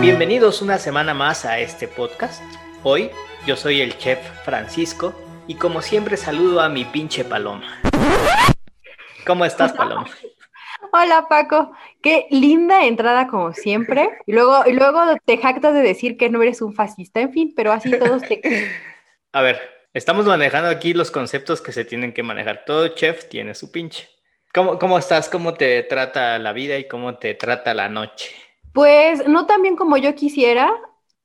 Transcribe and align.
Bienvenidos 0.00 0.60
una 0.60 0.76
semana 0.78 1.14
más 1.14 1.46
a 1.46 1.58
este 1.58 1.88
podcast. 1.88 2.42
Hoy 2.82 3.10
yo 3.46 3.56
soy 3.56 3.80
el 3.80 3.96
chef 3.96 4.18
Francisco 4.44 5.14
y 5.46 5.54
como 5.54 5.80
siempre 5.80 6.18
saludo 6.18 6.60
a 6.60 6.68
mi 6.68 6.84
pinche 6.84 7.24
paloma. 7.24 7.80
¿Cómo 9.26 9.46
estás, 9.46 9.72
paloma? 9.72 10.06
Hola 10.92 11.26
Paco, 11.26 11.72
qué 12.02 12.26
linda 12.28 12.84
entrada 12.84 13.28
como 13.28 13.54
siempre. 13.54 14.10
Y 14.26 14.32
luego, 14.32 14.64
y 14.66 14.74
luego 14.74 15.00
te 15.24 15.38
jactas 15.38 15.72
de 15.72 15.80
decir 15.80 16.18
que 16.18 16.28
no 16.28 16.42
eres 16.42 16.60
un 16.60 16.74
fascista, 16.74 17.20
en 17.20 17.32
fin, 17.32 17.54
pero 17.56 17.72
así 17.72 17.90
todos 17.98 18.20
te... 18.22 18.42
A 19.32 19.40
ver, 19.40 19.58
estamos 19.94 20.26
manejando 20.26 20.68
aquí 20.68 20.94
los 20.94 21.10
conceptos 21.10 21.60
que 21.60 21.72
se 21.72 21.84
tienen 21.84 22.12
que 22.12 22.22
manejar. 22.22 22.64
Todo 22.66 22.88
chef 22.88 23.28
tiene 23.28 23.54
su 23.54 23.70
pinche. 23.70 24.08
¿Cómo, 24.52 24.78
cómo 24.78 24.98
estás? 24.98 25.28
¿Cómo 25.28 25.54
te 25.54 25.82
trata 25.82 26.38
la 26.38 26.52
vida 26.52 26.78
y 26.78 26.88
cómo 26.88 27.16
te 27.16 27.34
trata 27.34 27.74
la 27.74 27.88
noche? 27.88 28.34
Pues 28.72 29.26
no 29.26 29.46
tan 29.46 29.62
bien 29.62 29.76
como 29.76 29.96
yo 29.96 30.14
quisiera, 30.14 30.72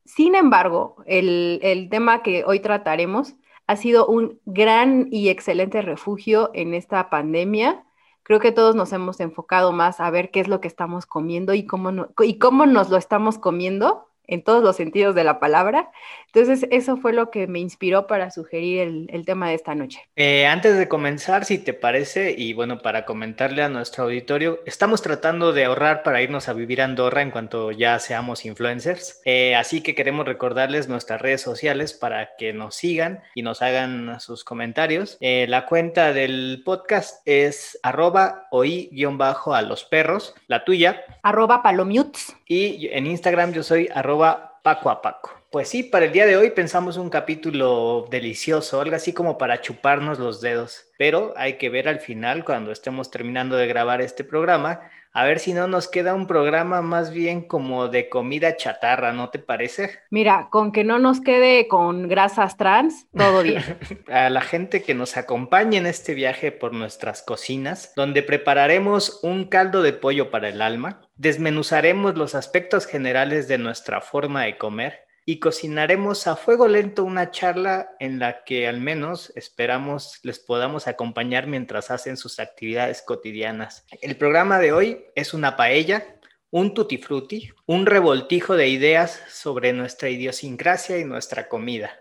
sin 0.07 0.35
embargo, 0.35 0.95
el, 1.05 1.87
tema 1.91 2.23
que 2.23 2.45
hoy 2.45 2.61
trataremos 2.61 3.35
ha 3.67 3.75
sido 3.75 4.07
un 4.07 4.39
gran 4.45 5.09
y 5.11 5.27
excelente 5.27 5.81
refugio 5.81 6.49
en 6.53 6.73
esta 6.73 7.09
pandemia. 7.09 7.85
Creo 8.23 8.39
que 8.39 8.53
todos 8.53 8.73
nos 8.73 8.93
hemos 8.93 9.19
enfocado 9.19 9.73
más 9.73 9.99
a 9.99 10.09
ver 10.09 10.31
qué 10.31 10.39
es 10.39 10.47
lo 10.47 10.61
que 10.61 10.69
estamos 10.69 11.05
comiendo 11.05 11.53
y 11.53 11.65
cómo, 11.65 12.07
y 12.23 12.39
cómo 12.39 12.65
nos 12.65 12.89
lo 12.89 12.95
estamos 12.95 13.37
comiendo 13.37 14.06
en 14.27 14.43
todos 14.43 14.63
los 14.63 14.75
sentidos 14.75 15.15
de 15.15 15.23
la 15.23 15.39
palabra. 15.39 15.89
Entonces, 16.33 16.67
eso 16.71 16.97
fue 16.97 17.13
lo 17.13 17.31
que 17.31 17.47
me 17.47 17.59
inspiró 17.59 18.05
para 18.05 18.29
sugerir 18.29 19.07
el, 19.09 19.25
tema 19.25 19.49
de 19.49 19.55
esta 19.55 19.73
noche. 19.73 20.01
Eh, 20.15 20.45
antes 20.45 20.77
de 20.77 20.87
comenzar, 20.87 21.45
si 21.45 21.57
te 21.57 21.73
parece, 21.73 22.35
y 22.37 22.53
bueno, 22.53 22.79
para 22.79 23.05
comentarle 23.05 23.63
a 23.63 23.69
nuestro 23.69 24.03
auditorio, 24.03 24.59
estamos 24.65 25.01
tratando 25.01 25.51
de 25.51 25.65
ahorrar 25.65 26.03
para 26.03 26.21
irnos 26.21 26.47
a 26.47 26.53
vivir 26.53 26.81
a 26.81 26.85
Andorra 26.85 27.21
en 27.21 27.31
cuanto 27.31 27.71
ya 27.71 27.97
seamos 27.99 28.45
influencers. 28.45 29.21
Eh, 29.25 29.55
así 29.55 29.81
que 29.81 29.95
queremos 29.95 30.25
recordarles 30.25 30.87
nuestras 30.87 31.21
redes 31.21 31.41
sociales 31.41 31.93
para 31.93 32.35
que 32.37 32.53
nos 32.53 32.75
sigan 32.75 33.23
y 33.33 33.41
nos 33.41 33.61
hagan 33.61 34.19
sus 34.19 34.43
comentarios. 34.43 35.17
Eh, 35.21 35.45
la 35.49 35.65
cuenta 35.65 36.13
del 36.13 36.61
podcast 36.63 37.21
es 37.25 37.79
arroba 37.83 38.47
oí-a 38.51 39.61
los 39.61 39.85
perros, 39.85 40.35
la 40.47 40.63
tuya. 40.65 41.01
Arroba 41.23 41.63
palomutes. 41.63 42.35
Y 42.45 42.87
en 42.91 43.07
Instagram 43.07 43.53
yo 43.53 43.63
soy 43.63 43.89
arroba 43.93 44.16
paco 44.63 44.89
a 44.89 45.01
paco. 45.01 45.31
Pues 45.49 45.69
sí, 45.69 45.81
para 45.83 46.05
el 46.05 46.11
día 46.11 46.25
de 46.25 46.35
hoy 46.35 46.49
pensamos 46.49 46.97
un 46.97 47.09
capítulo 47.09 48.05
delicioso, 48.11 48.81
algo 48.81 48.95
así 48.95 49.13
como 49.13 49.37
para 49.37 49.61
chuparnos 49.61 50.19
los 50.19 50.41
dedos, 50.41 50.87
pero 50.97 51.33
hay 51.37 51.53
que 51.53 51.69
ver 51.69 51.87
al 51.87 51.99
final, 51.99 52.43
cuando 52.43 52.71
estemos 52.73 53.09
terminando 53.09 53.55
de 53.55 53.67
grabar 53.67 54.01
este 54.01 54.25
programa, 54.25 54.81
a 55.13 55.23
ver 55.23 55.39
si 55.39 55.53
no 55.53 55.67
nos 55.67 55.87
queda 55.87 56.13
un 56.13 56.27
programa 56.27 56.81
más 56.81 57.11
bien 57.11 57.47
como 57.47 57.87
de 57.87 58.09
comida 58.09 58.55
chatarra, 58.55 59.13
¿no 59.13 59.29
te 59.29 59.39
parece? 59.39 59.99
Mira, 60.11 60.49
con 60.51 60.71
que 60.71 60.83
no 60.83 60.99
nos 60.99 61.21
quede 61.21 61.67
con 61.67 62.07
grasas 62.07 62.57
trans, 62.57 63.07
todo 63.15 63.43
bien. 63.43 63.63
a 64.11 64.29
la 64.29 64.41
gente 64.41 64.83
que 64.83 64.93
nos 64.93 65.17
acompañe 65.17 65.77
en 65.77 65.85
este 65.85 66.13
viaje 66.13 66.51
por 66.51 66.73
nuestras 66.73 67.23
cocinas, 67.23 67.93
donde 67.95 68.23
prepararemos 68.23 69.19
un 69.23 69.45
caldo 69.45 69.81
de 69.81 69.93
pollo 69.93 70.29
para 70.29 70.49
el 70.49 70.61
alma, 70.61 71.01
desmenuzaremos 71.15 72.15
los 72.15 72.35
aspectos 72.35 72.85
generales 72.85 73.47
de 73.47 73.57
nuestra 73.57 74.01
forma 74.01 74.43
de 74.43 74.57
comer, 74.57 75.06
y 75.29 75.39
cocinaremos 75.39 76.25
a 76.25 76.37
fuego 76.37 76.69
lento 76.69 77.03
una 77.03 77.31
charla 77.31 77.89
en 77.99 78.17
la 78.17 78.45
que 78.45 78.65
al 78.65 78.79
menos 78.79 79.33
esperamos 79.35 80.21
les 80.23 80.39
podamos 80.39 80.87
acompañar 80.87 81.47
mientras 81.47 81.91
hacen 81.91 82.15
sus 82.15 82.39
actividades 82.39 83.01
cotidianas. 83.01 83.85
El 84.01 84.15
programa 84.15 84.57
de 84.57 84.71
hoy 84.71 85.03
es 85.15 85.33
una 85.33 85.57
paella, 85.57 86.17
un 86.49 86.73
tutti 86.73 86.97
frutti, 86.97 87.51
un 87.65 87.85
revoltijo 87.85 88.55
de 88.55 88.69
ideas 88.69 89.21
sobre 89.27 89.73
nuestra 89.73 90.09
idiosincrasia 90.09 90.97
y 90.97 91.03
nuestra 91.03 91.49
comida. 91.49 91.91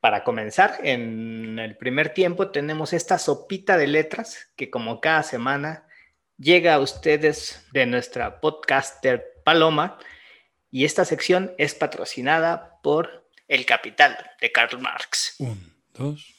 Para 0.00 0.22
comenzar, 0.22 0.78
en 0.82 1.58
el 1.58 1.74
primer 1.78 2.10
tiempo 2.10 2.50
tenemos 2.50 2.92
esta 2.92 3.18
sopita 3.18 3.78
de 3.78 3.86
letras 3.86 4.52
que 4.56 4.68
como 4.68 5.00
cada 5.00 5.22
semana 5.22 5.88
llega 6.36 6.74
a 6.74 6.80
ustedes 6.80 7.66
de 7.72 7.86
nuestra 7.86 8.42
podcaster 8.42 9.24
Paloma 9.42 9.98
y 10.70 10.84
esta 10.84 11.04
sección 11.04 11.54
es 11.58 11.74
patrocinada 11.74 12.78
por 12.82 13.28
El 13.48 13.64
Capital 13.64 14.16
de 14.40 14.52
Karl 14.52 14.78
Marx. 14.80 15.36
Un, 15.38 15.74
dos. 15.94 16.34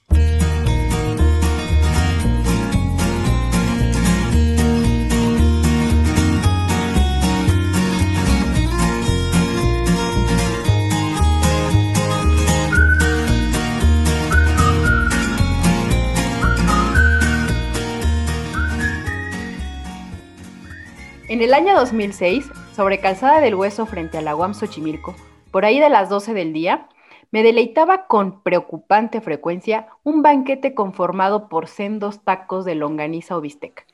En 21.30 21.44
el 21.44 21.54
año 21.54 21.76
2006, 21.76 22.48
sobre 22.80 23.02
Calzada 23.02 23.42
del 23.42 23.56
Hueso 23.56 23.86
frente 23.86 24.18
a 24.18 24.22
la 24.22 24.38
UAM 24.38 24.54
Xochimilco, 24.54 25.14
por 25.52 25.66
ahí 25.66 25.82
de 25.82 25.90
las 25.90 26.08
12 26.08 26.34
del 26.34 26.54
día, 26.54 26.88
me 27.30 27.44
deleitaba 27.44 28.08
con 28.08 28.42
preocupante 28.42 29.20
frecuencia 29.20 29.88
un 30.06 30.22
banquete 30.22 30.74
conformado 30.74 31.50
por 31.50 31.68
sendos 31.68 32.24
tacos 32.24 32.64
de 32.64 32.76
longaniza 32.76 33.36
o 33.36 33.42
bistec, 33.42 33.86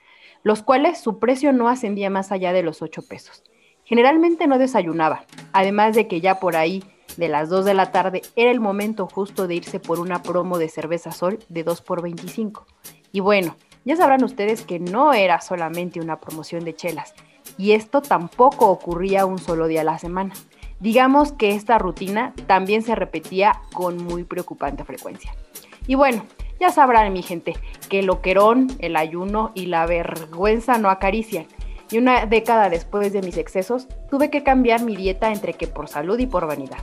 los 0.44 0.62
cuales 0.62 1.00
su 1.00 1.18
precio 1.18 1.52
no 1.52 1.68
ascendía 1.68 2.12
más 2.12 2.32
allá 2.32 2.54
de 2.54 2.62
los 2.62 2.84
8 2.84 3.02
pesos. 3.10 3.44
Generalmente 3.86 4.46
no 4.46 4.60
desayunaba, 4.60 5.26
además 5.52 5.96
de 5.96 6.08
que 6.08 6.22
ya 6.22 6.40
por 6.40 6.56
ahí 6.56 6.84
de 7.18 7.28
las 7.28 7.50
2 7.50 7.66
de 7.66 7.74
la 7.74 7.92
tarde 7.92 8.22
era 8.36 8.52
el 8.52 8.60
momento 8.60 9.08
justo 9.08 9.48
de 9.48 9.56
irse 9.56 9.80
por 9.80 10.00
una 10.00 10.22
promo 10.22 10.60
de 10.60 10.70
cerveza 10.70 11.12
sol 11.12 11.40
de 11.50 11.64
2 11.64 11.82
por 11.82 12.04
25. 12.04 12.68
Y 13.12 13.22
bueno, 13.22 13.56
ya 13.84 13.96
sabrán 13.96 14.24
ustedes 14.24 14.62
que 14.62 14.78
no 14.80 15.12
era 15.12 15.42
solamente 15.42 16.00
una 16.00 16.20
promoción 16.20 16.64
de 16.66 16.76
chelas, 16.76 17.16
y 17.58 17.72
esto 17.72 18.02
tampoco 18.02 18.70
ocurría 18.70 19.26
un 19.26 19.40
solo 19.40 19.68
día 19.68 19.82
a 19.82 19.86
la 19.86 20.00
semana. 20.00 20.34
Digamos 20.80 21.32
que 21.32 21.52
esta 21.52 21.78
rutina 21.78 22.34
también 22.48 22.82
se 22.82 22.96
repetía 22.96 23.62
con 23.74 24.04
muy 24.04 24.24
preocupante 24.24 24.84
frecuencia. 24.84 25.34
Y 25.88 25.96
bueno, 25.96 26.26
ya 26.60 26.70
sabrán 26.70 27.12
mi 27.14 27.22
gente 27.22 27.54
que 27.90 28.00
el 28.00 28.08
loquerón, 28.08 28.68
el 28.80 28.96
ayuno 28.96 29.52
y 29.56 29.68
la 29.68 29.86
vergüenza 29.86 30.78
no 30.78 30.90
acarician. 30.90 31.46
Y 31.92 31.98
una 31.98 32.26
década 32.26 32.70
después 32.70 33.14
de 33.14 33.22
mis 33.22 33.38
excesos, 33.38 33.88
tuve 34.10 34.30
que 34.30 34.44
cambiar 34.44 34.82
mi 34.84 34.96
dieta 34.96 35.32
entre 35.32 35.54
que 35.54 35.68
por 35.68 35.88
salud 35.88 36.18
y 36.20 36.26
por 36.26 36.48
vanidad. 36.48 36.80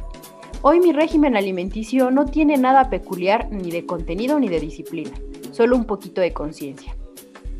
Hoy 0.62 0.78
mi 0.78 0.92
régimen 0.92 1.36
alimenticio 1.36 2.12
no 2.12 2.24
tiene 2.24 2.56
nada 2.56 2.88
peculiar 2.88 3.48
ni 3.50 3.72
de 3.72 3.84
contenido 3.84 4.38
ni 4.38 4.48
de 4.48 4.60
disciplina, 4.60 5.10
solo 5.50 5.74
un 5.74 5.86
poquito 5.86 6.20
de 6.20 6.32
conciencia. 6.32 6.94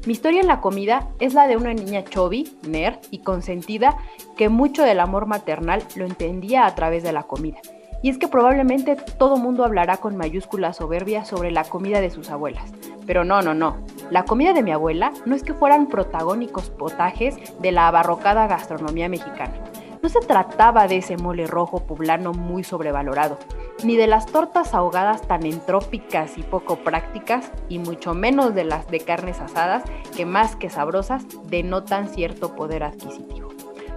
Mi 0.05 0.15
historia 0.15 0.41
en 0.41 0.49
la 0.49 0.61
comida 0.61 1.09
es 1.21 1.33
la 1.33 1.47
de 1.47 1.57
una 1.57 1.73
niña 1.75 2.03
chubby, 2.03 2.59
nerd 2.67 2.99
y 3.13 3.19
consentida 3.19 3.97
que 4.37 4.49
mucho 4.49 4.83
del 4.83 4.99
amor 4.99 5.27
maternal 5.27 5.85
lo 5.95 6.05
entendía 6.05 6.67
a 6.67 6.75
través 6.75 7.05
de 7.05 7.13
la 7.13 7.23
comida. 7.23 7.59
Y 8.03 8.11
es 8.11 8.19
que 8.19 8.27
probablemente 8.27 8.97
todo 8.97 9.37
mundo 9.37 9.65
hablará 9.65 9.99
con 9.99 10.17
mayúscula 10.17 10.73
soberbia 10.73 11.25
sobre 11.25 11.53
la 11.53 11.63
comida 11.63 12.01
de 12.01 12.11
sus 12.11 12.31
abuelas. 12.31 12.73
Pero 13.07 13.23
no, 13.23 13.43
no, 13.43 13.55
no. 13.55 13.77
La 14.11 14.25
comida 14.25 14.53
de 14.53 14.65
mi 14.65 14.73
abuela 14.73 15.13
no 15.25 15.37
es 15.37 15.45
que 15.45 15.55
fueran 15.55 15.87
protagónicos 15.87 16.71
potajes 16.71 17.37
de 17.61 17.71
la 17.71 17.87
abarrocada 17.87 18.49
gastronomía 18.49 19.09
mexicana. 19.09 19.55
No 20.03 20.09
se 20.09 20.19
trataba 20.19 20.89
de 20.89 20.97
ese 20.97 21.17
mole 21.17 21.47
rojo 21.47 21.87
poblano 21.87 22.33
muy 22.33 22.65
sobrevalorado, 22.65 23.39
ni 23.85 23.97
de 23.97 24.07
las 24.07 24.27
tortas 24.27 24.75
ahogadas 24.75 25.23
tan 25.23 25.45
entrópicas 25.45 26.39
y 26.39 26.43
poco 26.43 26.77
prácticas, 26.77 27.51
y 27.69 27.79
mucho 27.79 28.15
menos 28.15 28.55
de 28.55 28.65
las 28.65 28.89
de 28.89 29.01
carnes 29.01 29.41
asadas 29.41 29.83
que 30.17 30.27
más 30.27 30.57
que 30.57 30.71
sabrosas 30.71 31.25
denotan 31.45 32.09
cierto 32.09 32.55
poder 32.55 32.85
adquisitivo. 32.85 33.51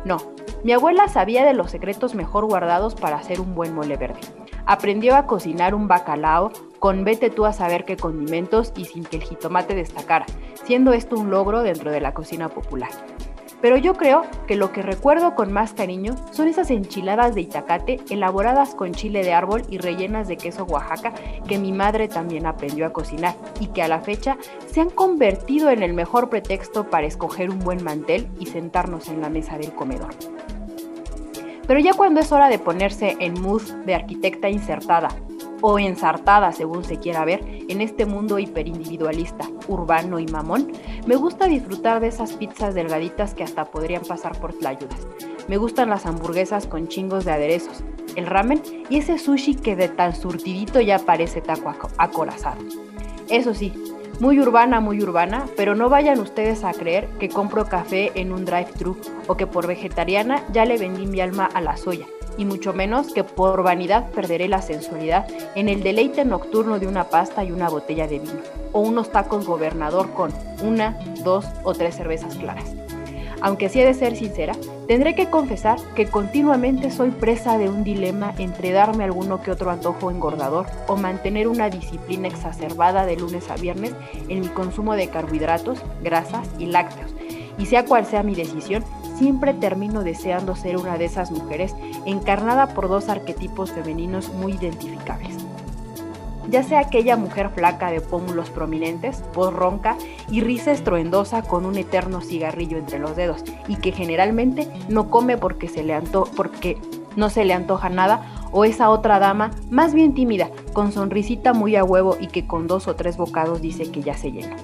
No, 0.06 0.18
mi 0.64 0.72
abuela 0.72 1.08
sabía 1.08 1.46
de 1.46 1.54
los 1.54 1.72
secretos 1.72 2.16
mejor 2.16 2.46
guardados 2.46 2.96
para 2.96 3.18
hacer 3.18 3.40
un 3.42 3.56
buen 3.56 3.74
mole 3.74 3.98
verde. 3.98 4.20
Aprendió 4.66 5.16
a 5.16 5.28
cocinar 5.28 5.76
un 5.76 5.88
bacalao 5.88 6.52
con 6.80 7.04
vete 7.04 7.30
tú 7.30 7.46
a 7.46 7.54
saber 7.54 7.86
qué 7.86 7.98
condimentos 7.98 8.74
y 8.76 8.86
sin 8.86 9.04
que 9.04 9.18
el 9.18 9.24
jitomate 9.24 9.76
destacara, 9.76 10.26
siendo 10.64 10.94
esto 10.94 11.16
un 11.18 11.30
logro 11.30 11.62
dentro 11.62 11.92
de 11.92 12.02
la 12.02 12.14
cocina 12.14 12.50
popular. 12.50 12.90
Pero 13.66 13.78
yo 13.78 13.96
creo 13.96 14.22
que 14.46 14.56
lo 14.56 14.72
que 14.72 14.84
recuerdo 14.84 15.34
con 15.34 15.52
más 15.52 15.74
cariño 15.74 16.16
son 16.30 16.48
esas 16.48 16.70
enchiladas 16.70 17.34
de 17.34 17.42
Itacate 17.42 18.00
elaboradas 18.12 18.76
con 18.76 18.92
chile 18.92 19.24
de 19.24 19.34
árbol 19.34 19.64
y 19.72 19.80
rellenas 19.80 20.28
de 20.28 20.38
queso 20.38 20.66
Oaxaca 20.66 21.16
que 21.48 21.58
mi 21.58 21.72
madre 21.72 22.08
también 22.08 22.46
aprendió 22.46 22.86
a 22.86 22.94
cocinar 22.94 23.34
y 23.60 23.70
que 23.70 23.82
a 23.82 23.88
la 23.88 24.02
fecha 24.02 24.38
se 24.72 24.82
han 24.82 24.92
convertido 24.92 25.72
en 25.72 25.82
el 25.82 25.96
mejor 25.96 26.30
pretexto 26.30 26.92
para 26.92 27.08
escoger 27.08 27.50
un 27.50 27.58
buen 27.58 27.84
mantel 27.84 28.28
y 28.40 28.46
sentarnos 28.46 29.10
en 29.10 29.20
la 29.20 29.30
mesa 29.30 29.58
del 29.58 29.74
comedor. 29.74 30.14
Pero 31.66 31.80
ya 31.80 31.94
cuando 31.94 32.20
es 32.20 32.32
hora 32.32 32.50
de 32.50 32.60
ponerse 32.60 33.18
en 33.20 33.34
mood 33.42 33.64
de 33.84 33.96
arquitecta 33.96 34.48
insertada 34.48 35.08
o 35.62 35.80
ensartada 35.80 36.52
según 36.52 36.84
se 36.84 36.98
quiera 36.98 37.26
ver, 37.26 37.44
en 37.68 37.82
este 37.82 38.06
mundo 38.06 38.40
hiperindividualista, 38.40 39.50
urbano 39.68 40.20
y 40.20 40.28
mamón, 40.28 40.72
me 41.08 41.16
gusta 41.16 41.48
disfrutar 41.48 42.00
de 42.00 42.08
esas 42.08 42.34
pizzas 42.34 42.76
delgaditas 42.76 43.34
que 43.34 43.44
hasta 43.44 43.66
podrían 43.66 44.04
pasar 44.04 44.40
por 44.40 44.54
tlayudas. 44.54 45.08
Me 45.48 45.58
gustan 45.58 45.90
las 45.90 46.06
hamburguesas 46.06 46.68
con 46.68 46.88
chingos 46.88 47.26
de 47.26 47.32
aderezos, 47.32 47.84
el 48.16 48.26
ramen 48.26 48.62
y 48.90 48.98
ese 48.98 49.18
sushi 49.18 49.56
que 49.56 49.76
de 49.76 49.90
tan 49.90 50.16
surtidito 50.16 50.82
ya 50.82 51.00
parece 51.00 51.42
taco 51.42 51.74
acorazado. 51.98 52.62
Eso 53.30 53.54
sí, 53.54 53.74
muy 54.20 54.40
urbana, 54.40 54.80
muy 54.80 55.02
urbana, 55.02 55.46
pero 55.58 55.76
no 55.76 55.90
vayan 55.90 56.20
ustedes 56.20 56.64
a 56.64 56.74
creer 56.74 57.08
que 57.20 57.30
compro 57.30 57.66
café 57.66 58.12
en 58.16 58.32
un 58.32 58.46
drive-thru 58.46 58.98
o 59.28 59.36
que 59.36 59.48
por 59.48 59.68
vegetariana 59.68 60.44
ya 60.52 60.66
le 60.66 60.78
vendí 60.78 61.06
mi 61.06 61.22
alma 61.22 61.46
a 61.46 61.62
la 61.62 61.76
soya 61.78 62.08
y 62.38 62.46
mucho 62.46 62.74
menos 62.74 63.14
que 63.14 63.24
por 63.24 63.64
vanidad 63.64 64.10
perderé 64.12 64.48
la 64.48 64.62
sensualidad 64.62 65.28
en 65.56 65.70
el 65.70 65.84
deleite 65.84 66.26
nocturno 66.26 66.80
de 66.80 66.88
una 66.88 67.06
pasta 67.06 67.44
y 67.44 67.52
una 67.52 67.70
botella 67.70 68.08
de 68.08 68.20
vino, 68.20 68.40
o 68.72 68.80
unos 68.80 69.12
tacos 69.12 69.46
gobernador 69.46 70.12
con 70.12 70.32
una, 70.64 70.98
dos 71.24 71.46
o 71.64 71.74
tres 71.74 71.96
cervezas 71.96 72.36
claras. 72.36 72.76
Aunque 73.42 73.70
si 73.70 73.80
he 73.80 73.86
de 73.86 73.94
ser 73.94 74.16
sincera, 74.16 74.56
tendré 74.88 75.14
que 75.14 75.30
confesar 75.30 75.80
que 75.94 76.08
continuamente 76.08 76.90
soy 76.90 77.12
presa 77.12 77.58
de 77.58 77.70
un 77.70 77.84
dilema 77.84 78.34
entre 78.38 78.72
darme 78.72 79.04
alguno 79.04 79.42
que 79.42 79.52
otro 79.52 79.70
antojo 79.70 80.10
engordador 80.10 80.66
o 80.88 80.96
mantener 80.96 81.48
una 81.48 81.70
disciplina 81.70 82.28
exacerbada 82.28 83.06
de 83.06 83.18
lunes 83.18 83.50
a 83.50 83.56
viernes 83.56 83.94
en 84.30 84.42
mi 84.42 84.48
consumo 84.48 84.94
de 84.94 85.10
carbohidratos, 85.10 85.80
grasas 86.02 86.48
y 86.58 86.68
lácteos. 86.68 87.12
Y 87.58 87.68
sea 87.68 87.86
cual 87.86 88.06
sea 88.06 88.24
mi 88.24 88.36
decisión, 88.36 88.84
siempre 89.16 89.54
termino 89.54 90.04
deseando 90.04 90.56
ser 90.56 90.78
una 90.78 90.98
de 90.98 91.06
esas 91.06 91.32
mujeres 91.32 91.76
encarnada 92.06 92.68
por 92.68 92.88
dos 92.88 93.10
arquetipos 93.10 93.72
femeninos 93.72 94.30
muy 94.34 94.54
identificables. 94.54 95.36
Ya 96.50 96.62
sea 96.62 96.80
aquella 96.80 97.18
mujer 97.18 97.50
flaca 97.50 97.90
de 97.90 98.02
pómulos 98.02 98.52
prominentes, 98.52 99.24
voz 99.34 99.54
ronca 99.54 99.98
y 100.30 100.42
risa 100.42 100.72
estruendosa 100.72 101.42
con 101.42 101.66
un 101.66 101.76
eterno 101.78 102.22
cigarrillo 102.22 102.78
entre 102.78 103.00
los 103.00 103.16
dedos 103.16 103.44
y 103.68 103.78
que 103.78 103.92
generalmente 103.92 104.72
no 104.88 105.10
come 105.10 105.38
porque, 105.38 105.68
se 105.68 105.84
le 105.84 106.00
porque 106.36 106.78
no 107.16 107.30
se 107.30 107.46
le 107.46 107.54
antoja 107.54 107.90
nada 107.90 108.32
o 108.52 108.64
esa 108.64 108.90
otra 108.90 109.20
dama 109.20 109.52
más 109.72 109.94
bien 109.94 110.14
tímida, 110.14 110.50
con 110.74 110.92
sonrisita 110.92 111.54
muy 111.54 111.76
a 111.76 111.84
huevo 111.84 112.16
y 112.20 112.28
que 112.28 112.46
con 112.46 112.68
dos 112.68 112.88
o 112.88 112.96
tres 112.96 113.18
bocados 113.18 113.62
dice 113.62 113.92
que 113.92 114.02
ya 114.02 114.16
se 114.16 114.32
llena. 114.32 114.56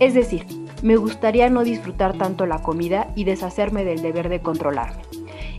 Es 0.00 0.14
decir, 0.14 0.46
me 0.82 0.96
gustaría 0.96 1.48
no 1.50 1.64
disfrutar 1.64 2.16
tanto 2.16 2.46
la 2.46 2.62
comida 2.62 3.08
y 3.14 3.24
deshacerme 3.24 3.84
del 3.84 4.02
deber 4.02 4.28
de 4.28 4.40
controlarme. 4.40 5.02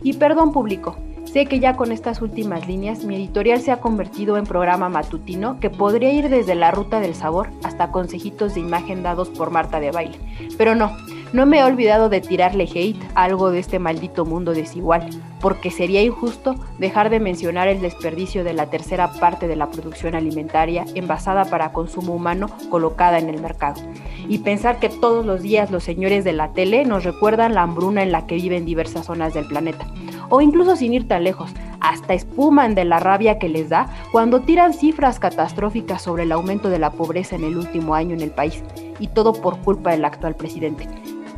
Y 0.02 0.14
perdón 0.14 0.52
público, 0.52 0.96
sé 1.24 1.46
que 1.46 1.60
ya 1.60 1.76
con 1.76 1.92
estas 1.92 2.22
últimas 2.22 2.66
líneas 2.66 3.04
mi 3.04 3.16
editorial 3.16 3.60
se 3.60 3.72
ha 3.72 3.80
convertido 3.80 4.36
en 4.36 4.44
programa 4.44 4.88
matutino 4.88 5.60
que 5.60 5.70
podría 5.70 6.12
ir 6.12 6.28
desde 6.28 6.54
la 6.54 6.70
ruta 6.70 7.00
del 7.00 7.14
sabor 7.14 7.50
hasta 7.62 7.90
consejitos 7.90 8.54
de 8.54 8.60
imagen 8.60 9.02
dados 9.02 9.28
por 9.28 9.50
Marta 9.50 9.80
de 9.80 9.90
baile. 9.90 10.18
Pero 10.56 10.74
no, 10.74 10.96
no 11.32 11.46
me 11.46 11.60
he 11.60 11.64
olvidado 11.64 12.08
de 12.08 12.20
tirarle 12.20 12.64
hate 12.64 13.00
a 13.14 13.24
algo 13.24 13.50
de 13.50 13.60
este 13.60 13.78
maldito 13.78 14.24
mundo 14.24 14.52
desigual, 14.52 15.08
porque 15.40 15.70
sería 15.70 16.02
injusto 16.02 16.56
dejar 16.78 17.08
de 17.08 17.20
mencionar 17.20 17.68
el 17.68 17.80
desperdicio 17.80 18.42
de 18.42 18.52
la 18.52 18.66
tercera 18.66 19.12
parte 19.12 19.46
de 19.46 19.56
la 19.56 19.70
producción 19.70 20.14
alimentaria 20.14 20.84
envasada 20.94 21.44
para 21.44 21.72
consumo 21.72 22.14
humano 22.14 22.48
colocada 22.68 23.18
en 23.18 23.28
el 23.28 23.40
mercado. 23.40 23.80
Y 24.28 24.38
pensar 24.38 24.78
que 24.80 24.88
todos 24.88 25.24
los 25.24 25.42
días 25.42 25.70
los 25.70 25.84
señores 25.84 26.24
de 26.24 26.32
la 26.32 26.52
tele 26.52 26.84
nos 26.84 27.04
recuerdan 27.04 27.54
la 27.54 27.62
hambruna 27.62 28.02
en 28.02 28.12
la 28.12 28.26
que 28.26 28.34
viven 28.34 28.64
diversas 28.64 29.06
zonas 29.06 29.32
del 29.32 29.46
planeta. 29.46 29.86
O 30.28 30.40
incluso 30.40 30.76
sin 30.76 30.94
ir 30.94 31.08
tan 31.08 31.24
lejos, 31.24 31.50
hasta 31.80 32.14
espuman 32.14 32.74
de 32.74 32.84
la 32.84 33.00
rabia 33.00 33.38
que 33.38 33.48
les 33.48 33.68
da 33.68 33.88
cuando 34.12 34.40
tiran 34.40 34.74
cifras 34.74 35.18
catastróficas 35.18 36.02
sobre 36.02 36.24
el 36.24 36.32
aumento 36.32 36.70
de 36.70 36.78
la 36.78 36.92
pobreza 36.92 37.36
en 37.36 37.44
el 37.44 37.56
último 37.56 37.94
año 37.94 38.14
en 38.14 38.20
el 38.20 38.30
país. 38.30 38.62
Y 38.98 39.08
todo 39.08 39.32
por 39.32 39.58
culpa 39.60 39.90
del 39.90 40.04
actual 40.04 40.36
presidente. 40.36 40.86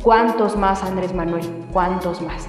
¿Cuántos 0.03 0.57
más, 0.57 0.83
Andrés 0.83 1.13
Manuel? 1.13 1.45
¿Cuántos 1.71 2.21
más? 2.21 2.45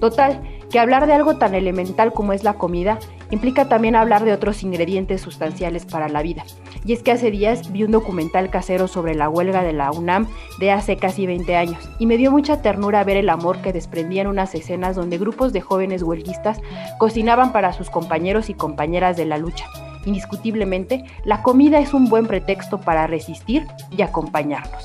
Total, 0.00 0.42
que 0.70 0.78
hablar 0.78 1.06
de 1.06 1.14
algo 1.14 1.38
tan 1.38 1.54
elemental 1.54 2.12
como 2.12 2.34
es 2.34 2.44
la 2.44 2.54
comida 2.54 2.98
implica 3.30 3.70
también 3.70 3.96
hablar 3.96 4.22
de 4.26 4.34
otros 4.34 4.62
ingredientes 4.62 5.22
sustanciales 5.22 5.86
para 5.86 6.10
la 6.10 6.20
vida. 6.20 6.44
Y 6.84 6.92
es 6.92 7.02
que 7.02 7.12
hace 7.12 7.30
días 7.30 7.72
vi 7.72 7.84
un 7.84 7.90
documental 7.90 8.50
casero 8.50 8.86
sobre 8.86 9.14
la 9.14 9.30
huelga 9.30 9.62
de 9.62 9.72
la 9.72 9.90
UNAM 9.92 10.26
de 10.58 10.72
hace 10.72 10.98
casi 10.98 11.24
20 11.24 11.56
años 11.56 11.88
y 11.98 12.04
me 12.04 12.18
dio 12.18 12.30
mucha 12.30 12.60
ternura 12.60 13.02
ver 13.02 13.16
el 13.16 13.30
amor 13.30 13.62
que 13.62 13.72
desprendían 13.72 14.26
unas 14.26 14.54
escenas 14.54 14.94
donde 14.94 15.16
grupos 15.16 15.54
de 15.54 15.62
jóvenes 15.62 16.02
huelguistas 16.02 16.60
cocinaban 16.98 17.52
para 17.52 17.72
sus 17.72 17.88
compañeros 17.88 18.50
y 18.50 18.54
compañeras 18.54 19.16
de 19.16 19.24
la 19.24 19.38
lucha. 19.38 19.64
Indiscutiblemente, 20.04 21.04
la 21.24 21.42
comida 21.42 21.78
es 21.78 21.94
un 21.94 22.10
buen 22.10 22.26
pretexto 22.26 22.78
para 22.78 23.06
resistir 23.06 23.66
y 23.90 24.02
acompañarnos. 24.02 24.84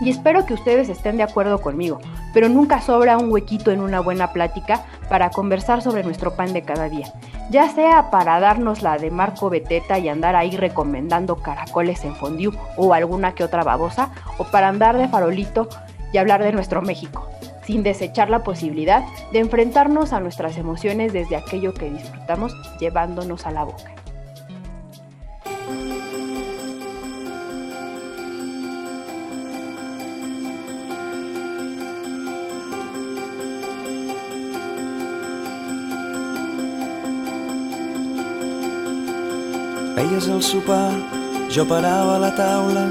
Y 0.00 0.10
espero 0.10 0.44
que 0.44 0.54
ustedes 0.54 0.88
estén 0.88 1.16
de 1.16 1.22
acuerdo 1.22 1.60
conmigo, 1.60 2.00
pero 2.32 2.48
nunca 2.48 2.80
sobra 2.80 3.16
un 3.16 3.30
huequito 3.30 3.70
en 3.70 3.80
una 3.80 4.00
buena 4.00 4.32
plática 4.32 4.84
para 5.08 5.30
conversar 5.30 5.82
sobre 5.82 6.02
nuestro 6.02 6.34
pan 6.34 6.52
de 6.52 6.62
cada 6.62 6.88
día, 6.88 7.12
ya 7.50 7.68
sea 7.68 8.10
para 8.10 8.40
darnos 8.40 8.82
la 8.82 8.98
de 8.98 9.10
Marco 9.10 9.50
Beteta 9.50 9.98
y 9.98 10.08
andar 10.08 10.34
ahí 10.34 10.56
recomendando 10.56 11.36
caracoles 11.36 12.04
en 12.04 12.16
fondue 12.16 12.50
o 12.76 12.92
alguna 12.92 13.34
que 13.34 13.44
otra 13.44 13.62
babosa, 13.62 14.10
o 14.38 14.44
para 14.44 14.68
andar 14.68 14.98
de 14.98 15.08
farolito 15.08 15.68
y 16.12 16.18
hablar 16.18 16.42
de 16.42 16.52
nuestro 16.52 16.82
México, 16.82 17.28
sin 17.64 17.84
desechar 17.84 18.30
la 18.30 18.42
posibilidad 18.42 19.04
de 19.32 19.38
enfrentarnos 19.38 20.12
a 20.12 20.20
nuestras 20.20 20.56
emociones 20.56 21.12
desde 21.12 21.36
aquello 21.36 21.72
que 21.72 21.90
disfrutamos 21.90 22.52
llevándonos 22.80 23.46
a 23.46 23.52
la 23.52 23.64
boca. 23.64 23.93
Feies 40.04 40.26
el 40.28 40.42
sopar, 40.44 40.92
jo 41.48 41.62
parava 41.64 42.18
a 42.18 42.20
la 42.20 42.28
taula 42.36 42.82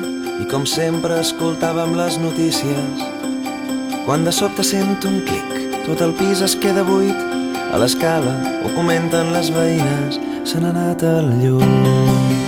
i 0.42 0.48
com 0.50 0.64
sempre 0.66 1.20
escoltàvem 1.22 1.94
les 1.94 2.18
notícies. 2.18 3.04
Quan 4.08 4.26
de 4.26 4.34
sobte 4.34 4.66
sento 4.66 5.12
un 5.12 5.20
clic, 5.28 5.54
tot 5.86 6.02
el 6.02 6.18
pis 6.18 6.42
es 6.42 6.58
queda 6.64 6.82
buit, 6.88 7.20
a 7.70 7.84
l'escala 7.84 8.34
ho 8.64 8.74
comenten 8.74 9.30
les 9.36 9.54
veïnes, 9.54 10.18
se 10.42 10.64
n'ha 10.64 10.74
anat 10.74 11.06
al 11.12 11.30
llum. 11.44 12.43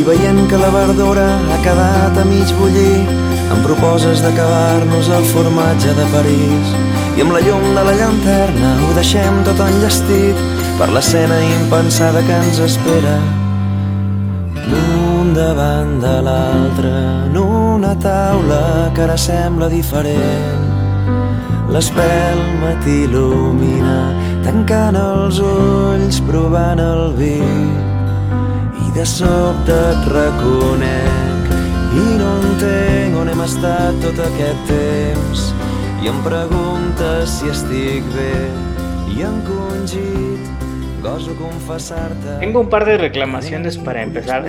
I 0.00 0.02
veient 0.02 0.48
que 0.48 0.56
la 0.56 0.70
verdura 0.70 1.26
ha 1.52 1.56
quedat 1.60 2.16
a 2.16 2.22
mig 2.24 2.48
bullir, 2.56 3.04
em 3.52 3.58
proposes 3.60 4.22
d'acabar-nos 4.24 5.10
el 5.12 5.26
formatge 5.28 5.92
de 5.98 6.06
París. 6.14 6.70
I 7.18 7.24
amb 7.24 7.34
la 7.34 7.42
llum 7.44 7.66
de 7.76 7.82
la 7.84 7.92
llanterna 7.98 8.70
ho 8.80 8.94
deixem 8.96 9.42
tot 9.44 9.60
enllestit 9.60 10.40
per 10.78 10.88
l'escena 10.94 11.36
impensada 11.50 12.24
que 12.24 12.38
ens 12.46 12.62
espera. 12.64 13.18
L'un 14.70 15.34
davant 15.36 15.92
de 16.00 16.16
l'altre 16.30 16.94
en 17.26 17.36
una 17.42 17.92
taula 18.00 18.64
que 18.96 19.04
ara 19.04 19.20
sembla 19.20 19.68
diferent. 19.68 20.64
L'espelma 21.76 22.72
t'il·lumina, 22.88 24.00
tancant 24.48 24.96
els 24.96 25.44
ulls, 25.44 26.24
provant 26.24 26.80
el 26.88 27.08
vi 27.20 27.89
de 28.94 29.04
sobte 29.06 29.70
et 29.72 30.06
reconec 30.10 31.50
i 31.94 32.04
no 32.18 32.30
entenc 32.48 33.18
on 33.20 33.28
hem 33.30 33.42
estat 33.44 33.98
tot 34.02 34.18
aquest 34.24 34.64
temps 34.70 35.44
i 36.02 36.10
em 36.10 36.18
preguntes 36.24 37.36
si 37.36 37.52
estic 37.52 38.08
bé 38.16 38.32
i 39.14 39.22
encongit 39.28 40.50
gozo 41.04 41.36
confesarte 41.38 42.38
Tengo 42.40 42.60
un 42.60 42.68
par 42.68 42.84
de 42.84 42.98
reclamaciones 42.98 43.78
para 43.78 44.02
empezar 44.02 44.44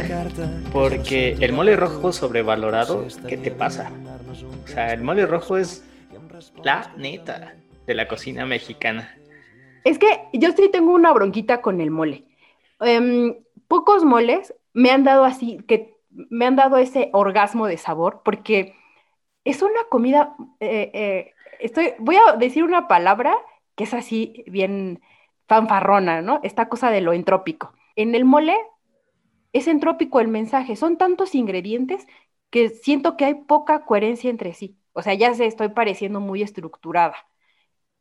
porque 0.73 1.37
el 1.39 1.53
mole 1.53 1.75
rojo 1.75 2.11
sobrevalorado, 2.11 3.05
¿qué 3.27 3.37
te 3.37 3.51
pasa? 3.51 3.91
O 4.65 4.67
sea, 4.67 4.91
el 4.93 5.01
mole 5.01 5.27
rojo 5.27 5.57
es 5.57 5.83
la 6.63 6.91
neta 6.97 7.55
de 7.85 7.93
la 7.93 8.07
cocina 8.07 8.45
mexicana. 8.45 9.15
Es 9.83 9.97
que 9.97 10.07
yo 10.33 10.49
sí 10.51 10.69
tengo 10.71 10.93
una 10.93 11.13
bronquita 11.13 11.61
con 11.61 11.79
el 11.79 11.89
mole. 11.89 12.25
Um, 12.79 13.35
pocos 13.71 14.03
moles 14.03 14.53
me 14.73 14.91
han 14.91 15.05
dado 15.05 15.23
así, 15.23 15.59
que 15.65 15.95
me 16.09 16.45
han 16.45 16.57
dado 16.57 16.75
ese 16.75 17.09
orgasmo 17.13 17.67
de 17.67 17.77
sabor, 17.77 18.21
porque 18.25 18.75
es 19.45 19.61
una 19.61 19.85
comida, 19.89 20.35
eh, 20.59 20.91
eh, 20.93 21.33
estoy, 21.61 21.93
voy 21.97 22.17
a 22.17 22.35
decir 22.35 22.65
una 22.65 22.89
palabra 22.89 23.33
que 23.75 23.85
es 23.85 23.93
así 23.93 24.43
bien 24.45 25.01
fanfarrona, 25.47 26.21
¿no? 26.21 26.41
Esta 26.43 26.67
cosa 26.67 26.91
de 26.91 26.99
lo 26.99 27.13
entrópico. 27.13 27.73
En 27.95 28.13
el 28.13 28.25
mole 28.25 28.57
es 29.53 29.69
entrópico 29.69 30.19
el 30.19 30.27
mensaje. 30.27 30.75
Son 30.75 30.97
tantos 30.97 31.33
ingredientes 31.33 32.05
que 32.49 32.67
siento 32.67 33.15
que 33.15 33.23
hay 33.23 33.35
poca 33.35 33.85
coherencia 33.85 34.29
entre 34.29 34.53
sí. 34.53 34.77
O 34.91 35.01
sea, 35.01 35.13
ya 35.13 35.33
sé, 35.33 35.45
estoy 35.45 35.69
pareciendo 35.69 36.19
muy 36.19 36.41
estructurada, 36.41 37.15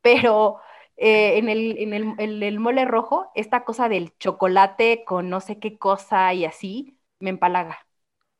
pero 0.01 0.57
eh, 0.97 1.37
en, 1.37 1.49
el, 1.49 1.77
en, 1.77 2.43
el, 2.43 2.59
mole 2.59 2.85
rojo, 2.85 3.31
esta 3.35 3.63
cosa 3.63 3.89
del 3.89 4.15
chocolate 4.17 5.03
con 5.05 5.29
no 5.29 5.41
sé 5.41 5.59
qué 5.59 5.77
cosa 5.77 6.33
y 6.33 6.45
así, 6.45 6.97
me 7.19 7.29
empalaga. 7.29 7.85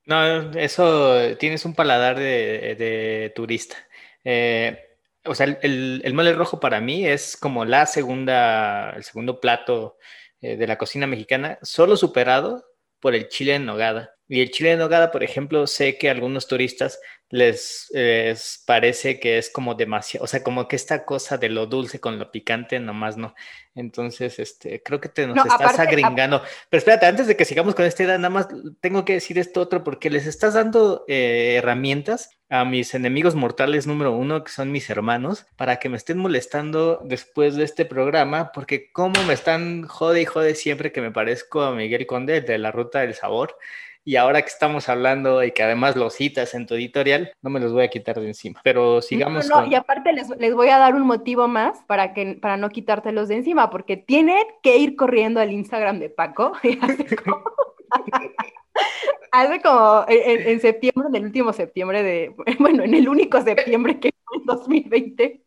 No, 0.05 0.51
eso 0.51 1.37
tienes 1.37 1.65
un 1.65 1.73
paladar 1.73 2.17
de, 2.17 3.31
turista. 3.35 3.77
Eh, 4.23 4.79
o 5.25 5.35
sea, 5.35 5.45
el, 5.61 6.01
el, 6.03 6.13
mole 6.13 6.33
rojo 6.33 6.59
para 6.59 6.81
mí 6.81 7.05
es 7.05 7.37
como 7.37 7.65
la 7.65 7.85
segunda, 7.85 8.91
el 8.91 9.03
segundo 9.03 9.39
plato 9.39 9.97
eh, 10.41 10.57
de 10.57 10.67
la 10.67 10.77
cocina 10.77 11.05
mexicana, 11.05 11.59
solo 11.61 11.95
superado 11.95 12.65
por 12.99 13.13
el 13.13 13.27
chile 13.27 13.55
en 13.55 13.65
nogada. 13.65 14.15
Y 14.31 14.39
el 14.39 14.49
chile 14.49 14.71
en 14.71 14.79
nogada, 14.79 15.11
por 15.11 15.25
ejemplo, 15.25 15.67
sé 15.67 15.97
que 15.97 16.07
a 16.07 16.13
algunos 16.13 16.47
turistas 16.47 17.01
les, 17.31 17.91
parece 18.65 19.19
que 19.19 19.37
es 19.37 19.49
como 19.49 19.75
demasiado, 19.75 20.23
o 20.23 20.27
sea, 20.27 20.41
como 20.41 20.69
que 20.69 20.77
esta 20.77 21.03
cosa 21.03 21.37
de 21.37 21.49
lo 21.49 21.65
dulce 21.65 21.99
con 21.99 22.17
lo 22.17 22.31
picante, 22.31 22.79
nomás 22.79 23.17
no. 23.17 23.35
Entonces, 23.75 24.39
este, 24.39 24.81
creo 24.83 25.01
que 25.01 25.09
te 25.09 25.27
nos 25.27 25.45
estás 25.45 25.79
agringando. 25.79 26.41
Pero 26.69 26.77
espérate, 26.77 27.07
antes 27.07 27.27
de 27.27 27.35
que 27.35 27.43
sigamos 27.43 27.75
con 27.75 27.83
esta 27.83 28.03
idea, 28.03 28.17
nada 28.17 28.29
más 28.29 28.47
tengo 28.79 29.03
que 29.03 29.15
decir 29.15 29.37
esto 29.37 29.59
otro, 29.59 29.83
porque 29.83 30.09
les 30.09 30.25
estás 30.25 30.53
dando 30.53 31.03
eh, 31.09 31.55
herramientas 31.57 32.29
a 32.47 32.63
mis 32.63 32.93
enemigos 32.93 33.35
mortales 33.35 33.85
número 33.85 34.13
uno, 34.13 34.45
que 34.45 34.51
son 34.53 34.71
mis 34.71 34.89
hermanos, 34.89 35.45
para 35.57 35.75
que 35.75 35.89
me 35.89 35.97
estén 35.97 36.17
molestando 36.17 37.01
después 37.03 37.57
de 37.57 37.65
este 37.65 37.83
programa, 37.83 38.53
porque 38.53 38.93
como 38.93 39.21
me 39.23 39.33
están 39.33 39.83
jode 39.87 40.21
y 40.21 40.25
jode 40.25 40.55
siempre 40.55 40.93
que 40.93 41.01
me 41.01 41.11
parezco 41.11 41.63
a 41.63 41.75
Miguel 41.75 42.07
Conde 42.07 42.39
de 42.39 42.57
la 42.57 42.71
Ruta 42.71 43.01
del 43.01 43.13
Sabor. 43.13 43.57
Y 44.03 44.15
ahora 44.15 44.41
que 44.41 44.47
estamos 44.47 44.89
hablando 44.89 45.43
y 45.43 45.51
que 45.51 45.61
además 45.61 45.95
lo 45.95 46.09
citas 46.09 46.55
en 46.55 46.65
tu 46.65 46.73
editorial, 46.73 47.33
no 47.41 47.51
me 47.51 47.59
los 47.59 47.71
voy 47.71 47.83
a 47.83 47.89
quitar 47.89 48.19
de 48.19 48.27
encima. 48.27 48.59
Pero 48.63 49.01
sigamos. 49.01 49.47
No, 49.47 49.61
no, 49.61 49.67
y 49.67 49.75
aparte 49.75 50.11
les, 50.11 50.27
les, 50.39 50.55
voy 50.55 50.69
a 50.69 50.79
dar 50.79 50.95
un 50.95 51.03
motivo 51.03 51.47
más 51.47 51.83
para, 51.85 52.13
que, 52.13 52.39
para 52.41 52.57
no 52.57 52.69
quitártelos 52.69 53.27
de 53.27 53.35
encima, 53.35 53.69
porque 53.69 53.97
tienen 53.97 54.43
que 54.63 54.77
ir 54.77 54.95
corriendo 54.95 55.39
al 55.39 55.51
Instagram 55.51 55.99
de 55.99 56.09
Paco. 56.09 56.53
Hace 59.31 59.61
como, 59.61 60.05
en, 60.07 60.47
en, 60.47 60.59
septiembre, 60.59 61.07
en 61.09 61.15
el 61.15 61.23
último 61.25 61.53
septiembre 61.53 62.03
de, 62.03 62.35
bueno, 62.59 62.83
en 62.83 62.93
el 62.93 63.07
único 63.07 63.41
septiembre 63.41 63.99
que 63.99 64.11
fue 64.25 64.37
en 64.37 64.45
2020. 64.45 65.41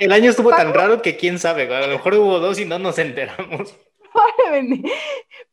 el 0.00 0.12
año 0.12 0.30
estuvo 0.30 0.50
tan 0.50 0.72
raro 0.74 1.02
que 1.02 1.16
quién 1.16 1.38
sabe, 1.38 1.72
a 1.72 1.86
lo 1.86 1.88
mejor 1.88 2.14
hubo 2.14 2.40
dos 2.40 2.58
y 2.58 2.64
no 2.64 2.78
nos 2.78 2.98
enteramos. 2.98 3.76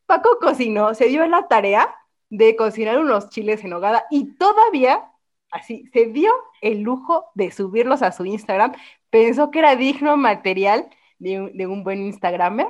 Paco 0.06 0.38
cocinó, 0.40 0.94
se 0.94 1.06
dio 1.06 1.26
la 1.26 1.48
tarea 1.48 1.94
de 2.30 2.56
cocinar 2.56 2.98
unos 2.98 3.28
chiles 3.28 3.64
en 3.64 3.72
hogada 3.72 4.06
y 4.10 4.34
todavía, 4.36 5.10
así, 5.50 5.84
se 5.92 6.06
dio 6.06 6.32
el 6.60 6.80
lujo 6.80 7.26
de 7.34 7.50
subirlos 7.50 8.02
a 8.02 8.12
su 8.12 8.24
Instagram. 8.24 8.72
Pensó 9.10 9.50
que 9.50 9.60
era 9.60 9.76
digno 9.76 10.16
material 10.16 10.88
de 11.18 11.66
un, 11.66 11.84
buen 11.84 12.04
Instagramer. 12.06 12.68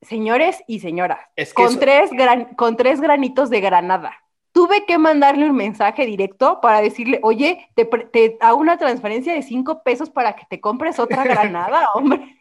Señores 0.00 0.62
y 0.68 0.80
señoras, 0.80 1.18
con, 1.54 1.78
tres 1.78 2.10
con 2.56 2.76
tres 2.76 3.00
granitos 3.00 3.50
de 3.50 3.60
granada. 3.60 4.14
Tuve 4.52 4.86
que 4.86 4.96
mandarle 4.96 5.48
un 5.50 5.56
mensaje 5.56 6.06
directo 6.06 6.60
para 6.60 6.80
decirle, 6.80 7.18
oye, 7.22 7.68
te, 7.74 7.84
te 7.84 8.36
hago 8.40 8.58
una 8.58 8.78
transferencia 8.78 9.34
de 9.34 9.42
cinco 9.42 9.82
pesos 9.82 10.08
para 10.08 10.34
que 10.34 10.46
te 10.48 10.60
compres 10.60 10.98
otra 10.98 11.24
granada, 11.24 11.90
hombre. 11.94 12.37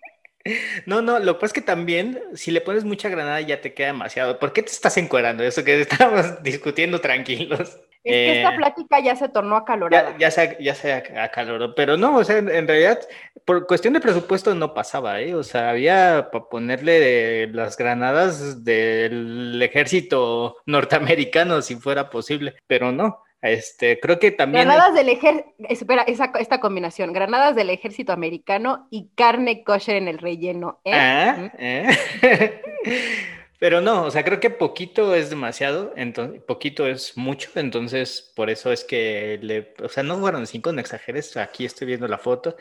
No, 0.86 1.02
no, 1.02 1.20
lo 1.20 1.34
que 1.34 1.42
pasa 1.42 1.46
es 1.48 1.54
que 1.54 1.62
también, 1.62 2.22
si 2.34 2.52
le 2.52 2.62
pones 2.62 2.84
mucha 2.84 3.10
granada 3.10 3.42
ya 3.42 3.62
te 3.62 3.74
queda 3.74 3.88
demasiado. 3.88 4.40
¿Por 4.40 4.54
qué 4.54 4.64
te 4.64 4.72
estás 4.72 4.98
encuerando? 4.98 5.44
Eso 5.44 5.64
que 5.64 5.82
estábamos 5.82 6.42
discutiendo 6.44 7.02
tranquilos. 7.02 7.78
Es 8.04 8.14
que 8.14 8.38
esta 8.38 8.54
eh, 8.54 8.58
plática 8.58 9.00
ya 9.02 9.16
se 9.16 9.28
tornó 9.28 9.58
acalorada. 9.58 10.12
Ya, 10.12 10.18
ya, 10.18 10.32
se, 10.32 10.58
ya 10.62 10.76
se 10.76 10.94
acaloró, 10.94 11.76
pero 11.76 11.98
no, 11.98 12.16
o 12.16 12.24
sea, 12.24 12.38
en, 12.38 12.68
realidad, 12.68 13.00
por 13.44 13.68
cuestión 13.68 13.94
de 13.94 14.00
presupuesto 14.00 14.56
no 14.56 14.74
pasaba, 14.74 15.20
¿eh? 15.20 15.36
O 15.36 15.44
sea, 15.44 15.72
había 15.72 16.30
para 16.32 16.46
ponerle 16.46 17.48
las 17.48 17.76
granadas 17.76 18.64
del 18.64 19.62
ejército 19.62 20.58
norteamericano 20.66 21.62
si 21.62 21.76
fuera 21.76 22.10
posible, 22.10 22.56
pero 22.66 22.94
no. 22.94 23.24
Este, 23.42 24.00
creo 24.00 24.20
que 24.20 24.32
también. 24.32 24.66
Granadas 24.66 24.96
del 24.96 25.10
ejército, 25.10 25.50
espera, 25.70 26.04
esta 26.04 26.60
combinación, 26.60 27.14
granadas 27.14 27.56
del 27.56 27.70
ejército 27.70 28.12
americano 28.12 28.88
y 28.90 29.10
carne 29.16 29.64
kosher 29.64 29.96
en 29.96 30.08
el 30.08 30.18
relleno. 30.18 30.80
¿eh? 30.84 30.94
Ah, 30.94 31.52
¿eh? 31.58 32.62
Pero 33.60 33.82
no, 33.82 34.04
o 34.04 34.12
sea, 34.12 34.24
creo 34.24 34.40
que 34.40 34.52
poquito 34.52 35.16
es 35.16 35.32
demasiado, 35.32 35.92
entonces, 35.96 36.44
poquito 36.44 36.86
es 36.86 37.18
mucho, 37.18 37.50
entonces 37.56 38.32
por 38.36 38.52
eso 38.52 38.72
es 38.72 38.84
que 38.84 39.40
le, 39.42 39.74
o 39.84 39.90
sea, 39.90 40.04
no 40.04 40.20
fueron 40.20 40.46
cinco, 40.46 40.72
no 40.72 40.80
exageres, 40.80 41.36
aquí 41.38 41.66
estoy 41.66 41.88
viendo 41.88 42.08
la 42.08 42.20
foto, 42.20 42.56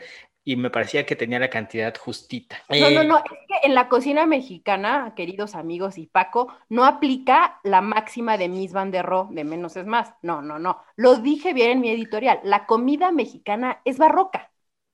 y 0.47 0.55
me 0.55 0.69
parecía 0.69 1.05
que 1.05 1.17
tenía 1.17 1.39
la 1.39 1.49
cantidad 1.49 1.93
justita. 1.97 2.63
No, 2.69 2.89
no, 2.89 3.03
no, 3.03 3.17
es 3.17 3.23
que 3.49 3.67
en 3.67 3.75
la 3.75 3.89
cocina 3.89 4.25
mexicana, 4.25 5.11
queridos 5.13 5.55
amigos 5.55 5.97
y 5.97 6.07
Paco, 6.07 6.47
no 6.69 6.85
aplica 6.85 7.59
la 7.65 7.81
máxima 7.81 8.37
de 8.37 8.47
Miss 8.47 8.71
Van 8.71 8.89
der 8.89 9.05
Rohe, 9.05 9.35
de 9.35 9.43
menos 9.43 9.75
es 9.75 9.85
más. 9.85 10.13
No, 10.21 10.41
no, 10.41 10.57
no. 10.57 10.81
Lo 10.95 11.15
dije 11.15 11.51
bien 11.51 11.71
en 11.71 11.81
mi 11.81 11.89
editorial. 11.89 12.39
La 12.43 12.65
comida 12.65 13.11
mexicana 13.11 13.81
es 13.83 13.97
barroca. 13.97 14.49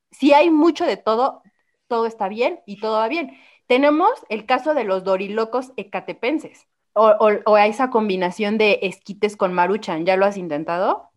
Si 0.09 0.33
hay 0.33 0.49
mucho 0.49 0.87
de 0.87 0.97
todo, 0.97 1.43
todo 1.87 2.07
está 2.07 2.29
bien 2.29 2.61
y 2.65 2.79
todo 2.79 2.97
va 2.97 3.07
bien. 3.07 3.37
Tenemos 3.67 4.09
el 4.29 4.47
caso 4.47 4.73
de 4.73 4.85
los 4.85 5.03
dorilocos 5.03 5.71
ecatepenses. 5.77 6.67
O, 6.93 7.15
o, 7.45 7.57
esa 7.59 7.91
combinación 7.91 8.57
de 8.57 8.79
esquites 8.81 9.37
con 9.37 9.53
maruchan. 9.53 10.03
¿Ya 10.03 10.17
lo 10.17 10.25
has 10.25 10.37
intentado? 10.37 11.11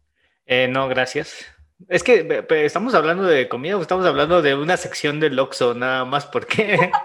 Eh, 0.44 0.68
no, 0.68 0.88
gracias. 0.88 1.55
Es 1.88 2.02
que 2.02 2.44
estamos 2.64 2.94
hablando 2.94 3.24
de 3.24 3.48
comida 3.48 3.76
o 3.76 3.82
estamos 3.82 4.06
hablando 4.06 4.42
de 4.42 4.54
una 4.54 4.76
sección 4.76 5.20
del 5.20 5.38
Oxxo, 5.38 5.74
nada 5.74 6.04
más 6.04 6.26
porque... 6.26 6.90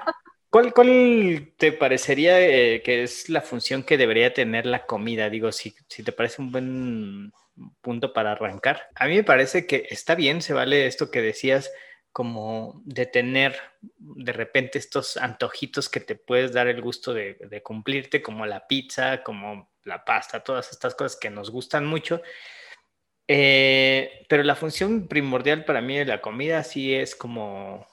¿Cuál, 0.49 0.73
¿Cuál, 0.73 1.53
te 1.55 1.71
parecería 1.71 2.41
eh, 2.41 2.81
que 2.83 3.03
es 3.03 3.29
la 3.29 3.39
función 3.41 3.83
que 3.83 3.97
debería 3.97 4.33
tener 4.33 4.65
la 4.65 4.85
comida? 4.85 5.29
Digo, 5.29 5.49
si, 5.53 5.73
si 5.87 6.03
te 6.03 6.11
parece 6.11 6.41
un 6.41 6.51
buen 6.51 7.33
punto 7.79 8.11
para 8.11 8.33
arrancar. 8.33 8.89
A 8.95 9.07
mí 9.07 9.15
me 9.15 9.23
parece 9.23 9.65
que 9.65 9.87
está 9.89 10.13
bien, 10.13 10.41
se 10.41 10.53
vale 10.53 10.87
esto 10.87 11.09
que 11.09 11.21
decías, 11.21 11.71
como 12.11 12.81
de 12.83 13.05
tener 13.05 13.55
de 13.79 14.33
repente 14.33 14.77
estos 14.77 15.15
antojitos 15.15 15.87
que 15.87 16.01
te 16.01 16.15
puedes 16.15 16.51
dar 16.51 16.67
el 16.67 16.81
gusto 16.81 17.13
de, 17.13 17.35
de 17.35 17.63
cumplirte, 17.63 18.21
como 18.21 18.45
la 18.45 18.67
pizza, 18.67 19.23
como 19.23 19.71
la 19.85 20.03
pasta, 20.03 20.43
todas 20.43 20.69
estas 20.71 20.95
cosas 20.95 21.17
que 21.17 21.29
nos 21.29 21.49
gustan 21.49 21.85
mucho 21.85 22.21
eh, 23.27 24.25
pero 24.27 24.43
la 24.43 24.55
función 24.55 25.07
primordial 25.07 25.65
para 25.65 25.81
mí 25.81 25.97
de 25.97 26.05
la 26.05 26.21
comida 26.21 26.63
sí 26.63 26.93
es 26.93 27.15
como 27.15 27.87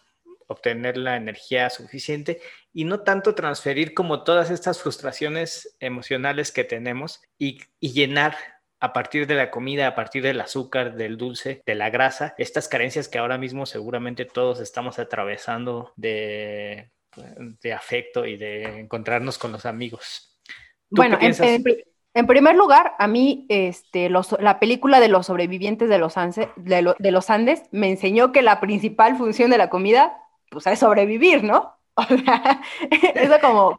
obtener 0.48 0.96
la 0.96 1.16
energía 1.16 1.70
suficiente 1.70 2.40
y 2.72 2.84
no 2.84 3.00
tanto 3.00 3.34
transferir 3.34 3.94
como 3.94 4.24
todas 4.24 4.50
estas 4.50 4.80
frustraciones 4.80 5.76
emocionales 5.78 6.52
que 6.52 6.64
tenemos 6.64 7.22
y, 7.38 7.60
llenar 7.80 8.36
a 8.80 8.92
partir 8.92 9.26
de 9.26 9.34
la 9.34 9.50
comida, 9.50 9.88
a 9.88 9.94
partir 9.94 10.22
del 10.22 10.40
azúcar, 10.40 10.94
del 10.94 11.16
dulce, 11.16 11.62
de 11.66 11.74
la 11.74 11.90
grasa, 11.90 12.34
estas 12.38 12.68
carencias 12.68 13.08
que 13.08 13.18
ahora 13.18 13.36
mismo 13.36 13.66
seguramente 13.66 14.24
todos 14.24 14.60
estamos 14.60 14.98
atravesando 14.98 15.92
de, 15.96 16.90
de 17.60 17.72
afecto 17.72 18.24
y 18.24 18.36
de 18.36 18.80
encontrarnos 18.80 19.36
con 19.36 19.52
los 19.52 19.66
amigos. 19.66 20.40
Bueno, 20.90 21.18
en, 21.20 21.34
en 21.42 21.64
primer 22.26 22.56
lugar, 22.56 22.94
a 22.98 23.06
mí 23.06 23.46
este, 23.48 24.10
la 24.10 24.58
película 24.60 25.00
de 25.00 25.08
los 25.08 25.26
sobrevivientes 25.26 25.88
de 25.88 25.98
los, 25.98 26.14
de, 26.56 27.10
los, 27.10 27.30
Andes 27.30 27.62
me 27.70 27.88
enseñó 27.90 28.32
que 28.32 28.42
la 28.42 28.60
principal 28.60 29.16
función 29.16 29.50
de 29.50 29.58
la 29.58 29.70
comida 29.70 30.18
pues, 30.50 30.66
es 30.66 30.78
sobrevivir, 30.78 31.44
¿no? 31.44 31.74
O 31.98 32.04
sea, 32.06 32.60
eso 33.14 33.40
como, 33.40 33.76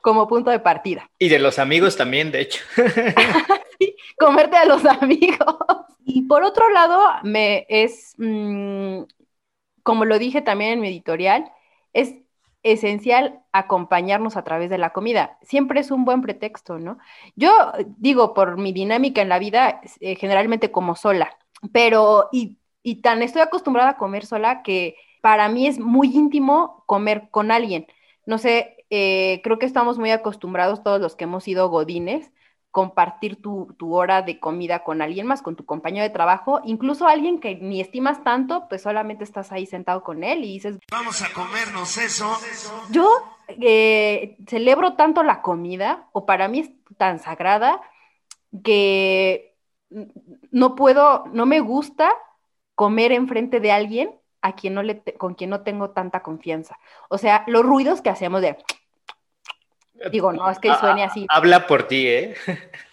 como, 0.00 0.26
punto 0.26 0.50
de 0.50 0.58
partida. 0.58 1.08
Y 1.16 1.28
de 1.28 1.38
los 1.38 1.60
amigos 1.60 1.96
también, 1.96 2.32
de 2.32 2.40
hecho. 2.40 2.60
sí, 3.78 3.94
comerte 4.18 4.56
a 4.56 4.64
los 4.64 4.84
amigos. 4.84 5.56
Y 6.04 6.22
por 6.22 6.42
otro 6.42 6.68
lado, 6.70 7.00
me 7.22 7.64
es, 7.68 8.14
mm, 8.18 9.02
como 9.84 10.04
lo 10.04 10.18
dije 10.18 10.42
también 10.42 10.72
en 10.72 10.80
mi 10.80 10.88
editorial, 10.88 11.52
es 11.92 12.14
esencial 12.62 13.40
acompañarnos 13.52 14.36
a 14.36 14.44
través 14.44 14.70
de 14.70 14.78
la 14.78 14.90
comida. 14.90 15.38
Siempre 15.42 15.80
es 15.80 15.90
un 15.90 16.04
buen 16.04 16.22
pretexto, 16.22 16.78
¿no? 16.78 16.98
Yo 17.36 17.50
digo, 17.98 18.34
por 18.34 18.58
mi 18.58 18.72
dinámica 18.72 19.20
en 19.22 19.28
la 19.28 19.38
vida, 19.38 19.80
eh, 20.00 20.16
generalmente 20.16 20.70
como 20.70 20.94
sola, 20.94 21.36
pero 21.72 22.28
y, 22.32 22.58
tan 23.02 23.22
estoy 23.22 23.42
acostumbrada 23.42 23.90
a 23.90 23.96
comer 23.96 24.26
sola 24.26 24.62
que 24.62 24.96
para 25.20 25.48
mí 25.48 25.66
es 25.66 25.78
muy 25.78 26.08
íntimo 26.08 26.84
comer 26.86 27.28
con 27.30 27.50
alguien. 27.50 27.86
No 28.26 28.38
sé, 28.38 28.86
eh, 28.90 29.40
creo 29.44 29.58
que 29.58 29.66
estamos 29.66 29.98
muy 29.98 30.10
acostumbrados 30.10 30.82
todos 30.82 31.00
los 31.00 31.16
que 31.16 31.24
hemos 31.24 31.44
sido 31.44 31.68
godines 31.68 32.32
compartir 32.72 33.40
tu, 33.40 33.68
hora 33.80 34.22
de 34.22 34.40
comida 34.40 34.82
con 34.82 35.02
alguien 35.02 35.26
más, 35.26 35.42
con 35.42 35.56
tu 35.56 35.66
compañero 35.66 36.04
de 36.04 36.10
trabajo, 36.10 36.62
incluso 36.64 37.06
alguien 37.06 37.38
que 37.38 37.54
ni 37.56 37.82
estimas 37.82 38.24
tanto, 38.24 38.66
pues 38.68 38.80
solamente 38.80 39.24
estás 39.24 39.52
ahí 39.52 39.66
sentado 39.66 40.02
con 40.02 40.24
él 40.24 40.42
y 40.42 40.54
dices, 40.54 40.78
vamos 40.90 41.20
a 41.20 41.30
comernos 41.34 41.98
eso. 41.98 42.34
Yo 42.90 43.08
eh, 43.48 44.38
celebro 44.48 44.94
tanto 44.94 45.22
la 45.22 45.42
comida, 45.42 46.08
o 46.12 46.24
para 46.24 46.48
mí 46.48 46.60
es 46.60 46.70
tan 46.96 47.18
sagrada, 47.18 47.82
que 48.64 49.54
no 50.50 50.74
puedo, 50.74 51.26
no 51.30 51.44
me 51.44 51.60
gusta 51.60 52.10
comer 52.74 53.12
enfrente 53.12 53.60
de 53.60 53.70
alguien 53.70 54.18
a 54.40 54.54
quien 54.54 54.72
no 54.72 54.82
le 54.82 55.02
con 55.18 55.34
quien 55.34 55.50
no 55.50 55.60
tengo 55.60 55.90
tanta 55.90 56.22
confianza. 56.22 56.78
O 57.10 57.18
sea, 57.18 57.44
los 57.46 57.64
ruidos 57.64 58.00
que 58.00 58.10
hacemos 58.10 58.40
de 58.40 58.56
digo, 60.10 60.32
no 60.32 60.50
es 60.50 60.58
que 60.58 60.74
suene 60.74 61.04
así. 61.04 61.26
Habla 61.28 61.66
por 61.66 61.86
ti, 61.86 62.06
¿eh? 62.06 62.34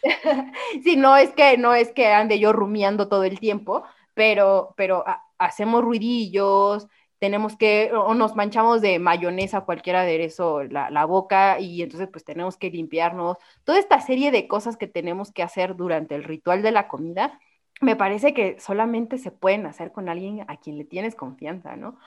sí, 0.83 0.95
no 0.95 1.15
es 1.15 1.31
que 1.31 1.57
no 1.57 1.73
es 1.73 1.91
que 1.91 2.07
ande 2.07 2.39
yo 2.39 2.53
rumiando 2.53 3.07
todo 3.07 3.23
el 3.23 3.39
tiempo, 3.39 3.83
pero 4.13 4.73
pero 4.77 5.03
hacemos 5.37 5.83
ruidillos, 5.83 6.87
tenemos 7.19 7.57
que, 7.57 7.91
o 7.93 8.13
nos 8.13 8.35
manchamos 8.35 8.81
de 8.81 8.97
mayonesa, 8.97 9.61
cualquier 9.61 9.97
aderezo, 9.97 10.63
la, 10.63 10.89
la, 10.89 11.05
boca, 11.05 11.59
y 11.59 11.81
entonces 11.81 12.07
pues 12.11 12.23
tenemos 12.23 12.57
que 12.57 12.69
limpiarnos. 12.71 13.37
Toda 13.65 13.77
esta 13.77 13.99
serie 14.01 14.31
de 14.31 14.47
cosas 14.47 14.77
que 14.77 14.87
tenemos 14.87 15.31
que 15.31 15.43
hacer 15.43 15.75
durante 15.75 16.15
el 16.15 16.23
ritual 16.23 16.61
de 16.61 16.71
la 16.71 16.87
comida, 16.87 17.39
me 17.81 17.95
parece 17.95 18.33
que 18.33 18.59
solamente 18.59 19.17
se 19.17 19.31
pueden 19.31 19.65
hacer 19.65 19.91
con 19.91 20.09
alguien 20.09 20.45
a 20.47 20.57
quien 20.57 20.77
le 20.77 20.85
tienes 20.85 21.15
confianza, 21.15 21.75
¿no? 21.75 21.97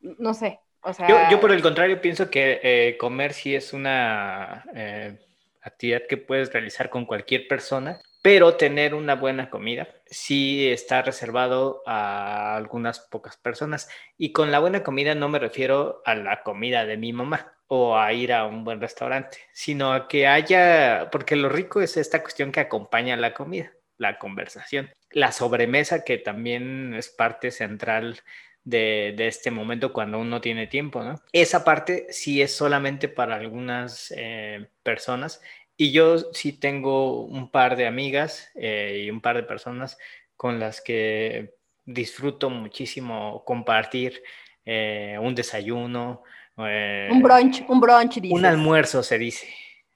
No 0.00 0.34
sé, 0.34 0.60
Yo, 1.30 1.40
por 1.40 1.52
el 1.52 1.62
contrario 1.62 2.00
pienso 2.00 2.30
que 2.30 2.60
eh, 2.62 2.96
comer 2.98 3.32
sí 3.32 3.54
es 3.54 3.72
una 3.72 4.64
eh, 4.74 5.18
actividad 5.62 6.02
que 6.08 6.16
puedes 6.16 6.52
realizar 6.52 6.90
con 6.90 7.06
cualquier 7.06 7.48
persona, 7.48 8.00
pero 8.22 8.54
tener 8.54 8.94
una 8.94 9.14
buena 9.14 9.50
comida 9.50 9.88
sí 10.06 10.68
está 10.68 11.02
reservado 11.02 11.82
a 11.86 12.56
algunas 12.56 13.00
pocas 13.00 13.36
personas. 13.36 13.88
Y 14.16 14.32
con 14.32 14.50
la 14.50 14.58
buena 14.58 14.82
comida 14.82 15.14
no 15.14 15.28
me 15.28 15.38
refiero 15.38 16.02
a 16.04 16.14
la 16.14 16.42
comida 16.42 16.86
de 16.86 16.96
mi 16.96 17.12
mamá 17.12 17.52
o 17.68 17.98
a 17.98 18.12
ir 18.12 18.32
a 18.32 18.46
un 18.46 18.64
buen 18.64 18.80
restaurante, 18.80 19.38
sino 19.52 19.92
a 19.92 20.06
que 20.08 20.26
haya, 20.26 21.08
porque 21.10 21.34
lo 21.34 21.48
rico 21.48 21.80
es 21.80 21.96
esta 21.96 22.22
cuestión 22.22 22.52
que 22.52 22.60
acompaña 22.60 23.16
la 23.16 23.34
comida, 23.34 23.72
la 23.98 24.18
conversación, 24.18 24.90
la 25.10 25.32
sobremesa 25.32 26.04
que 26.04 26.18
también 26.18 26.94
es 26.94 27.08
parte 27.08 27.50
central 27.50 28.20
de, 28.66 29.14
este 29.18 29.50
momento 29.50 29.92
cuando 29.92 30.18
uno 30.18 30.40
tiene 30.40 30.66
tiempo, 30.66 31.02
¿no? 31.02 31.14
Esa 31.32 31.64
parte 31.64 32.06
sí 32.10 32.42
es 32.42 32.54
solamente 32.54 33.08
para 33.08 33.36
algunas 33.36 34.12
eh, 34.14 34.68
personas 34.82 35.40
y 35.76 35.92
yo 35.92 36.18
sí 36.32 36.52
tengo 36.52 37.22
un 37.22 37.50
par 37.50 37.76
de 37.76 37.86
amigas 37.86 38.50
eh, 38.56 39.04
y 39.04 39.10
un 39.10 39.20
par 39.20 39.36
de 39.36 39.44
personas 39.44 39.96
con 40.36 40.58
las 40.58 40.80
que 40.80 41.54
disfruto 41.84 42.50
muchísimo 42.50 43.44
compartir 43.44 44.22
eh, 44.64 45.16
un 45.20 45.34
desayuno. 45.34 46.24
Eh, 46.58 47.08
un 47.10 47.22
brunch, 47.22 47.64
un 47.68 47.80
brunch, 47.80 48.18
Un 48.30 48.44
almuerzo, 48.44 49.02
se 49.02 49.18
dice. 49.18 49.46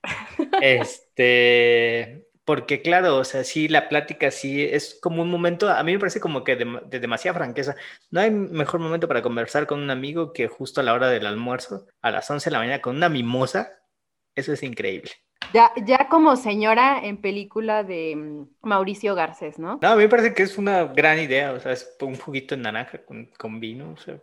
este, 0.62 2.30
porque 2.50 2.83
claro, 2.83 3.16
o 3.16 3.23
sea, 3.23 3.45
sí, 3.45 3.69
la 3.69 3.88
plática 3.88 4.33
sí 4.33 4.64
es 4.64 4.99
como 5.00 5.23
un 5.23 5.30
momento, 5.30 5.69
a 5.69 5.80
mí 5.85 5.92
me 5.92 6.00
parece 6.00 6.19
como 6.19 6.42
que 6.42 6.57
de, 6.57 6.80
de, 6.87 6.99
demasiada 6.99 7.38
franqueza. 7.38 7.76
No 8.11 8.21
hay 8.21 8.33
mejor 8.33 8.80
momento 8.80 9.07
para 9.07 9.23
conversar 9.23 9.69
con 9.69 9.80
un 9.80 9.88
amigo 9.88 10.33
que 10.33 10.49
justo 10.49 10.80
a 10.80 10.83
la 10.83 10.92
hora 10.92 11.07
del 11.07 11.26
almuerzo, 11.26 11.87
a 12.02 12.11
las 12.11 12.28
11 12.28 12.50
de 12.50 12.52
la 12.52 12.59
mañana, 12.59 12.83
con 12.83 12.97
una 12.97 13.09
mimosa. 13.09 13.71
Eso 14.35 14.52
es 14.52 14.64
increíble. 14.64 15.12
Ya, 15.54 15.71
ya 15.85 16.09
como 16.09 16.35
señora 16.35 17.00
en 17.04 17.19
película 17.19 17.85
de 17.85 18.16
mm, 18.16 18.49
Mauricio 18.62 19.14
Garcés, 19.14 19.61
¿no? 19.61 19.78
No, 19.80 19.88
a 19.88 19.95
mí 19.95 20.02
me 20.02 20.09
parece 20.09 20.35
que 20.35 20.42
es 20.42 20.59
una 20.59 20.87
gran 20.87 21.21
idea, 21.21 21.52
o 21.52 21.61
sea, 21.61 21.71
es 21.71 21.97
un 22.00 22.16
juguito 22.16 22.57
de 22.57 22.62
naranja 22.62 22.99
con, 23.04 23.61
vino, 23.61 23.92
o 23.92 23.97
sea, 23.97 24.16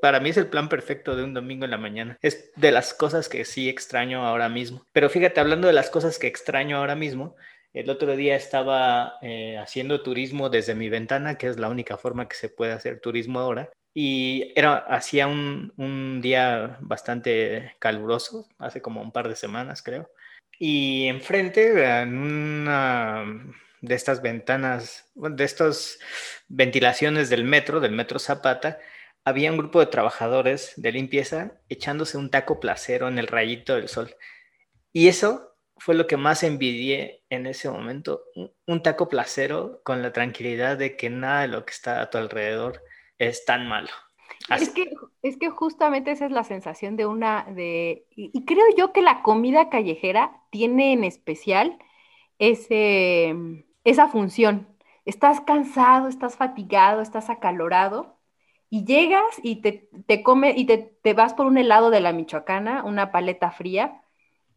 para 0.00 0.20
mí 0.20 0.30
es 0.30 0.38
el 0.38 0.48
plan 0.48 0.70
perfecto 0.70 1.16
de 1.16 1.24
un 1.24 1.34
domingo 1.34 1.66
en 1.66 1.70
la 1.70 1.78
mañana. 1.78 2.18
Es 2.22 2.50
de 2.56 2.72
las 2.72 2.94
cosas 2.94 3.28
que 3.28 3.44
sí 3.44 3.68
extraño 3.68 4.26
ahora 4.26 4.48
mismo. 4.48 4.86
Pero 4.92 5.10
fíjate, 5.10 5.40
hablando 5.40 5.68
de 5.68 5.74
las 5.74 5.90
cosas 5.90 6.18
que 6.18 6.26
extraño 6.26 6.78
ahora 6.78 6.94
mismo, 6.94 7.36
el 7.80 7.90
otro 7.90 8.16
día 8.16 8.34
estaba 8.34 9.18
eh, 9.22 9.56
haciendo 9.58 10.02
turismo 10.02 10.50
desde 10.50 10.74
mi 10.74 10.88
ventana, 10.88 11.38
que 11.38 11.46
es 11.46 11.58
la 11.58 11.68
única 11.68 11.96
forma 11.96 12.28
que 12.28 12.36
se 12.36 12.48
puede 12.48 12.72
hacer 12.72 13.00
turismo 13.00 13.38
ahora. 13.38 13.70
Y 13.94 14.52
era, 14.56 14.76
hacía 14.76 15.26
un, 15.28 15.72
un 15.76 16.20
día 16.20 16.78
bastante 16.80 17.74
caluroso, 17.78 18.48
hace 18.58 18.82
como 18.82 19.00
un 19.00 19.12
par 19.12 19.28
de 19.28 19.36
semanas, 19.36 19.82
creo. 19.82 20.10
Y 20.58 21.06
enfrente, 21.06 21.84
en 21.84 22.18
una 22.18 23.24
de 23.80 23.94
estas 23.94 24.22
ventanas, 24.22 25.10
de 25.14 25.44
estas 25.44 26.00
ventilaciones 26.48 27.30
del 27.30 27.44
metro, 27.44 27.80
del 27.80 27.92
metro 27.92 28.18
Zapata, 28.18 28.78
había 29.24 29.52
un 29.52 29.58
grupo 29.58 29.78
de 29.80 29.86
trabajadores 29.86 30.72
de 30.76 30.92
limpieza 30.92 31.52
echándose 31.68 32.18
un 32.18 32.30
taco 32.30 32.60
placero 32.60 33.08
en 33.08 33.18
el 33.18 33.28
rayito 33.28 33.76
del 33.76 33.88
sol. 33.88 34.16
Y 34.92 35.08
eso 35.08 35.54
fue 35.78 35.94
lo 35.94 36.06
que 36.06 36.16
más 36.16 36.42
envidié 36.42 37.22
en 37.30 37.46
ese 37.46 37.70
momento, 37.70 38.22
un 38.66 38.82
taco 38.82 39.08
placero 39.08 39.80
con 39.84 40.02
la 40.02 40.12
tranquilidad 40.12 40.76
de 40.76 40.96
que 40.96 41.10
nada 41.10 41.42
de 41.42 41.48
lo 41.48 41.64
que 41.64 41.72
está 41.72 42.00
a 42.00 42.10
tu 42.10 42.18
alrededor 42.18 42.82
es 43.18 43.44
tan 43.44 43.68
malo. 43.68 43.88
Es 44.50 44.70
que, 44.70 44.90
es 45.22 45.36
que 45.36 45.50
justamente 45.50 46.10
esa 46.10 46.26
es 46.26 46.32
la 46.32 46.44
sensación 46.44 46.96
de 46.96 47.06
una, 47.06 47.44
de, 47.44 48.06
y, 48.10 48.44
creo 48.44 48.64
yo 48.76 48.92
que 48.92 49.02
la 49.02 49.22
comida 49.22 49.68
callejera 49.68 50.42
tiene 50.50 50.92
en 50.92 51.04
especial 51.04 51.78
ese, 52.38 53.34
esa 53.84 54.08
función. 54.08 54.68
Estás 55.04 55.40
cansado, 55.40 56.08
estás 56.08 56.36
fatigado, 56.36 57.02
estás 57.02 57.30
acalorado 57.30 58.18
y 58.70 58.84
llegas 58.84 59.24
y 59.42 59.56
te, 59.56 59.90
te 60.06 60.22
come 60.22 60.54
y 60.56 60.66
te, 60.66 60.78
te, 60.78 61.14
vas 61.14 61.34
por 61.34 61.46
un 61.46 61.58
helado 61.58 61.90
de 61.90 62.00
la 62.00 62.12
Michoacana, 62.12 62.84
una 62.84 63.10
paleta 63.12 63.50
fría, 63.50 64.02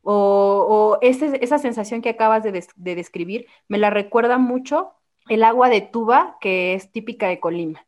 o, 0.02 0.98
o 0.98 0.98
esa 1.02 1.58
sensación 1.58 2.02
que 2.02 2.10
acabas 2.10 2.44
de, 2.44 2.66
de 2.76 2.96
describir 2.96 3.48
me 3.68 3.78
la 3.78 3.90
recuerda 3.90 4.38
mucho 4.38 4.94
el 5.30 5.44
agua 5.44 5.70
de 5.70 5.82
tuba 5.82 6.38
que 6.42 6.74
es 6.74 6.92
típica 6.92 7.28
de 7.28 7.40
Colima 7.40 7.86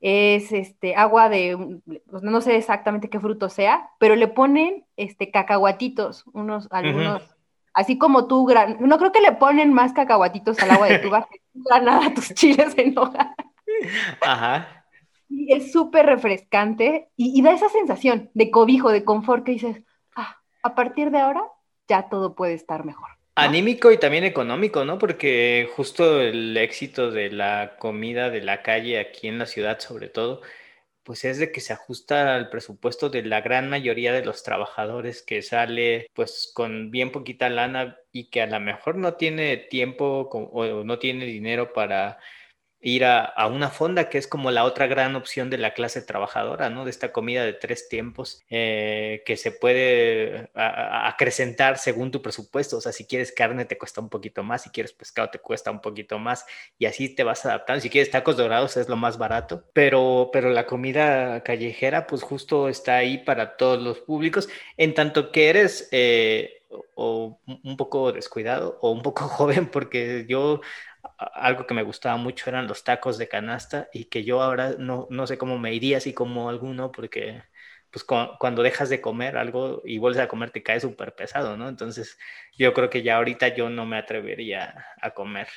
es 0.00 0.52
este 0.52 0.96
agua 0.96 1.28
de, 1.28 1.80
pues, 2.10 2.22
no 2.22 2.40
sé 2.40 2.56
exactamente 2.56 3.10
qué 3.10 3.20
fruto 3.20 3.48
sea, 3.48 3.90
pero 3.98 4.16
le 4.16 4.28
ponen 4.28 4.86
este 4.96 5.30
cacahuatitos, 5.30 6.24
unos, 6.32 6.68
algunos, 6.70 7.22
así 7.74 7.98
como 7.98 8.26
tú, 8.26 8.46
gran, 8.46 8.78
no 8.80 8.98
creo 8.98 9.12
que 9.12 9.20
le 9.20 9.32
ponen 9.32 9.72
más 9.72 9.92
cacahuatitos 9.92 10.58
al 10.60 10.70
agua 10.70 10.88
de 10.88 10.98
tuba 11.00 11.28
que 11.30 11.40
nada 11.82 12.14
tus 12.14 12.28
chiles 12.34 12.76
en 12.78 12.96
hoja. 12.98 13.34
Ajá. 14.22 14.84
Y 15.28 15.52
es 15.52 15.70
súper 15.70 16.06
refrescante 16.06 17.10
y, 17.16 17.38
y, 17.38 17.42
da 17.42 17.52
esa 17.52 17.68
sensación 17.68 18.30
de 18.34 18.50
cobijo, 18.50 18.90
de 18.90 19.04
confort 19.04 19.44
que 19.44 19.52
dices, 19.52 19.84
a 20.62 20.74
partir 20.74 21.10
de 21.10 21.18
ahora 21.18 21.42
ya 21.88 22.08
todo 22.08 22.34
puede 22.34 22.54
estar 22.54 22.84
mejor. 22.84 23.08
Anímico 23.34 23.90
y 23.90 23.98
también 23.98 24.24
económico, 24.24 24.84
¿no? 24.84 24.98
Porque 24.98 25.68
justo 25.74 26.20
el 26.20 26.56
éxito 26.56 27.10
de 27.10 27.30
la 27.30 27.76
comida 27.78 28.28
de 28.28 28.42
la 28.42 28.62
calle 28.62 28.98
aquí 28.98 29.28
en 29.28 29.38
la 29.38 29.46
ciudad, 29.46 29.78
sobre 29.80 30.08
todo, 30.08 30.42
pues 31.04 31.24
es 31.24 31.38
de 31.38 31.50
que 31.50 31.60
se 31.60 31.72
ajusta 31.72 32.36
al 32.36 32.50
presupuesto 32.50 33.08
de 33.08 33.22
la 33.22 33.40
gran 33.40 33.70
mayoría 33.70 34.12
de 34.12 34.24
los 34.24 34.42
trabajadores 34.42 35.22
que 35.22 35.42
sale 35.42 36.08
pues 36.14 36.52
con 36.54 36.90
bien 36.90 37.10
poquita 37.12 37.48
lana 37.48 37.96
y 38.12 38.30
que 38.30 38.42
a 38.42 38.46
lo 38.46 38.60
mejor 38.60 38.96
no 38.96 39.14
tiene 39.14 39.56
tiempo 39.56 40.28
o 40.30 40.84
no 40.84 40.98
tiene 40.98 41.24
dinero 41.24 41.72
para 41.72 42.18
ir 42.82 43.04
a, 43.04 43.46
una 43.46 43.68
fonda, 43.68 44.08
que 44.08 44.16
es 44.16 44.26
como 44.26 44.50
la 44.50 44.64
otra 44.64 44.86
gran 44.86 45.14
opción 45.14 45.50
de 45.50 45.58
la 45.58 45.74
clase 45.74 46.00
trabajadora, 46.00 46.70
¿no? 46.70 46.84
De 46.84 46.90
esta 46.90 47.12
comida 47.12 47.44
de 47.44 47.52
tres 47.52 47.88
tiempos 47.88 48.42
eh, 48.48 49.22
que 49.26 49.36
se 49.36 49.52
puede 49.52 50.50
acrecentar 50.54 51.76
según 51.78 52.10
tu 52.10 52.22
presupuesto. 52.22 52.78
O 52.78 52.80
sea, 52.80 52.92
si 52.92 53.04
quieres 53.04 53.32
carne 53.32 53.66
te 53.66 53.76
cuesta 53.76 54.00
un 54.00 54.08
poquito 54.08 54.42
más, 54.42 54.62
si 54.62 54.70
quieres 54.70 54.92
pescado 54.92 55.28
te 55.30 55.38
cuesta 55.38 55.70
un 55.70 55.80
poquito 55.80 56.18
más 56.18 56.46
y 56.78 56.86
así 56.86 57.14
te 57.14 57.22
vas 57.22 57.44
adaptando. 57.44 57.82
Si 57.82 57.90
quieres 57.90 58.10
tacos 58.10 58.36
dorados 58.36 58.76
es 58.76 58.88
lo 58.88 58.96
más 58.96 59.18
barato, 59.18 59.64
pero, 59.74 60.30
pero 60.32 60.50
la 60.50 60.66
comida 60.66 61.42
callejera 61.42 62.06
pues 62.06 62.22
justo 62.22 62.68
está 62.68 62.96
ahí 62.96 63.18
para 63.18 63.56
todos 63.56 63.82
los 63.82 63.98
públicos, 64.00 64.48
en 64.76 64.94
tanto 64.94 65.32
que 65.32 65.50
eres... 65.50 65.88
Eh, 65.92 66.56
o 66.94 67.40
un 67.64 67.76
poco 67.76 68.12
descuidado 68.12 68.78
o 68.80 68.90
un 68.92 69.02
poco 69.02 69.24
joven, 69.28 69.66
porque 69.70 70.26
yo 70.28 70.60
algo 71.34 71.66
que 71.66 71.74
me 71.74 71.82
gustaba 71.82 72.16
mucho 72.16 72.48
eran 72.50 72.66
los 72.68 72.84
tacos 72.84 73.18
de 73.18 73.28
canasta 73.28 73.88
y 73.92 74.06
que 74.06 74.24
yo 74.24 74.42
ahora 74.42 74.74
no, 74.78 75.06
no 75.10 75.26
sé 75.26 75.38
cómo 75.38 75.58
me 75.58 75.74
iría 75.74 75.98
así 75.98 76.14
como 76.14 76.48
alguno 76.48 76.92
porque 76.92 77.42
pues 77.90 78.04
cuando 78.04 78.62
dejas 78.62 78.88
de 78.88 79.00
comer 79.00 79.36
algo 79.36 79.82
y 79.84 79.98
vuelves 79.98 80.20
a 80.22 80.28
comer 80.28 80.50
te 80.52 80.62
cae 80.62 80.80
súper 80.80 81.14
pesado, 81.14 81.56
¿no? 81.56 81.68
Entonces 81.68 82.18
yo 82.56 82.72
creo 82.74 82.88
que 82.90 83.02
ya 83.02 83.16
ahorita 83.16 83.48
yo 83.54 83.68
no 83.70 83.84
me 83.86 83.98
atrevería 83.98 84.86
a 85.02 85.10
comer. 85.12 85.48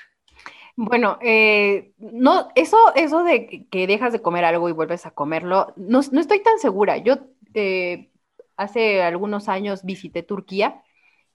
Bueno, 0.76 1.19
eh, 1.21 1.93
no, 1.97 2.49
eso, 2.56 2.78
eso 2.95 3.23
de 3.23 3.67
que 3.69 3.88
dejas 3.88 4.12
de 4.13 4.21
comer 4.21 4.45
algo 4.45 4.69
y 4.69 4.71
vuelves 4.71 5.06
a 5.06 5.12
comerlo, 5.12 5.73
no, 5.78 6.02
no 6.12 6.19
estoy 6.21 6.41
tan 6.41 6.58
segura. 6.60 6.97
Yo 6.97 7.17
eh, 7.54 8.12
hace 8.58 9.04
algunos 9.04 9.49
años 9.49 9.84
visité 9.84 10.23
Turquía 10.23 10.84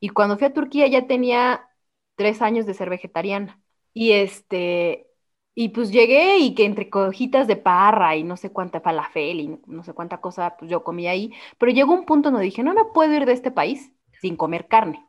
y 0.01 0.09
cuando 0.11 0.37
fui 0.39 0.47
a 0.49 0.53
Turquía 0.55 0.87
ya 0.89 1.07
tenía 1.07 1.69
tres 2.17 2.43
años 2.43 2.67
de 2.67 2.75
ser 2.75 2.91
vegetariana. 2.91 3.61
Y 3.99 4.13
este, 4.13 5.07
Y 5.55 5.71
pues 5.71 5.91
llegué 5.91 6.39
y 6.39 6.55
que 6.55 6.65
entre 6.65 6.89
cojitas 6.91 7.47
de 7.49 7.57
parra 7.57 8.15
y 8.17 8.23
no 8.25 8.37
sé 8.37 8.53
cuánta 8.53 8.81
falafel 8.81 9.41
y 9.41 9.61
no 9.67 9.83
sé 9.85 9.93
cuánta 9.95 10.21
cosa, 10.21 10.57
pues 10.59 10.71
yo 10.71 10.85
comí 10.85 11.09
ahí. 11.09 11.33
Pero 11.59 11.73
llegó 11.73 11.93
un 11.95 12.05
punto 12.07 12.31
donde 12.31 12.45
dije, 12.45 12.63
no 12.63 12.75
me 12.75 12.85
puedo 12.87 13.13
ir 13.15 13.27
de 13.27 13.33
este 13.33 13.51
país 13.51 13.93
sin 14.21 14.37
comer 14.37 14.69
carne. 14.69 15.05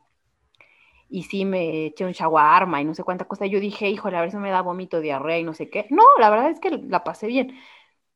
Y 1.12 1.24
sí 1.24 1.44
me 1.46 1.88
eché 1.88 2.06
un 2.06 2.12
shawarma 2.12 2.82
y 2.82 2.86
no 2.86 2.94
sé 2.94 3.04
cuánta 3.04 3.26
cosa. 3.26 3.46
Yo 3.48 3.60
dije, 3.60 3.90
híjole, 3.90 4.18
a 4.18 4.22
ver 4.22 4.32
si 4.32 4.38
me 4.38 4.52
da 4.52 4.62
vómito, 4.62 5.00
diarrea 5.02 5.40
y 5.40 5.44
no 5.44 5.54
sé 5.54 5.70
qué. 5.70 5.88
No, 5.90 6.04
la 6.20 6.30
verdad 6.30 6.52
es 6.52 6.60
que 6.60 6.70
la 6.72 7.04
pasé 7.04 7.26
bien. 7.28 7.58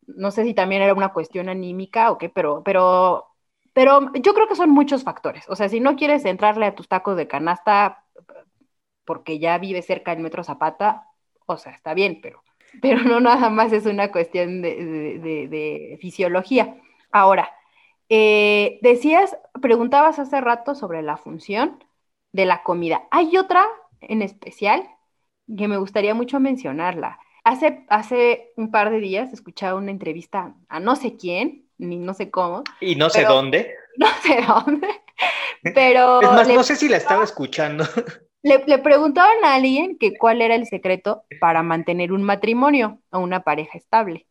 No 0.07 0.31
sé 0.31 0.43
si 0.45 0.53
también 0.53 0.81
era 0.83 0.93
una 0.93 1.13
cuestión 1.13 1.49
anímica 1.49 2.11
o 2.11 2.17
qué, 2.17 2.29
pero, 2.29 2.63
pero, 2.63 3.27
pero 3.73 4.11
yo 4.15 4.33
creo 4.33 4.47
que 4.47 4.55
son 4.55 4.71
muchos 4.71 5.03
factores. 5.03 5.45
O 5.49 5.55
sea, 5.55 5.69
si 5.69 5.79
no 5.81 5.95
quieres 5.95 6.25
entrarle 6.25 6.65
a 6.67 6.75
tus 6.75 6.87
tacos 6.89 7.17
de 7.17 7.27
canasta 7.27 8.02
porque 9.05 9.39
ya 9.39 9.57
vive 9.57 9.81
cerca 9.81 10.13
del 10.13 10.23
Metro 10.23 10.43
Zapata, 10.43 11.07
o 11.45 11.57
sea, 11.57 11.73
está 11.73 11.93
bien, 11.93 12.19
pero, 12.21 12.43
pero 12.81 13.01
no 13.03 13.19
nada 13.19 13.49
más 13.49 13.73
es 13.73 13.85
una 13.85 14.11
cuestión 14.11 14.61
de, 14.61 15.97
fisiología. 16.01 16.77
Ahora, 17.11 17.51
eh, 18.09 18.79
decías, 18.81 19.37
preguntabas 19.61 20.19
hace 20.19 20.41
rato 20.41 20.75
sobre 20.75 21.01
la 21.01 21.17
función 21.17 21.83
de 22.31 22.45
la 22.45 22.63
comida. 22.63 23.03
Hay 23.11 23.37
otra 23.37 23.65
en 24.01 24.21
especial 24.21 24.87
que 25.57 25.67
me 25.67 25.77
gustaría 25.77 26.13
mucho 26.13 26.39
mencionarla. 26.39 27.19
Hace, 27.43 27.85
hace 27.89 28.53
un 28.55 28.71
par 28.71 28.89
de 28.89 28.99
días 28.99 29.33
escuchaba 29.33 29.77
una 29.77 29.91
entrevista 29.91 30.55
a 30.69 30.79
no 30.79 30.95
sé 30.95 31.17
quién, 31.17 31.67
ni 31.77 31.97
no 31.97 32.13
sé 32.13 32.31
cómo. 32.31 32.63
Y 32.79 32.95
no 32.95 33.09
sé 33.09 33.23
dónde. 33.23 33.75
No 33.95 34.07
sé 34.23 34.41
dónde. 34.41 34.87
Pero. 35.75 36.19
Es 36.19 36.31
más, 36.31 36.47
no 36.47 36.63
sé 36.63 36.75
si 36.75 36.89
la 36.89 36.97
estaba 36.97 37.23
escuchando. 37.23 37.85
Le, 38.43 38.77
preguntaban 38.79 39.43
a 39.45 39.55
alguien 39.55 39.97
que 39.97 40.17
cuál 40.17 40.41
era 40.41 40.55
el 40.55 40.67
secreto 40.67 41.23
para 41.39 41.63
mantener 41.63 42.11
un 42.11 42.23
matrimonio 42.23 42.99
o 43.09 43.19
una 43.19 43.43
pareja 43.43 43.77
estable. 43.77 44.27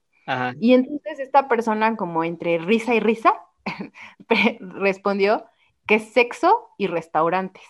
Y 0.61 0.75
entonces 0.75 1.19
esta 1.19 1.49
persona, 1.49 1.97
como 1.97 2.23
entre 2.23 2.59
risa 2.59 2.95
y 2.95 3.01
risa, 3.01 3.35
respondió 4.61 5.47
que 5.87 5.99
sexo 5.99 6.69
y 6.77 6.87
restaurantes. 6.87 7.63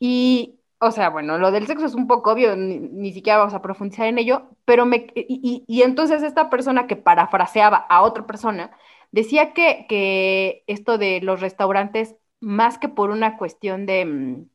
Y, 0.00 0.60
o 0.80 0.90
sea, 0.90 1.08
bueno, 1.08 1.38
lo 1.38 1.52
del 1.52 1.66
sexo 1.66 1.86
es 1.86 1.94
un 1.94 2.08
poco 2.08 2.32
obvio, 2.32 2.56
ni, 2.56 3.12
siquiera 3.12 3.38
vamos 3.38 3.54
a 3.54 3.62
profundizar 3.62 4.06
en 4.06 4.18
ello, 4.18 4.48
pero 4.64 4.86
me, 4.86 5.06
y, 5.14 5.82
entonces 5.82 6.22
esta 6.22 6.50
persona 6.50 6.86
que 6.86 6.96
parafraseaba 6.96 7.78
a 7.78 8.02
otra 8.02 8.26
persona, 8.26 8.72
decía 9.12 9.52
que, 9.54 9.86
que 9.88 10.64
esto 10.66 10.98
de 10.98 11.20
los 11.22 11.40
restaurantes, 11.40 12.16
más 12.40 12.78
que 12.78 12.88
por 12.88 13.10
una 13.10 13.36
cuestión 13.38 13.86
de 13.86 14.04
mm, 14.04 14.48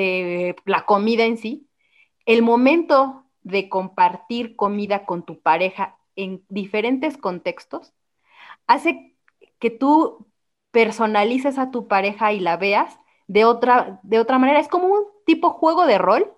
de 0.00 0.56
la 0.66 0.84
comida 0.84 1.24
en 1.24 1.38
sí, 1.38 1.68
el 2.26 2.42
momento 2.42 3.24
de 3.42 3.68
compartir 3.68 4.56
comida 4.56 5.06
con 5.06 5.24
tu 5.24 5.40
pareja 5.40 5.96
en 6.16 6.44
diferentes 6.48 7.16
contextos 7.16 7.94
hace 8.66 9.16
que 9.58 9.70
tú 9.70 10.26
personalices 10.70 11.58
a 11.58 11.70
tu 11.70 11.88
pareja 11.88 12.32
y 12.32 12.40
la 12.40 12.56
veas 12.58 12.98
de 13.26 13.44
otra, 13.44 14.00
de 14.02 14.18
otra 14.18 14.38
manera. 14.38 14.60
Es 14.60 14.68
como 14.68 14.88
un 14.88 15.04
tipo 15.24 15.50
juego 15.50 15.86
de 15.86 15.98
rol 15.98 16.32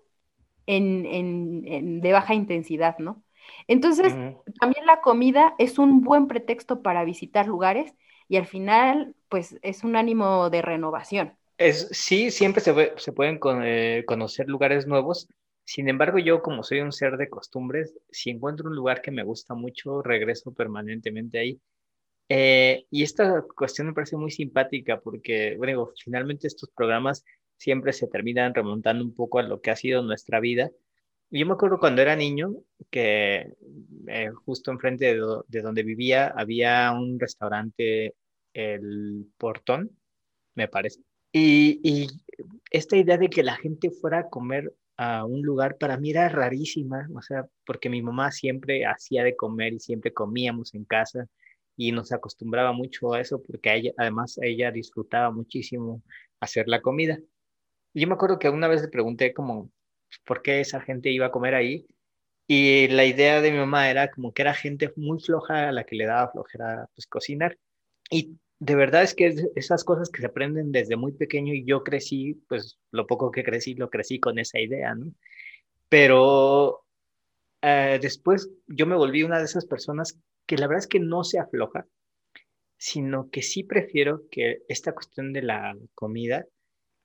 en, 0.66 2.00
de 2.00 2.12
baja 2.12 2.34
intensidad, 2.34 2.98
¿no? 2.98 3.22
Entonces, 3.66 4.14
también 4.60 4.86
la 4.86 5.00
comida 5.00 5.54
es 5.58 5.78
un 5.78 6.02
buen 6.02 6.28
pretexto 6.28 6.82
para 6.82 7.04
visitar 7.04 7.46
lugares 7.48 7.94
y 8.28 8.36
al 8.36 8.46
final, 8.46 9.16
pues 9.28 9.58
es 9.62 9.82
un 9.82 9.96
ánimo 9.96 10.50
de 10.50 10.62
renovación. 10.62 11.34
Es, 11.58 11.88
sí, 11.90 12.30
siempre 12.30 12.60
se, 12.62 12.92
se 12.98 13.12
pueden 13.12 13.40
eh, 13.64 14.04
conocer 14.06 14.48
lugares 14.48 14.86
nuevos. 14.86 15.28
Sin 15.64 15.88
embargo, 15.88 16.18
yo 16.18 16.40
como 16.42 16.62
soy 16.62 16.80
un 16.80 16.92
ser 16.92 17.16
de 17.16 17.28
costumbres, 17.28 17.94
si 18.10 18.30
encuentro 18.30 18.68
un 18.68 18.76
lugar 18.76 19.02
que 19.02 19.10
me 19.10 19.24
gusta 19.24 19.54
mucho, 19.54 20.02
regreso 20.02 20.52
permanentemente 20.54 21.38
ahí. 21.38 21.60
Eh, 22.28 22.86
y 22.90 23.04
esta 23.04 23.44
cuestión 23.56 23.88
me 23.88 23.94
parece 23.94 24.16
muy 24.16 24.30
simpática 24.32 25.00
porque, 25.00 25.56
bueno, 25.58 25.90
finalmente 26.04 26.48
estos 26.48 26.70
programas 26.76 27.24
siempre 27.58 27.92
se 27.92 28.08
terminan 28.08 28.54
remontando 28.54 29.04
un 29.04 29.14
poco 29.14 29.38
a 29.40 29.44
lo 29.44 29.60
que 29.60 29.70
ha 29.72 29.76
sido 29.76 30.02
nuestra 30.02 30.40
vida. 30.40 30.70
Yo 31.30 31.46
me 31.46 31.54
acuerdo 31.54 31.78
cuando 31.80 32.02
era 32.02 32.16
niño 32.16 32.54
que 32.90 33.54
eh, 34.08 34.30
justo 34.46 34.70
enfrente 34.72 35.06
de, 35.14 35.22
de, 35.48 35.62
donde 35.62 35.82
vivía 35.84 36.28
había 36.28 36.92
un 36.92 37.20
restaurante, 37.20 38.14
el 38.54 39.26
Portón, 39.38 39.90
me 40.54 40.68
parece, 40.68 41.00
y, 41.38 42.08
esta 42.70 42.96
idea 42.96 43.16
de 43.16 43.30
que 43.30 43.42
la 43.42 43.56
gente 43.56 43.90
fuera 43.90 44.20
a 44.20 44.28
comer 44.28 44.74
a 44.96 45.24
un 45.24 45.42
lugar 45.42 45.78
para 45.78 45.96
mí 45.96 46.10
era 46.10 46.28
rarísima, 46.28 47.08
o 47.14 47.22
sea, 47.22 47.46
porque 47.64 47.88
mi 47.88 48.02
mamá 48.02 48.30
siempre 48.30 48.84
hacía 48.84 49.24
de 49.24 49.36
comer 49.36 49.72
y 49.74 49.80
siempre 49.80 50.12
comíamos 50.12 50.74
en 50.74 50.84
casa 50.84 51.26
y 51.76 51.92
nos 51.92 52.12
acostumbraba 52.12 52.72
mucho 52.72 53.14
a 53.14 53.20
eso 53.20 53.42
porque 53.42 53.74
ella, 53.74 53.92
además 53.96 54.38
ella 54.42 54.70
disfrutaba 54.72 55.30
muchísimo 55.30 56.02
hacer 56.40 56.68
la 56.68 56.82
comida. 56.82 57.18
Y 57.94 58.02
yo 58.02 58.08
me 58.08 58.14
acuerdo 58.14 58.38
que 58.38 58.48
una 58.50 58.68
vez 58.68 58.82
le 58.82 58.88
pregunté 58.88 59.32
como, 59.32 59.70
¿por 60.26 60.42
qué 60.42 60.60
esa 60.60 60.80
gente 60.80 61.10
iba 61.10 61.26
a 61.26 61.30
comer 61.30 61.54
ahí? 61.54 61.86
Y 62.46 62.88
la 62.88 63.04
idea 63.04 63.40
de 63.40 63.52
mi 63.52 63.58
mamá 63.58 63.90
era 63.90 64.10
como 64.10 64.32
que 64.32 64.42
era 64.42 64.54
gente 64.54 64.92
muy 64.96 65.20
floja 65.20 65.68
a 65.68 65.72
la 65.72 65.84
que 65.84 65.96
le 65.96 66.06
daba 66.06 66.32
flojera 66.32 66.88
pues 66.94 67.06
cocinar. 67.06 67.58
Y 68.10 68.38
de 68.60 68.74
verdad 68.74 69.02
es 69.02 69.14
que 69.14 69.34
esas 69.54 69.84
cosas 69.84 70.10
que 70.10 70.20
se 70.20 70.26
aprenden 70.26 70.72
desde 70.72 70.96
muy 70.96 71.12
pequeño 71.12 71.54
y 71.54 71.64
yo 71.64 71.84
crecí, 71.84 72.34
pues 72.48 72.78
lo 72.90 73.06
poco 73.06 73.30
que 73.30 73.44
crecí, 73.44 73.74
lo 73.74 73.88
crecí 73.90 74.18
con 74.18 74.38
esa 74.38 74.58
idea, 74.58 74.94
¿no? 74.94 75.12
Pero 75.88 76.84
eh, 77.62 77.98
después 78.02 78.50
yo 78.66 78.86
me 78.86 78.96
volví 78.96 79.22
una 79.22 79.38
de 79.38 79.44
esas 79.44 79.64
personas 79.66 80.18
que 80.46 80.56
la 80.56 80.66
verdad 80.66 80.84
es 80.84 80.88
que 80.88 81.00
no 81.00 81.24
se 81.24 81.38
afloja, 81.38 81.86
sino 82.76 83.30
que 83.30 83.42
sí 83.42 83.64
prefiero 83.64 84.22
que 84.30 84.62
esta 84.68 84.92
cuestión 84.92 85.32
de 85.32 85.42
la 85.42 85.76
comida, 85.94 86.46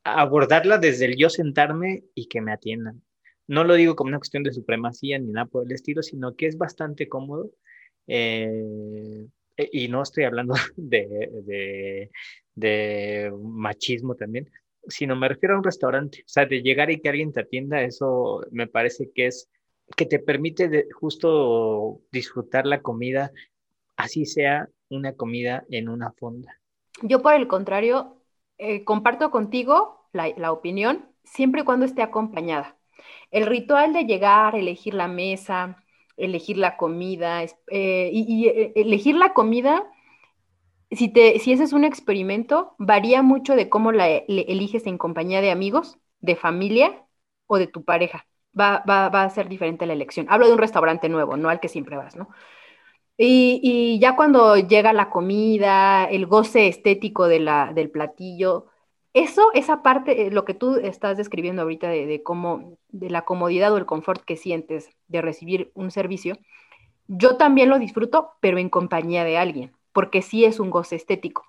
abordarla 0.04 0.80
desde 0.80 1.06
el 1.06 1.18
yo 1.18 1.30
sentarme 1.30 2.04
y 2.16 2.28
que 2.28 2.42
me 2.42 2.52
atiendan. 2.52 3.04
No 3.48 3.64
lo 3.64 3.76
digo 3.76 3.96
como 3.96 4.10
una 4.10 4.20
cuestión 4.20 4.44
de 4.44 4.54
supremacía 4.54 5.20
ni 5.20 5.32
nada 5.32 5.46
por 5.46 5.66
el 5.66 5.72
estilo, 5.72 6.02
sino 6.02 6.36
que 6.36 6.48
es 6.48 6.58
bastante 6.58 7.08
cómodo. 7.10 7.52
Eh, 8.08 9.28
y 9.58 9.88
no 9.88 10.02
estoy 10.02 10.24
hablando 10.24 10.54
de, 10.76 12.10
machismo 13.42 14.16
también, 14.16 14.50
sino 14.88 15.16
me 15.16 15.30
refiero 15.30 15.56
a 15.56 15.58
un 15.58 15.64
restaurante, 15.64 16.22
o 16.22 16.30
sea, 16.30 16.46
de 16.46 16.62
llegar 16.62 16.92
y 16.92 17.00
que 17.00 17.10
alguien 17.10 17.32
te 17.32 17.42
atienda, 17.42 17.82
eso 17.82 18.42
me 18.52 18.68
parece 18.68 19.12
que 19.14 19.28
es 19.28 19.50
que 19.96 20.06
te 20.06 20.20
permite 20.20 20.88
justo 20.94 22.02
disfrutar 22.12 22.66
la 22.66 22.82
comida, 22.82 23.32
así 23.96 24.26
sea 24.26 24.70
una 24.90 25.14
comida 25.14 25.66
en 25.70 25.90
una 25.90 26.12
fonda. 26.12 26.60
Yo 27.02 27.22
por 27.22 27.34
el 27.34 27.48
contrario, 27.48 28.22
eh, 28.58 28.84
comparto 28.84 29.30
contigo 29.30 30.08
la, 30.14 30.30
la 30.38 30.52
opinión 30.52 31.10
siempre 31.24 31.62
y 31.62 31.64
cuando 31.66 31.86
esté 31.86 32.02
acompañada. 32.02 32.78
El 33.32 33.46
ritual 33.46 33.94
de 33.94 34.06
llegar, 34.06 34.56
elegir 34.56 34.94
la 34.94 35.08
mesa, 35.08 35.83
elegir 36.18 36.58
la 36.58 36.78
comida, 36.78 37.44
eh, 37.44 38.10
y, 38.14 38.48
eh, 38.48 38.74
elegir 38.76 39.16
la 39.16 39.34
comida, 39.34 39.84
si, 40.92 41.10
te, 41.10 41.40
si 41.40 41.54
ese 41.54 41.64
es 41.64 41.74
un 41.74 41.84
experimento, 41.84 42.76
varía 42.78 43.22
mucho 43.22 43.56
de 43.56 43.70
cómo 43.70 43.92
la 43.92 44.08
eliges 44.08 44.86
en 44.88 44.98
compañía 44.98 45.42
de 45.42 45.52
amigos, 45.52 45.98
de 46.22 46.36
familia 46.36 47.06
o 47.48 47.58
de 47.58 47.68
tu 47.68 47.84
pareja. 47.84 48.26
Va, 48.60 48.84
va, 48.88 49.10
va, 49.10 49.24
a 49.24 49.30
ser 49.30 49.50
diferente 49.50 49.86
la 49.88 49.94
elección. 49.94 50.28
Hablo 50.30 50.48
de 50.48 50.54
un 50.54 50.60
restaurante 50.60 51.10
nuevo, 51.10 51.38
no 51.38 51.50
al 51.50 51.60
que 51.60 51.70
siempre 51.70 51.98
vas, 51.98 52.16
¿no? 52.16 52.30
Y, 53.18 53.60
y 53.64 54.00
ya 54.00 54.16
cuando 54.16 54.58
llega 54.58 54.94
la 54.94 55.10
comida, 55.10 56.06
el 56.06 56.26
goce 56.26 56.68
estético 56.68 57.28
de 57.28 57.40
la, 57.40 57.72
del 57.74 57.92
platillo, 57.92 58.68
eso, 59.14 59.52
esa 59.54 59.84
parte, 59.84 60.28
eh, 60.28 60.32
lo 60.32 60.46
que 60.46 60.54
tú 60.54 60.76
estás 60.76 61.18
describiendo 61.18 61.62
ahorita 61.62 61.88
de, 61.90 62.24
cómo, 62.24 62.78
de 62.90 63.10
la 63.10 63.24
comodidad 63.26 63.72
o 63.74 63.78
el 63.78 63.86
confort 63.86 64.24
que 64.24 64.38
sientes 64.38 64.90
de 65.08 65.22
recibir 65.22 65.72
un 65.76 65.92
servicio, 65.92 66.38
yo 67.08 67.38
también 67.38 67.70
lo 67.70 67.80
disfruto, 67.80 68.32
pero 68.40 68.58
en 68.58 68.70
compañía 68.70 69.24
de 69.24 69.38
alguien, 69.38 69.74
porque 69.92 70.22
sí 70.22 70.46
es 70.46 70.60
un 70.60 70.72
goce 70.72 70.96
estético. 70.96 71.46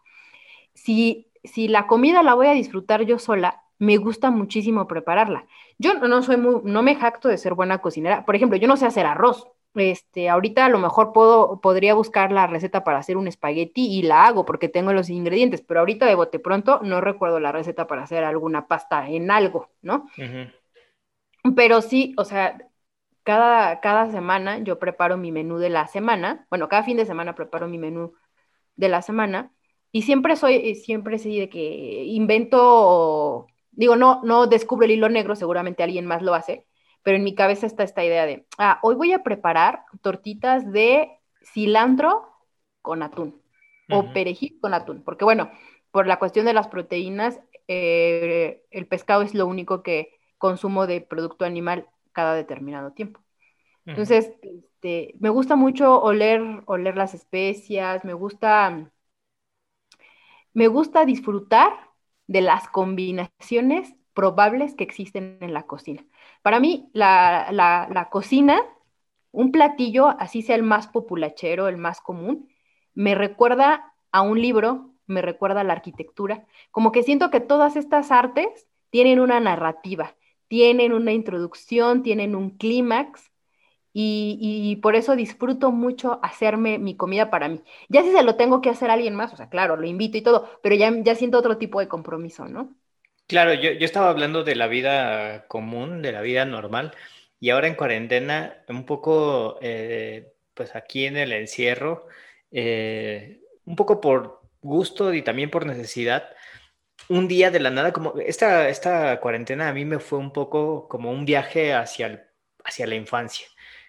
Si, 0.74 1.28
si 1.44 1.68
la 1.68 1.86
comida 1.86 2.22
la 2.22 2.34
voy 2.34 2.48
a 2.48 2.52
disfrutar 2.52 3.02
yo 3.04 3.18
sola, 3.18 3.62
me 3.78 3.96
gusta 3.96 4.30
muchísimo 4.30 4.86
prepararla. 4.86 5.46
Yo 5.78 5.94
no 5.94 6.22
soy 6.22 6.36
muy, 6.36 6.60
no 6.64 6.82
me 6.82 6.96
jacto 6.96 7.28
de 7.28 7.38
ser 7.38 7.54
buena 7.54 7.78
cocinera. 7.78 8.24
Por 8.24 8.36
ejemplo, 8.36 8.58
yo 8.58 8.68
no 8.68 8.76
sé 8.76 8.86
hacer 8.86 9.06
arroz, 9.06 9.48
este, 9.74 10.28
ahorita 10.28 10.64
a 10.66 10.68
lo 10.68 10.78
mejor 10.78 11.12
puedo, 11.12 11.60
podría 11.60 11.94
buscar 11.94 12.32
la 12.32 12.46
receta 12.46 12.84
para 12.84 12.98
hacer 12.98 13.16
un 13.16 13.28
espagueti 13.28 13.86
y 13.86 14.02
la 14.02 14.26
hago 14.26 14.44
porque 14.44 14.68
tengo 14.68 14.92
los 14.92 15.10
ingredientes, 15.10 15.62
pero 15.62 15.80
ahorita 15.80 16.06
de 16.06 16.14
bote 16.14 16.38
pronto 16.38 16.80
no 16.82 17.00
recuerdo 17.00 17.40
la 17.40 17.52
receta 17.52 17.86
para 17.86 18.04
hacer 18.04 18.24
alguna 18.24 18.66
pasta 18.68 19.08
en 19.08 19.30
algo, 19.30 19.70
¿no? 19.82 20.06
Pero 21.56 21.82
sí, 21.82 22.14
o 22.16 22.24
sea, 22.24 22.58
cada, 23.22 23.80
cada 23.80 24.10
semana 24.10 24.58
yo 24.58 24.78
preparo 24.78 25.16
mi 25.16 25.32
menú 25.32 25.58
de 25.58 25.70
la 25.70 25.86
semana, 25.88 26.46
bueno, 26.50 26.68
cada 26.68 26.84
fin 26.84 26.96
de 26.96 27.06
semana 27.06 27.34
preparo 27.34 27.68
mi 27.68 27.78
menú 27.78 28.14
de 28.76 28.88
la 28.88 29.02
semana 29.02 29.52
y 29.92 30.02
siempre 30.02 30.36
soy, 30.36 30.74
siempre 30.74 31.18
sí 31.18 31.38
de 31.38 31.48
que 31.48 32.04
invento, 32.04 33.46
digo, 33.72 33.96
no, 33.96 34.20
no 34.24 34.46
descubro 34.46 34.84
el 34.84 34.92
hilo 34.92 35.08
negro, 35.08 35.36
seguramente 35.36 35.82
alguien 35.82 36.06
más 36.06 36.22
lo 36.22 36.34
hace, 36.34 36.66
pero 37.04 37.18
en 37.18 37.24
mi 37.24 37.36
cabeza 37.36 37.66
está 37.66 37.84
esta 37.84 38.04
idea 38.04 38.26
de, 38.26 38.46
ah, 38.58 38.80
hoy 38.82 38.96
voy 38.96 39.12
a 39.12 39.22
preparar 39.22 39.84
tortitas 40.02 40.72
de 40.72 41.10
cilantro 41.44 42.28
con 42.82 43.04
atún 43.04 43.40
o 43.90 44.12
perejil 44.12 44.58
con 44.60 44.74
atún, 44.74 45.04
porque 45.04 45.24
bueno, 45.24 45.50
por 45.92 46.06
la 46.08 46.18
cuestión 46.18 46.46
de 46.46 46.54
las 46.54 46.68
proteínas, 46.68 47.40
eh, 47.68 48.64
el 48.70 48.88
pescado 48.88 49.22
es 49.22 49.34
lo 49.34 49.46
único 49.46 49.82
que 49.82 50.18
consumo 50.38 50.86
de 50.86 51.02
producto 51.02 51.44
animal 51.44 51.88
cada 52.12 52.34
determinado 52.34 52.92
tiempo. 52.92 53.20
Entonces, 53.86 54.32
este, 54.42 55.14
me 55.20 55.28
gusta 55.28 55.56
mucho 55.56 56.00
oler, 56.02 56.42
oler 56.66 56.96
las 56.96 57.14
especias, 57.14 58.04
me 58.04 58.14
gusta, 58.14 58.90
me 60.54 60.68
gusta 60.68 61.04
disfrutar 61.04 61.72
de 62.26 62.40
las 62.40 62.68
combinaciones 62.68 63.94
probables 64.14 64.74
que 64.74 64.84
existen 64.84 65.38
en 65.40 65.52
la 65.52 65.66
cocina. 65.66 66.04
Para 66.44 66.60
mí, 66.60 66.90
la, 66.92 67.48
la, 67.52 68.08
cocina, 68.10 68.60
un 69.32 69.50
platillo, 69.50 70.08
así 70.20 70.42
sea 70.42 70.56
el 70.56 70.62
más 70.62 70.88
populachero, 70.88 71.68
el 71.68 71.78
más 71.78 72.02
común, 72.02 72.50
me 72.92 73.14
recuerda 73.14 73.94
a 74.12 74.20
un 74.20 74.38
libro, 74.38 74.90
me 75.06 75.22
recuerda 75.22 75.62
a 75.62 75.64
la 75.64 75.72
arquitectura, 75.72 76.44
como 76.70 76.92
que 76.92 77.02
siento 77.02 77.30
que 77.30 77.40
todas 77.40 77.76
estas 77.76 78.10
artes 78.10 78.68
tienen 78.90 79.20
una 79.20 79.40
narrativa, 79.40 80.16
tienen 80.46 80.92
una 80.92 81.12
introducción, 81.12 82.02
tienen 82.02 82.36
un 82.36 82.50
clímax, 82.50 83.32
y, 83.94 84.76
por 84.82 84.96
eso 84.96 85.16
disfruto 85.16 85.72
mucho 85.72 86.18
hacerme 86.22 86.78
mi 86.78 86.94
comida 86.94 87.30
para 87.30 87.48
mí. 87.48 87.62
Ya 87.88 88.02
si 88.02 88.12
se 88.12 88.22
lo 88.22 88.36
tengo 88.36 88.60
que 88.60 88.68
hacer 88.68 88.90
a 88.90 88.94
alguien 88.94 89.14
más, 89.14 89.32
o 89.32 89.36
sea, 89.36 89.48
claro, 89.48 89.76
lo 89.76 89.86
invito 89.86 90.18
y 90.18 90.22
todo, 90.22 90.46
pero 90.62 90.74
ya, 90.74 90.92
ya 91.02 91.14
siento 91.14 91.38
otro 91.38 91.56
tipo 91.56 91.80
de 91.80 91.88
compromiso, 91.88 92.46
¿no? 92.48 92.74
Claro, 93.26 93.54
yo, 93.54 93.72
yo 93.72 93.84
estaba 93.86 94.10
hablando 94.10 94.44
de 94.44 94.54
la 94.54 94.66
vida 94.66 95.46
común, 95.48 96.02
de 96.02 96.12
la 96.12 96.20
vida 96.20 96.44
normal, 96.44 96.94
y 97.40 97.50
ahora 97.50 97.68
en 97.68 97.74
cuarentena, 97.74 98.62
un 98.68 98.84
poco, 98.84 99.58
eh, 99.62 100.34
pues 100.52 100.76
aquí 100.76 101.06
en 101.06 101.16
el 101.16 101.32
encierro, 101.32 102.06
eh, 102.50 103.40
un 103.64 103.76
poco 103.76 104.00
por 104.00 104.42
gusto 104.60 105.14
y 105.14 105.22
también 105.22 105.50
por 105.50 105.64
necesidad, 105.66 106.28
un 107.08 107.28
día 107.28 107.50
de 107.50 107.60
la 107.60 107.70
nada, 107.70 107.92
como 107.92 108.14
esta, 108.18 108.68
esta 108.68 109.20
cuarentena 109.20 109.68
a 109.68 109.74
mí 109.74 109.84
me 109.84 110.00
fue 110.00 110.18
un 110.18 110.32
poco 110.32 110.88
como 110.88 111.10
un 111.12 111.24
viaje 111.26 111.74
hacia, 111.74 112.28
hacia 112.64 112.86
la 112.86 112.94
infancia 112.96 113.46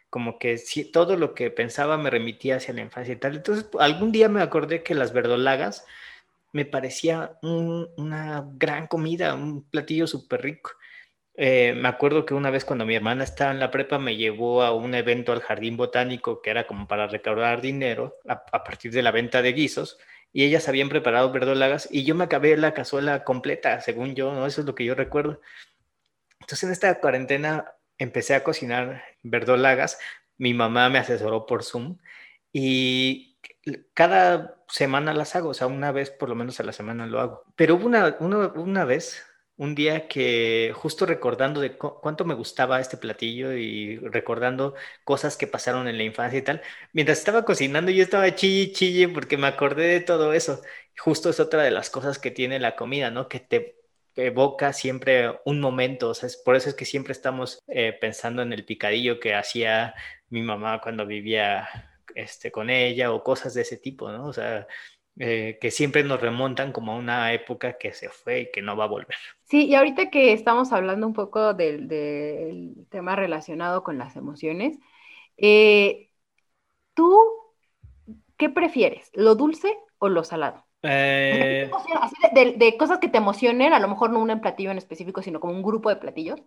como 0.09 0.39
que 0.39 0.57
si, 0.57 0.91
todo 0.91 1.17
lo 1.17 1.35
que 1.35 1.51
pensaba 1.51 1.97
me 1.97 2.09
remitía 2.09 2.57
hacia 2.57 2.73
la 2.73 2.81
infancia 2.81 3.13
y 3.13 3.17
tal. 3.17 3.35
Entonces, 3.35 3.67
algún 3.79 4.13
día 4.13 4.29
me 4.29 4.41
acordé 4.41 4.81
que 4.83 4.95
las 4.95 5.11
verdolagas 5.13 5.85
me 6.55 6.63
parecía 6.63 7.37
una 7.41 8.47
gran 8.53 8.87
comida, 8.87 9.35
un 9.35 9.69
platillo 9.69 10.07
súper 10.07 10.41
rico. 10.41 10.71
Eh, 11.35 11.73
me 11.75 11.89
acuerdo 11.89 12.25
que 12.25 12.33
una 12.33 12.49
vez 12.49 12.63
cuando 12.63 12.85
mi 12.85 12.95
hermana 12.95 13.25
estaba 13.25 13.51
en 13.51 13.59
la 13.59 13.71
prepa 13.71 13.99
me 13.99 14.15
llevó 14.15 14.63
a 14.63 14.73
un 14.73 14.95
evento 14.95 15.33
al 15.33 15.41
jardín 15.41 15.75
botánico 15.75 16.41
que 16.41 16.51
era 16.51 16.65
como 16.65 16.87
para 16.87 17.07
recaudar 17.07 17.59
dinero 17.59 18.15
a, 18.25 18.63
partir 18.63 18.93
de 18.93 19.03
la 19.03 19.11
venta 19.11 19.41
de 19.41 19.51
guisos 19.51 19.97
y 20.31 20.45
ellas 20.45 20.69
habían 20.69 20.87
preparado 20.87 21.29
verdolagas 21.29 21.89
y 21.91 22.05
yo 22.05 22.15
me 22.15 22.23
acabé 22.23 22.55
la 22.55 22.73
cazuela 22.73 23.25
completa, 23.25 23.81
según 23.81 24.15
yo, 24.15 24.33
¿no? 24.33 24.45
Eso 24.45 24.61
es 24.61 24.67
lo 24.67 24.75
que 24.75 24.85
yo 24.85 24.95
recuerdo. 24.95 25.41
Entonces 26.39 26.63
en 26.63 26.71
esta 26.71 27.01
cuarentena 27.01 27.73
empecé 27.97 28.33
a 28.33 28.45
cocinar 28.45 29.03
verdolagas, 29.23 29.99
mi 30.37 30.53
mamá 30.53 30.87
me 30.87 30.99
asesoró 30.99 31.45
por 31.45 31.65
Zoom 31.65 31.97
y 32.53 33.39
cada 33.93 34.54
semana 34.67 35.13
las 35.13 35.35
hago, 35.35 35.49
o 35.49 35.53
sea, 35.53 35.67
una 35.67 35.91
vez 35.91 36.09
por 36.09 36.29
lo 36.29 36.35
menos 36.35 36.59
a 36.59 36.63
la 36.63 36.73
semana 36.73 37.07
lo 37.07 37.19
hago. 37.19 37.43
Pero 37.55 37.75
hubo 37.75 37.85
una, 37.87 38.17
una, 38.19 38.85
vez, 38.85 39.25
un 39.57 39.75
día 39.75 40.07
que 40.07 40.73
justo 40.75 41.05
recordando 41.05 41.61
de 41.61 41.77
cuánto 41.77 42.25
me 42.25 42.33
gustaba 42.33 42.79
este 42.79 42.97
platillo 42.97 43.53
y 43.53 43.97
recordando 43.97 44.75
cosas 45.03 45.37
que 45.37 45.47
pasaron 45.47 45.87
en 45.87 45.97
la 45.97 46.03
infancia 46.03 46.39
y 46.39 46.41
tal, 46.43 46.61
mientras 46.93 47.19
estaba 47.19 47.45
cocinando 47.45 47.91
yo 47.91 48.03
estaba 48.03 48.33
chille, 48.35 48.71
chille 48.73 49.09
porque 49.09 49.37
me 49.37 49.47
acordé 49.47 49.87
de 49.87 50.01
todo 50.01 50.33
eso. 50.33 50.61
Justo 50.97 51.29
es 51.29 51.39
otra 51.39 51.63
de 51.63 51.71
las 51.71 51.89
cosas 51.89 52.19
que 52.19 52.31
tiene 52.31 52.59
la 52.59 52.75
comida, 52.75 53.11
¿no? 53.11 53.27
Que 53.27 53.39
te 53.39 53.75
evoca 54.15 54.73
siempre 54.73 55.39
un 55.45 55.59
momento, 55.59 56.09
o 56.09 56.13
sea, 56.13 56.27
es, 56.27 56.37
por 56.37 56.55
eso 56.55 56.69
es 56.69 56.75
que 56.75 56.85
siempre 56.85 57.11
estamos 57.11 57.59
eh, 57.67 57.93
pensando 57.99 58.41
en 58.41 58.53
el 58.53 58.65
picadillo 58.65 59.19
que 59.19 59.35
hacía 59.35 59.93
mi 60.29 60.41
mamá 60.41 60.81
cuando 60.81 61.05
vivía 61.05 61.67
este, 62.13 62.51
con 62.51 62.69
ella 62.69 63.11
o 63.11 63.23
cosas 63.23 63.53
de 63.53 63.61
ese 63.61 63.77
tipo, 63.77 64.11
¿no? 64.11 64.27
O 64.27 64.33
sea, 64.33 64.67
eh, 65.17 65.57
que 65.61 65.71
siempre 65.71 66.03
nos 66.03 66.19
remontan 66.19 66.71
como 66.71 66.91
a 66.91 66.97
una 66.97 67.33
época 67.33 67.77
que 67.77 67.93
se 67.93 68.09
fue 68.09 68.41
y 68.41 68.51
que 68.51 68.61
no 68.61 68.75
va 68.75 68.83
a 68.83 68.89
volver. 68.89 69.15
Sí, 69.45 69.65
y 69.65 69.75
ahorita 69.75 70.09
que 70.09 70.33
estamos 70.33 70.73
hablando 70.73 71.07
un 71.07 71.13
poco 71.13 71.53
del, 71.53 72.85
tema 72.89 73.15
relacionado 73.15 73.83
con 73.83 73.97
las 73.97 74.15
emociones, 74.15 74.77
eh, 75.37 76.09
¿tú 76.93 77.17
qué 78.37 78.49
prefieres, 78.49 79.09
lo 79.13 79.35
dulce 79.35 79.77
o 79.99 80.09
lo 80.09 80.23
salado? 80.23 80.65
Eh, 80.87 81.71
de, 82.33 82.77
cosas 82.77 82.99
que 82.99 83.07
te 83.07 83.17
emocionen, 83.17 83.73
a 83.73 83.79
lo 83.79 83.87
mejor 83.87 84.11
no 84.11 84.19
un 84.19 84.41
platillo 84.41 84.71
en 84.71 84.77
específico, 84.77 85.21
sino 85.21 85.39
como 85.39 85.53
un 85.53 85.63
grupo 85.63 85.89
de 85.89 85.95
platillos, 85.95 86.41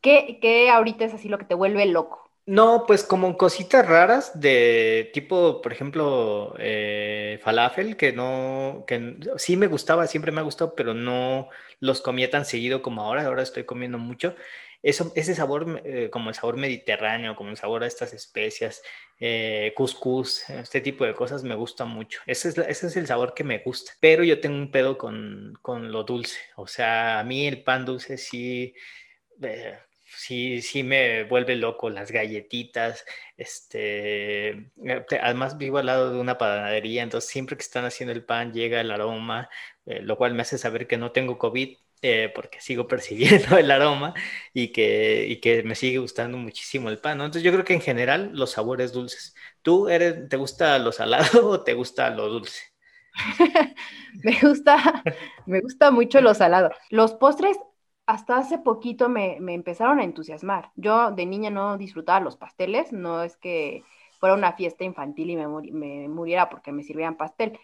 que, 0.00 0.70
ahorita 0.70 1.04
es 1.04 1.14
así 1.14 1.28
lo 1.28 1.38
que 1.38 1.44
te 1.44 1.54
vuelve 1.54 1.86
loco. 1.86 2.30
No, 2.44 2.84
pues 2.86 3.04
como 3.04 3.36
cositas 3.36 3.86
raras 3.86 4.40
de 4.40 5.10
tipo, 5.14 5.62
por 5.62 5.72
ejemplo, 5.72 6.54
eh, 6.58 7.38
falafel, 7.42 7.96
que 7.96 8.12
no, 8.12 8.84
que 8.86 9.16
sí 9.36 9.56
me 9.56 9.68
gustaba, 9.68 10.08
siempre 10.08 10.32
me 10.32 10.40
ha 10.40 10.44
gustado, 10.44 10.74
pero 10.74 10.92
no 10.92 11.48
los 11.78 12.00
comía 12.00 12.30
tan 12.30 12.44
seguido 12.44 12.82
como 12.82 13.02
ahora, 13.02 13.24
ahora 13.26 13.42
estoy 13.42 13.64
comiendo 13.64 13.98
mucho 13.98 14.34
eso, 14.82 15.12
ese 15.14 15.34
sabor, 15.36 15.80
eh, 15.84 16.10
como 16.10 16.30
el 16.30 16.34
sabor 16.34 16.56
mediterráneo, 16.56 17.36
como 17.36 17.50
el 17.50 17.56
sabor 17.56 17.84
a 17.84 17.86
estas 17.86 18.12
especias, 18.12 18.82
eh, 19.20 19.72
couscous, 19.76 20.50
este 20.50 20.80
tipo 20.80 21.04
de 21.04 21.14
cosas 21.14 21.44
me 21.44 21.54
gusta 21.54 21.84
mucho. 21.84 22.20
Ese 22.26 22.48
es, 22.48 22.96
el 22.96 23.06
sabor 23.06 23.32
que 23.34 23.44
me 23.44 23.60
gusta. 23.60 23.92
Pero 24.00 24.24
yo 24.24 24.40
tengo 24.40 24.56
un 24.56 24.72
pedo 24.72 24.98
con, 24.98 25.56
con 25.62 25.92
lo 25.92 26.02
dulce. 26.02 26.40
O 26.56 26.66
sea, 26.66 27.20
a 27.20 27.24
mí 27.24 27.46
el 27.46 27.62
pan 27.62 27.84
dulce 27.84 28.18
sí... 28.18 28.74
Eh, 29.40 29.78
sí, 30.26 30.62
sí 30.62 30.82
me 30.82 31.24
vuelve 31.24 31.56
loco 31.56 31.90
las 31.90 32.10
galletitas, 32.10 33.04
este, 33.36 34.50
eh, 34.50 35.06
además 35.20 35.58
vivo 35.58 35.78
al 35.78 35.86
lado 35.86 36.12
de 36.12 36.20
una 36.20 36.38
panadería, 36.38 37.02
entonces 37.02 37.30
siempre 37.30 37.56
que 37.56 37.62
están 37.62 37.84
haciendo 37.84 38.12
el 38.12 38.24
pan 38.24 38.52
llega 38.52 38.80
el 38.80 38.90
aroma, 38.90 39.48
lo 39.84 40.16
cual 40.16 40.34
me 40.34 40.42
hace 40.42 40.58
saber 40.58 40.86
que 40.86 40.96
no 40.96 41.12
tengo 41.12 41.38
COVID, 41.38 41.76
eh, 42.04 42.32
porque 42.34 42.60
sigo 42.60 42.88
percibiendo 42.88 43.56
el 43.56 43.70
aroma 43.70 44.12
y 44.52 44.72
que, 44.72 45.26
y 45.28 45.40
que 45.40 45.62
me 45.62 45.76
sigue 45.76 45.98
gustando 45.98 46.36
muchísimo 46.36 46.88
el 46.88 46.98
pan. 46.98 47.12
Entonces 47.12 47.44
yo 47.44 47.52
creo 47.52 47.64
que 47.64 47.74
en 47.74 47.80
general 47.80 48.30
los 48.34 48.50
sabores 48.52 48.92
dulces. 48.92 49.34
¿Tú 49.62 49.88
eres, 49.88 50.28
te 50.28 50.36
gusta 50.36 50.78
lo 50.80 50.90
salado 50.92 51.48
o 51.48 51.62
te 51.62 51.74
gusta 51.74 52.10
lo 52.10 52.28
dulce? 52.28 52.60
me 54.24 54.38
gusta, 54.40 55.02
me 55.46 55.60
gusta 55.60 55.90
mucho 55.92 56.20
lo 56.20 56.34
salado. 56.34 56.70
Los 56.90 57.14
postres 57.14 57.56
hasta 58.06 58.36
hace 58.36 58.58
poquito 58.58 59.08
me, 59.08 59.38
me, 59.40 59.54
empezaron 59.54 60.00
a 60.00 60.04
entusiasmar. 60.04 60.70
Yo 60.76 61.10
de 61.12 61.26
niña 61.26 61.50
no 61.50 61.78
disfrutaba 61.78 62.20
los 62.20 62.36
pasteles, 62.36 62.92
no 62.92 63.22
es 63.22 63.36
que 63.36 63.84
fuera 64.18 64.34
una 64.34 64.52
fiesta 64.52 64.84
infantil 64.84 65.30
y 65.30 65.36
me, 65.36 66.08
muriera 66.08 66.48
porque 66.48 66.72
me 66.72 66.82
sirvieran 66.82 67.16
pastel. 67.16 67.58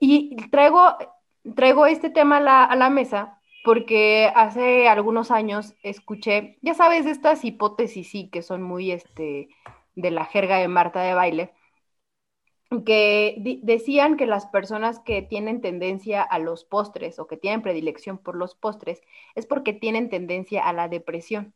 Y 0.00 0.36
traigo, 0.50 0.96
traigo 1.56 1.86
este 1.86 2.10
tema 2.10 2.38
a 2.38 2.40
la, 2.40 2.64
a 2.64 2.76
la 2.76 2.90
mesa 2.90 3.40
porque 3.64 4.30
hace 4.34 4.88
algunos 4.88 5.30
años 5.30 5.74
escuché, 5.82 6.58
ya 6.62 6.74
sabes, 6.74 7.06
estas 7.06 7.44
hipótesis 7.44 8.10
sí 8.10 8.28
que 8.28 8.42
son 8.42 8.62
muy 8.62 8.92
este, 8.92 9.48
de 9.96 10.10
la 10.10 10.26
jerga 10.26 10.58
de 10.58 10.68
Marta 10.68 11.00
de 11.00 11.14
baile, 11.14 11.52
que 12.84 13.60
decían 13.62 14.16
que 14.16 14.26
las 14.26 14.46
personas 14.46 14.98
que 15.00 15.22
tienen 15.22 15.60
tendencia 15.60 16.22
a 16.22 16.38
los 16.38 16.64
postres 16.64 17.18
o 17.18 17.26
que 17.26 17.36
tienen 17.36 17.62
predilección 17.62 18.18
por 18.18 18.36
los 18.36 18.54
postres 18.54 19.02
es 19.34 19.46
porque 19.46 19.72
tienen 19.72 20.10
tendencia 20.10 20.66
a 20.66 20.72
la 20.72 20.88
depresión. 20.88 21.54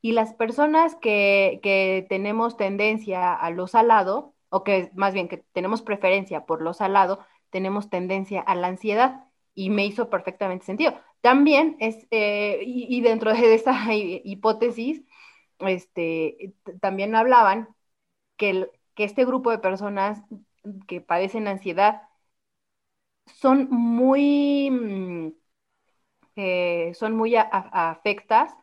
Y 0.00 0.12
las 0.12 0.34
personas 0.34 0.96
que, 0.96 1.60
que 1.62 2.06
tenemos 2.08 2.56
tendencia 2.56 3.34
a 3.34 3.50
lo 3.50 3.66
salado, 3.66 4.34
o 4.50 4.64
que 4.64 4.90
más 4.94 5.14
bien 5.14 5.28
que 5.28 5.38
tenemos 5.38 5.82
preferencia 5.82 6.46
por 6.46 6.62
lo 6.62 6.74
salado, 6.74 7.20
tenemos 7.50 7.90
tendencia 7.90 8.40
a 8.40 8.54
la 8.54 8.68
ansiedad. 8.68 9.24
Y 9.54 9.70
me 9.70 9.84
hizo 9.86 10.10
perfectamente 10.10 10.64
sentido 10.64 10.94
también 11.22 11.76
es, 11.80 12.06
eh, 12.10 12.60
y, 12.66 13.00
dentro 13.00 13.32
de 13.32 13.54
esa 13.54 13.94
hipótesis, 13.94 15.02
este, 15.60 16.54
también 16.80 17.14
hablaban 17.16 17.68
que, 18.36 18.70
que 18.94 19.04
este 19.04 19.24
grupo 19.24 19.50
de 19.50 19.58
personas 19.58 20.22
que 20.86 21.00
padecen 21.00 21.48
ansiedad 21.48 22.02
son 23.26 23.68
muy, 23.70 24.70
mm, 24.70 25.32
eh, 26.36 26.92
son 26.94 27.16
muy 27.16 27.36
afectas 27.36 28.54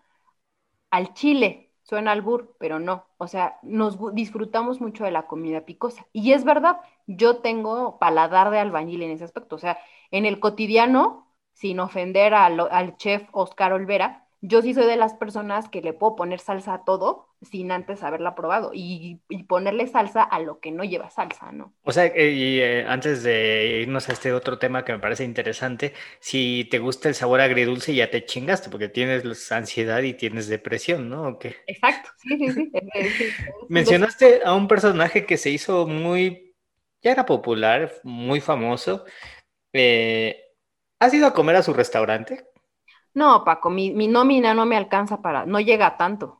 al 0.91 1.13
chile. 1.13 1.71
Suena 1.83 2.11
al 2.11 2.21
bur, 2.21 2.55
pero 2.59 2.79
no. 2.79 3.07
O 3.17 3.27
sea, 3.27 3.57
nos 3.63 3.97
disfrutamos 4.13 4.79
mucho 4.81 5.03
de 5.05 5.11
la 5.11 5.25
comida 5.27 5.65
picosa. 5.65 6.05
Y 6.13 6.33
es 6.33 6.43
verdad, 6.43 6.77
yo 7.07 7.37
tengo 7.41 7.97
paladar 7.99 8.51
de 8.51 8.59
albañil 8.59 9.01
en 9.03 9.11
ese 9.11 9.23
aspecto. 9.23 9.55
O 9.55 9.59
sea, 9.59 9.79
en 10.11 10.25
el 10.25 10.39
cotidiano 10.39 11.27
sin 11.53 11.79
ofender 11.79 12.33
al, 12.33 12.95
chef 12.97 13.27
Oscar 13.33 13.73
Olvera, 13.73 14.28
yo 14.41 14.61
sí 14.61 14.73
soy 14.73 14.85
de 14.85 14.95
las 14.95 15.13
personas 15.13 15.67
que 15.67 15.81
le 15.81 15.93
puedo 15.93 16.15
poner 16.15 16.39
salsa 16.39 16.73
a 16.73 16.83
todo 16.85 17.27
sin 17.41 17.71
antes 17.71 18.03
haberla 18.03 18.35
probado 18.35 18.71
y, 18.73 19.21
ponerle 19.47 19.87
salsa 19.87 20.23
a 20.23 20.39
lo 20.39 20.59
que 20.59 20.71
no 20.71 20.83
lleva 20.83 21.09
salsa, 21.09 21.51
¿no? 21.51 21.73
O 21.83 21.91
sea, 21.91 22.05
eh, 22.05 22.31
y 22.31 22.59
eh, 22.59 22.85
antes 22.87 23.23
de 23.23 23.79
irnos 23.81 24.09
a 24.09 24.13
este 24.13 24.31
otro 24.31 24.57
tema 24.57 24.85
que 24.85 24.93
me 24.93 24.99
parece 24.99 25.23
interesante, 25.23 25.93
si 26.19 26.67
te 26.69 26.79
gusta 26.79 27.09
el 27.09 27.15
sabor 27.15 27.41
agridulce 27.41 27.93
ya 27.93 28.09
te 28.09 28.25
chingaste 28.25 28.69
porque 28.69 28.89
tienes 28.89 29.51
ansiedad 29.51 30.01
y 30.01 30.13
tienes 30.13 30.47
depresión, 30.47 31.09
¿no? 31.09 31.39
Exacto, 31.67 32.09
sí, 32.17 32.37
sí, 32.37 32.71
sí. 33.17 33.25
Mencionaste 33.67 34.41
a 34.45 34.53
un 34.53 34.67
personaje 34.67 35.25
que 35.25 35.37
se 35.37 35.49
hizo 35.49 35.87
muy, 35.87 36.55
ya 37.01 37.11
era 37.11 37.25
popular, 37.25 37.91
muy 38.03 38.41
famoso. 38.41 39.05
Eh, 39.73 40.45
¿Has 40.99 41.13
ido 41.13 41.27
a 41.27 41.33
comer 41.33 41.55
a 41.55 41.63
su 41.63 41.73
restaurante? 41.73 42.48
No, 43.13 43.43
Paco, 43.43 43.69
mi, 43.69 43.91
nómina 44.07 44.53
no 44.53 44.65
me 44.65 44.77
alcanza 44.77 45.21
para, 45.21 45.45
no 45.45 45.59
llega 45.59 45.97
tanto. 45.97 46.37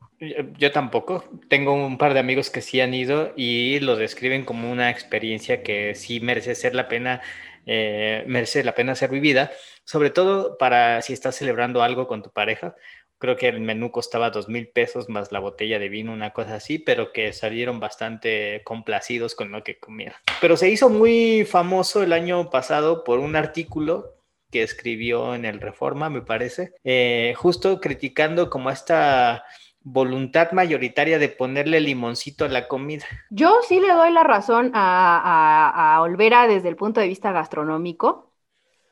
Yo, 0.58 0.70
tampoco. 0.70 1.24
Tengo 1.48 1.72
un 1.72 1.96
par 1.96 2.12
de 2.12 2.20
amigos 2.20 2.50
que 2.50 2.60
sí 2.60 2.80
han 2.80 2.92
ido 2.92 3.32
y 3.36 3.80
lo 3.80 3.96
describen 3.96 4.44
como 4.44 4.70
una 4.70 4.90
experiencia 4.90 5.62
que 5.62 5.94
sí 5.94 6.20
merece 6.20 6.54
ser 6.54 6.74
la 6.74 6.88
pena, 6.88 7.22
eh, 7.64 8.24
merece 8.26 8.62
la 8.62 8.74
pena 8.74 8.94
ser 8.94 9.10
vivida, 9.10 9.50
sobre 9.84 10.10
todo 10.10 10.58
para 10.58 11.00
si 11.00 11.14
estás 11.14 11.36
celebrando 11.36 11.82
algo 11.82 12.06
con 12.06 12.22
tu 12.22 12.30
pareja. 12.30 12.76
Creo 13.18 13.36
que 13.36 13.48
el 13.48 13.60
menú 13.60 13.90
costaba 13.90 14.30
dos 14.30 14.48
mil 14.48 14.68
pesos 14.68 15.08
más 15.08 15.32
la 15.32 15.40
botella 15.40 15.78
de 15.78 15.88
vino, 15.88 16.12
una 16.12 16.30
cosa 16.30 16.54
así, 16.54 16.78
pero 16.78 17.12
que 17.12 17.32
salieron 17.32 17.80
bastante 17.80 18.62
complacidos 18.64 19.34
con 19.34 19.52
lo 19.52 19.62
que 19.62 19.78
comieron. 19.78 20.18
Pero 20.40 20.56
se 20.56 20.70
hizo 20.70 20.88
muy 20.88 21.44
famoso 21.44 22.02
el 22.02 22.12
año 22.12 22.50
pasado 22.50 23.04
por 23.04 23.18
un 23.18 23.36
artículo 23.36 24.19
que 24.50 24.62
escribió 24.62 25.34
en 25.34 25.44
el 25.44 25.60
Reforma, 25.60 26.10
me 26.10 26.22
parece, 26.22 26.72
eh, 26.84 27.34
justo 27.36 27.80
criticando 27.80 28.50
como 28.50 28.70
esta 28.70 29.44
voluntad 29.82 30.52
mayoritaria 30.52 31.18
de 31.18 31.28
ponerle 31.28 31.80
limoncito 31.80 32.44
a 32.44 32.48
la 32.48 32.68
comida. 32.68 33.04
Yo 33.30 33.56
sí 33.66 33.80
le 33.80 33.92
doy 33.92 34.12
la 34.12 34.24
razón 34.24 34.70
a, 34.74 35.94
a, 35.94 36.02
Olvera 36.02 36.46
desde 36.46 36.68
el 36.68 36.76
punto 36.76 37.00
de 37.00 37.08
vista 37.08 37.32
gastronómico, 37.32 38.32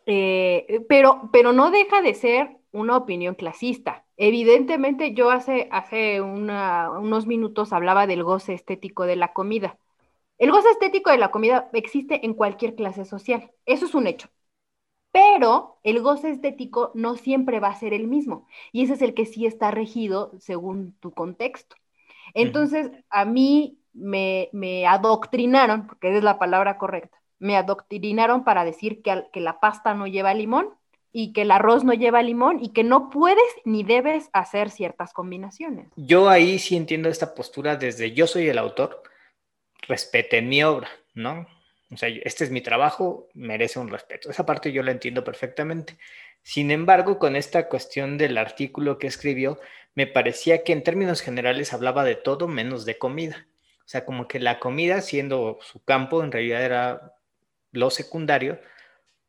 eh, 0.06 0.84
pero, 0.88 1.28
pero 1.32 1.52
no 1.52 1.70
deja 1.70 2.00
de 2.00 2.14
ser 2.14 2.56
una 2.72 2.96
opinión 2.96 3.34
clasista. 3.34 4.04
Evidentemente, 4.16 5.14
yo 5.14 5.30
hace, 5.30 5.68
hace 5.70 6.20
unos 6.20 7.26
minutos 7.26 7.72
hablaba 7.72 8.06
del 8.06 8.24
goce 8.24 8.54
estético 8.54 9.04
de 9.04 9.16
la 9.16 9.32
comida. 9.32 9.78
El 10.38 10.50
goce 10.50 10.70
estético 10.70 11.10
de 11.10 11.18
la 11.18 11.30
comida 11.30 11.68
existe 11.72 12.24
en 12.24 12.34
cualquier 12.34 12.74
clase 12.74 13.04
social. 13.04 13.50
Eso 13.66 13.86
es 13.86 13.94
un 13.94 14.06
hecho. 14.06 14.28
Pero 15.12 15.78
el 15.82 16.00
goce 16.00 16.30
estético 16.30 16.92
no 16.94 17.16
siempre 17.16 17.60
va 17.60 17.68
a 17.68 17.78
ser 17.78 17.92
el 17.94 18.06
mismo. 18.06 18.46
Y 18.72 18.82
ese 18.82 18.94
es 18.94 19.02
el 19.02 19.14
que 19.14 19.26
sí 19.26 19.46
está 19.46 19.70
regido 19.70 20.32
según 20.38 20.92
tu 21.00 21.12
contexto. 21.12 21.76
Entonces, 22.34 22.90
a 23.08 23.24
mí 23.24 23.78
me, 23.92 24.86
adoctrinaron, 24.86 25.86
porque 25.86 26.16
es 26.16 26.22
la 26.22 26.38
palabra 26.38 26.78
correcta, 26.78 27.18
me 27.38 27.56
adoctrinaron 27.56 28.44
para 28.44 28.64
decir 28.64 29.02
que, 29.02 29.24
que 29.32 29.40
la 29.40 29.60
pasta 29.60 29.94
no 29.94 30.06
lleva 30.06 30.34
limón 30.34 30.74
y 31.12 31.32
que 31.32 31.42
el 31.42 31.50
arroz 31.50 31.84
no 31.84 31.94
lleva 31.94 32.22
limón 32.22 32.58
y 32.62 32.70
que 32.70 32.84
no 32.84 33.10
puedes 33.10 33.48
ni 33.64 33.82
debes 33.82 34.28
hacer 34.32 34.70
ciertas 34.70 35.12
combinaciones. 35.12 35.88
Yo 35.96 36.28
ahí 36.28 36.58
sí 36.58 36.76
entiendo 36.76 37.08
esta 37.08 37.34
postura 37.34 37.76
desde 37.76 38.12
yo 38.12 38.26
soy 38.26 38.48
el 38.48 38.58
autor, 38.58 39.02
respeten 39.86 40.48
mi 40.48 40.62
obra, 40.62 40.88
¿no? 41.14 41.46
O 41.90 41.96
sea, 41.96 42.08
este 42.08 42.44
es 42.44 42.50
mi 42.50 42.60
trabajo, 42.60 43.28
merece 43.34 43.78
un 43.78 43.88
respeto. 43.88 44.30
Esa 44.30 44.44
parte 44.44 44.72
yo 44.72 44.82
la 44.82 44.90
entiendo 44.90 45.24
perfectamente. 45.24 45.96
Sin 46.42 46.70
embargo, 46.70 47.18
con 47.18 47.34
esta 47.36 47.68
cuestión 47.68 48.18
del 48.18 48.36
artículo 48.36 48.98
que 48.98 49.06
escribió, 49.06 49.58
me 49.94 50.06
parecía 50.06 50.64
que 50.64 50.72
en 50.72 50.82
términos 50.82 51.20
generales 51.22 51.72
hablaba 51.72 52.04
de 52.04 52.14
todo 52.14 52.46
menos 52.46 52.84
de 52.84 52.98
comida. 52.98 53.46
O 53.80 53.88
sea, 53.88 54.04
como 54.04 54.28
que 54.28 54.38
la 54.38 54.60
comida, 54.60 55.00
siendo 55.00 55.58
su 55.62 55.82
campo, 55.82 56.22
en 56.22 56.30
realidad 56.30 56.62
era 56.62 57.14
lo 57.72 57.90
secundario, 57.90 58.60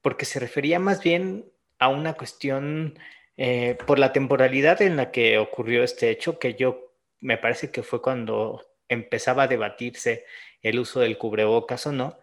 porque 0.02 0.26
se 0.26 0.40
refería 0.40 0.80
más 0.80 1.02
bien 1.02 1.46
a 1.78 1.88
una 1.88 2.14
cuestión 2.14 3.00
eh, 3.38 3.78
por 3.88 4.00
la 4.00 4.12
temporalidad 4.12 4.82
en 4.82 4.98
la 4.98 5.12
que 5.12 5.38
ocurrió 5.38 5.84
este 5.84 6.10
hecho, 6.10 6.40
que 6.40 6.56
yo 6.56 6.94
me 7.22 7.38
parece 7.38 7.72
que 7.72 7.84
fue 7.84 8.02
cuando 8.02 8.66
empezaba 8.90 9.44
a 9.44 9.48
debatirse 9.48 10.26
el 10.62 10.80
uso 10.80 11.00
del 11.00 11.18
cubrebocas 11.18 11.88
o 11.88 11.94
no, 11.94 12.20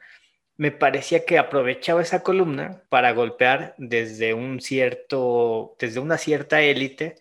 me 0.56 0.70
parecía 0.70 1.24
que 1.24 1.38
aprovechaba 1.38 2.02
esa 2.02 2.22
columna 2.22 2.82
para 2.88 3.12
golpear 3.12 3.74
desde 3.78 4.34
un 4.34 4.60
cierto, 4.60 5.76
desde 5.78 6.00
una 6.00 6.18
cierta 6.18 6.62
élite 6.62 7.16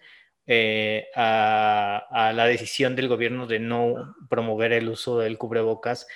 eh, 0.47 1.07
a, 1.15 2.31
la 2.33 2.45
decisión 2.45 2.95
del 2.95 3.07
gobierno 3.07 3.47
de 3.47 3.59
no 3.59 4.15
promover 4.29 4.73
el 4.73 4.89
uso 4.89 5.19
del 5.19 5.37
cubrebocas, 5.37 6.07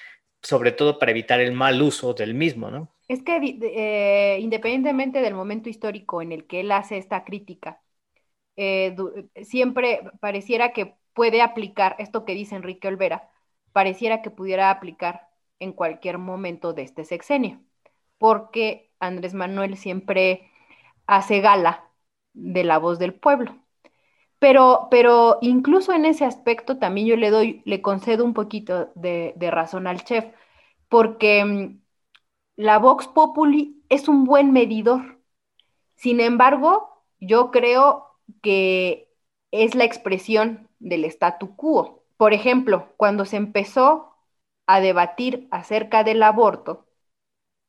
sobre 0.41 0.71
todo 0.71 0.99
para 0.99 1.11
evitar 1.11 1.39
el 1.41 1.51
mal 1.51 1.81
uso 1.81 2.13
del 2.13 2.33
mismo, 2.33 2.69
¿no? 2.71 2.93
Es 3.07 3.23
que 3.23 3.37
eh, 3.37 4.37
independientemente 4.39 5.21
del 5.21 5.33
momento 5.33 5.67
histórico 5.67 6.21
en 6.21 6.31
el 6.31 6.45
que 6.45 6.59
él 6.59 6.71
hace 6.71 6.97
esta 6.97 7.23
crítica, 7.23 7.81
eh, 8.55 8.95
siempre 9.43 10.01
pareciera 10.19 10.73
que 10.73 10.95
puede 11.13 11.41
aplicar 11.41 11.95
esto 11.97 12.23
que 12.23 12.35
dice 12.35 12.55
Enrique 12.55 12.87
Olvera, 12.87 13.29
pareciera 13.73 14.21
que 14.21 14.29
pudiera 14.29 14.69
aplicar 14.69 15.28
en 15.59 15.73
cualquier 15.73 16.17
momento 16.17 16.73
de 16.73 16.83
este 16.83 17.05
sexenio, 17.05 17.61
porque 18.17 18.91
Andrés 18.99 19.33
Manuel 19.33 19.77
siempre 19.77 20.49
hace 21.07 21.41
gala 21.41 21.89
de 22.33 22.63
la 22.63 22.77
voz 22.77 22.99
del 22.99 23.13
pueblo. 23.13 23.57
Pero, 24.39 24.87
pero 24.89 25.37
incluso 25.41 25.93
en 25.93 26.05
ese 26.05 26.25
aspecto 26.25 26.77
también 26.79 27.07
yo 27.07 27.17
le 27.17 27.29
doy, 27.29 27.61
le 27.65 27.81
concedo 27.81 28.23
un 28.25 28.33
poquito 28.33 28.91
de, 28.95 29.33
razón 29.51 29.87
al 29.87 30.03
chef, 30.03 30.25
porque 30.89 31.43
mm, 31.45 31.81
la 32.57 32.79
Vox 32.79 33.07
Populi 33.07 33.83
es 33.89 34.07
un 34.07 34.25
buen 34.25 34.51
medidor. 34.53 35.19
Sin 35.95 36.19
embargo, 36.21 37.03
yo 37.19 37.51
creo 37.51 38.07
que 38.41 39.09
es 39.51 39.75
la 39.75 39.85
expresión 39.85 40.69
del 40.79 41.05
statu 41.05 41.55
quo. 41.55 42.03
Por 42.17 42.33
ejemplo, 42.33 42.93
cuando 42.97 43.25
se 43.25 43.37
empezó 43.37 44.08
a 44.69 44.81
debatir 44.81 45.47
acerca 45.51 46.03
del 46.03 46.23
aborto, 46.23 46.87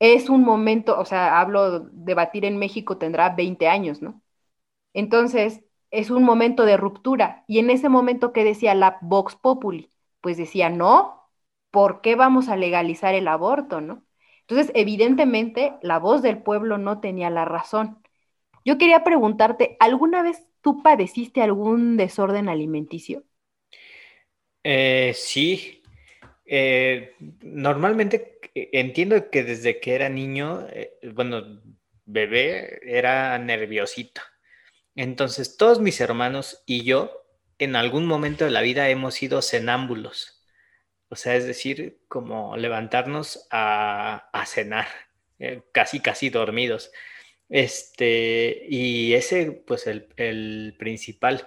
es 0.01 0.29
un 0.31 0.43
momento, 0.45 0.99
o 0.99 1.05
sea, 1.05 1.41
hablo, 1.41 1.81
debatir 1.93 2.45
en 2.45 2.59
México 2.59 2.99
tendrá 2.99 3.31
20 3.31 3.69
años, 3.69 4.03
¿no? 4.03 4.23
Entonces, 4.95 5.63
es 5.91 6.11
un 6.11 6.25
momento 6.25 6.65
de 6.65 6.77
ruptura. 6.77 7.45
Y 7.49 7.59
en 7.61 7.71
ese 7.71 7.89
momento, 7.89 8.33
¿qué 8.33 8.45
decía 8.45 8.75
la 8.75 8.99
Vox 9.03 9.37
Populi? 9.37 9.91
Pues 10.21 10.37
decía, 10.37 10.71
no, 10.71 11.31
¿por 11.71 12.01
qué 12.03 12.17
vamos 12.17 12.49
a 12.49 12.57
legalizar 12.57 13.15
el 13.15 13.29
aborto, 13.29 13.81
no? 13.81 14.05
Entonces, 14.43 14.73
evidentemente, 14.75 15.75
la 15.83 15.99
voz 15.99 16.23
del 16.23 16.43
pueblo 16.43 16.79
no 16.79 17.01
tenía 17.01 17.31
la 17.31 17.45
razón. 17.45 18.03
Yo 18.65 18.79
quería 18.79 19.05
preguntarte, 19.05 19.77
¿alguna 19.81 20.23
vez 20.23 20.47
tú 20.63 20.83
padeciste 20.83 21.43
algún 21.43 21.97
desorden 21.99 22.49
alimenticio? 22.49 23.25
Eh, 24.63 25.13
sí, 25.15 25.80
eh, 26.53 27.15
normalmente 27.43 28.41
eh, 28.57 28.71
entiendo 28.73 29.31
que 29.31 29.45
desde 29.45 29.79
que 29.79 29.95
era 29.95 30.09
niño, 30.09 30.67
eh, 30.73 30.99
bueno, 31.15 31.63
bebé, 32.07 32.81
era 32.83 33.39
nerviosito. 33.39 34.21
Entonces, 34.97 35.57
todos 35.57 35.81
mis 35.81 36.01
hermanos 36.01 36.65
y 36.67 36.83
yo, 36.83 37.25
en 37.59 37.77
algún 37.77 38.05
momento 38.05 38.45
de 38.45 38.51
la 38.51 38.63
vida 38.63 38.89
hemos 38.89 39.15
sido 39.15 39.43
cenámbulos. 39.43 40.45
O 41.09 41.15
sea, 41.17 41.37
es 41.37 41.47
decir, 41.47 42.01
como 42.09 42.57
levantarnos 42.57 43.47
a, 43.53 44.29
cenar, 44.47 44.89
casi, 45.73 46.01
casi 46.01 46.31
dormidos. 46.31 46.91
Este, 47.49 48.67
y 48.69 49.15
ese, 49.15 49.53
pues, 49.53 49.87
el, 49.87 50.09
el 50.17 50.75
principal 50.79 51.47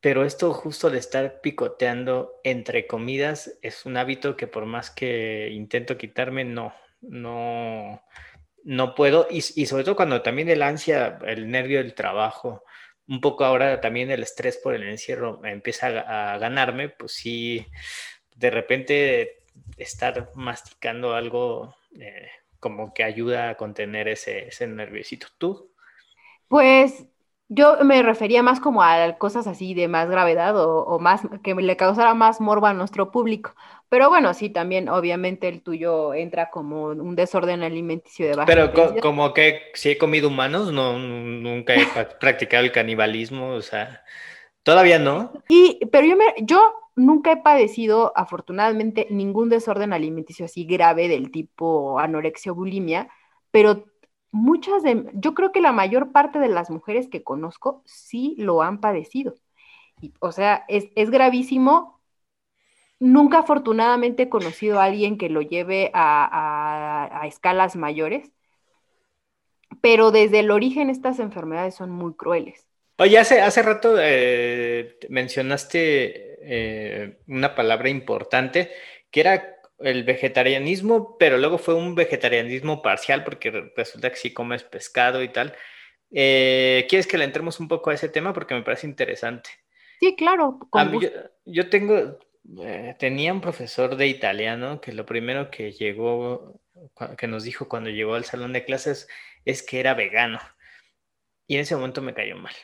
pero 0.00 0.24
esto 0.24 0.52
justo 0.54 0.90
de 0.90 0.98
estar 0.98 1.40
picoteando 1.42 2.40
entre 2.42 2.86
comidas 2.86 3.58
es 3.60 3.84
un 3.84 3.96
hábito 3.98 4.36
que 4.36 4.46
por 4.46 4.64
más 4.64 4.90
que 4.90 5.50
intento 5.52 5.98
quitarme, 5.98 6.44
no, 6.44 6.72
no, 7.02 8.02
no 8.64 8.94
puedo. 8.94 9.26
Y, 9.30 9.42
sobre 9.42 9.84
todo 9.84 9.96
cuando 9.96 10.22
también 10.22 10.48
el 10.48 10.62
ansia, 10.62 11.18
el 11.26 11.50
nervio 11.50 11.78
del 11.78 11.94
trabajo, 11.94 12.64
un 13.08 13.20
poco 13.20 13.44
ahora 13.44 13.80
también 13.80 14.10
el 14.10 14.22
estrés 14.22 14.56
por 14.56 14.74
el 14.74 14.88
encierro 14.88 15.44
empieza 15.44 15.88
a, 15.88 16.38
ganarme, 16.38 16.88
pues 16.88 17.12
sí, 17.12 17.66
de 18.36 18.50
repente 18.50 19.38
estar 19.76 20.30
masticando 20.34 21.14
algo 21.14 21.74
eh, 21.98 22.28
como 22.58 22.94
que 22.94 23.04
ayuda 23.04 23.50
a 23.50 23.56
contener 23.56 24.08
ese, 24.08 24.48
ese 24.48 24.66
nerviosito. 24.66 25.26
¿Tú? 25.36 25.72
Pues 26.48 27.04
Yo 27.52 27.78
me 27.82 28.00
refería 28.04 28.44
más 28.44 28.60
como 28.60 28.80
a 28.80 29.18
cosas 29.18 29.48
así 29.48 29.74
de 29.74 29.88
más 29.88 30.08
gravedad 30.08 30.54
o, 30.56 31.00
más 31.00 31.22
que 31.42 31.52
le 31.56 31.76
causara 31.76 32.14
más 32.14 32.40
morbo 32.40 32.66
a 32.66 32.74
nuestro 32.74 33.10
público. 33.10 33.56
Pero 33.88 34.08
bueno, 34.08 34.32
sí, 34.34 34.50
también 34.50 34.88
obviamente 34.88 35.48
el 35.48 35.60
tuyo 35.60 36.14
entra 36.14 36.48
como 36.50 36.84
un 36.84 37.16
desorden 37.16 37.64
alimenticio 37.64 38.28
de 38.28 38.36
baja 38.36 38.46
Pero 38.46 39.00
como 39.00 39.34
que 39.34 39.62
si 39.74 39.90
he 39.90 39.98
comido 39.98 40.28
humanos, 40.28 40.72
no, 40.72 40.96
nunca 40.96 41.74
he 41.74 41.84
practicado 42.20 42.62
el 42.62 42.70
canibalismo, 42.70 43.48
o 43.48 43.62
sea, 43.62 44.04
todavía 44.62 45.00
no. 45.00 45.32
Y, 45.48 45.80
pero 45.90 46.06
yo, 46.06 46.16
me, 46.16 46.26
yo 46.42 46.72
nunca 46.94 47.32
he 47.32 47.36
padecido, 47.38 48.12
afortunadamente, 48.14 49.08
ningún 49.10 49.48
desorden 49.48 49.92
alimenticio 49.92 50.44
así 50.44 50.66
grave 50.66 51.08
del 51.08 51.32
tipo 51.32 51.98
anorexia 51.98 52.52
o 52.52 52.54
bulimia, 52.54 53.08
pero 53.50 53.89
muchas 54.32 54.82
de, 54.82 55.10
yo 55.14 55.34
creo 55.34 55.52
que 55.52 55.60
la 55.60 55.72
mayor 55.72 56.12
parte 56.12 56.38
de 56.38 56.48
las 56.48 56.70
mujeres 56.70 57.08
que 57.08 57.22
conozco 57.22 57.82
sí 57.84 58.34
lo 58.38 58.62
han 58.62 58.80
padecido. 58.80 59.34
o 60.20 60.32
sea, 60.32 60.64
es, 60.68 61.10
gravísimo. 61.10 62.00
Nunca 62.98 63.38
afortunadamente 63.38 64.24
he 64.24 64.28
conocido 64.28 64.78
a 64.78 64.84
alguien 64.84 65.16
que 65.16 65.30
lo 65.30 65.40
lleve 65.40 65.90
a, 65.94 67.22
escalas 67.26 67.76
mayores, 67.76 68.30
pero 69.80 70.10
desde 70.10 70.40
el 70.40 70.50
origen 70.50 70.90
estas 70.90 71.18
enfermedades 71.18 71.74
son 71.74 71.90
muy 71.90 72.14
crueles. 72.14 72.66
Oye, 72.98 73.18
hace, 73.18 73.40
hace 73.40 73.62
rato 73.62 73.96
eh, 73.98 74.98
mencionaste 75.08 76.36
eh, 76.42 77.20
una 77.28 77.54
palabra 77.54 77.88
importante 77.88 78.70
que 79.10 79.20
era 79.20 79.59
el 79.80 80.04
vegetarianismo, 80.04 81.16
pero 81.18 81.38
luego 81.38 81.58
fue 81.58 81.74
un 81.74 81.94
vegetarianismo 81.94 82.82
parcial 82.82 83.24
porque 83.24 83.72
resulta 83.76 84.10
que 84.10 84.16
sí 84.16 84.32
comes 84.32 84.62
pescado 84.62 85.22
y 85.22 85.28
tal. 85.28 85.54
Eh, 86.10 86.86
¿Quieres 86.88 87.06
que 87.06 87.18
le 87.18 87.24
entremos 87.24 87.60
un 87.60 87.68
poco 87.68 87.90
a 87.90 87.94
ese 87.94 88.08
tema? 88.08 88.32
Porque 88.32 88.54
me 88.54 88.62
parece 88.62 88.86
interesante. 88.86 89.50
Sí, 90.00 90.16
claro. 90.16 90.58
yo, 91.44 91.68
tengo, 91.68 92.18
eh, 92.62 92.96
tenía 92.98 93.32
un 93.32 93.40
profesor 93.40 93.96
de 93.96 94.06
italiano 94.06 94.80
que 94.80 94.92
lo 94.92 95.06
primero 95.06 95.50
que 95.50 95.72
llegó, 95.72 96.60
que 97.18 97.26
nos 97.26 97.44
dijo 97.44 97.68
cuando 97.68 97.90
llegó 97.90 98.14
al 98.14 98.24
salón 98.24 98.52
de 98.52 98.64
clases 98.64 99.08
es 99.44 99.62
que 99.62 99.80
era 99.80 99.94
vegano. 99.94 100.40
Y 101.46 101.56
en 101.56 101.62
ese 101.62 101.76
momento 101.76 102.00
me 102.00 102.14
cayó 102.14 102.36
mal, 102.36 102.54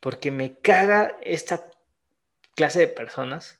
porque 0.00 0.30
me 0.30 0.58
caga 0.58 1.16
esta 1.22 1.70
clase 2.54 2.80
de 2.80 2.88
personas 2.88 3.57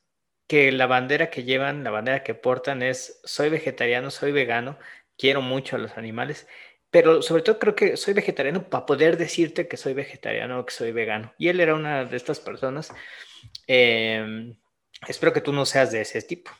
que 0.48 0.72
la 0.72 0.86
bandera 0.86 1.30
que 1.30 1.44
llevan, 1.44 1.84
la 1.84 1.90
bandera 1.90 2.24
que 2.24 2.34
portan 2.34 2.82
es 2.82 3.20
soy 3.24 3.50
vegetariano, 3.50 4.10
soy 4.10 4.32
vegano, 4.32 4.78
quiero 5.16 5.42
mucho 5.42 5.76
a 5.76 5.78
los 5.78 5.96
animales, 5.98 6.48
pero 6.90 7.20
sobre 7.22 7.42
todo 7.42 7.58
creo 7.58 7.74
que 7.74 7.96
soy 7.98 8.14
vegetariano 8.14 8.68
para 8.68 8.86
poder 8.86 9.18
decirte 9.18 9.68
que 9.68 9.76
soy 9.76 9.92
vegetariano 9.92 10.58
o 10.58 10.66
que 10.66 10.72
soy 10.72 10.90
vegano. 10.90 11.34
Y 11.38 11.48
él 11.48 11.60
era 11.60 11.74
una 11.74 12.06
de 12.06 12.16
estas 12.16 12.40
personas. 12.40 12.92
Em, 13.66 14.56
espero 15.06 15.34
que 15.34 15.42
tú 15.42 15.52
no 15.52 15.66
seas 15.66 15.92
de 15.92 16.00
ese 16.00 16.22
tipo. 16.22 16.50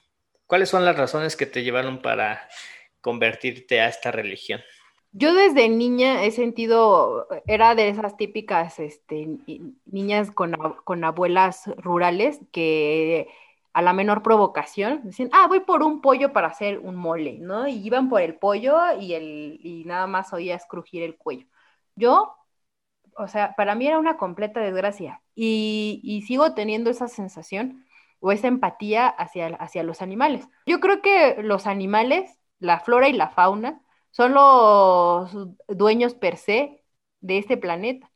¿Cuáles 0.47 0.68
son 0.68 0.84
las 0.84 0.97
razones 0.97 1.34
que 1.34 1.47
te 1.47 1.62
llevaron 1.62 2.03
para 2.03 2.47
convertirte 3.01 3.80
a 3.80 3.89
esta 3.89 4.11
religión? 4.11 4.61
Yo 5.12 5.32
desde 5.32 5.70
niña 5.70 6.24
he 6.24 6.30
sentido, 6.30 7.26
era 7.47 7.74
de 7.74 7.89
esas 7.89 8.18
típicas 8.18 8.78
este, 8.78 9.28
niñas 9.86 10.30
con, 10.30 10.53
con 10.84 11.05
abuelas 11.05 11.64
rurales 11.78 12.41
que 12.53 13.28
a 13.78 13.82
la 13.82 13.92
menor 13.92 14.24
provocación, 14.24 15.02
decían, 15.04 15.30
ah, 15.32 15.46
voy 15.46 15.60
por 15.60 15.84
un 15.84 16.00
pollo 16.00 16.32
para 16.32 16.48
hacer 16.48 16.80
un 16.80 16.96
mole, 16.96 17.38
¿no? 17.38 17.68
Y 17.68 17.74
iban 17.74 18.08
por 18.08 18.20
el 18.22 18.34
pollo 18.34 18.76
y, 18.98 19.14
el, 19.14 19.60
y 19.62 19.84
nada 19.84 20.08
más 20.08 20.32
oías 20.32 20.66
crujir 20.68 21.04
el 21.04 21.16
cuello. 21.16 21.46
Yo, 21.94 22.34
o 23.16 23.28
sea, 23.28 23.54
para 23.56 23.76
mí 23.76 23.86
era 23.86 24.00
una 24.00 24.16
completa 24.16 24.60
desgracia 24.60 25.22
y, 25.36 26.00
y 26.02 26.22
sigo 26.22 26.54
teniendo 26.54 26.90
esa 26.90 27.06
sensación 27.06 27.86
o 28.18 28.32
esa 28.32 28.48
empatía 28.48 29.06
hacia, 29.06 29.46
hacia 29.46 29.84
los 29.84 30.02
animales. 30.02 30.48
Yo 30.66 30.80
creo 30.80 31.00
que 31.00 31.36
los 31.44 31.68
animales, 31.68 32.36
la 32.58 32.80
flora 32.80 33.08
y 33.08 33.12
la 33.12 33.28
fauna, 33.28 33.80
son 34.10 34.34
los 34.34 35.30
dueños 35.68 36.14
per 36.14 36.36
se 36.36 36.82
de 37.20 37.38
este 37.38 37.56
planeta. 37.56 38.10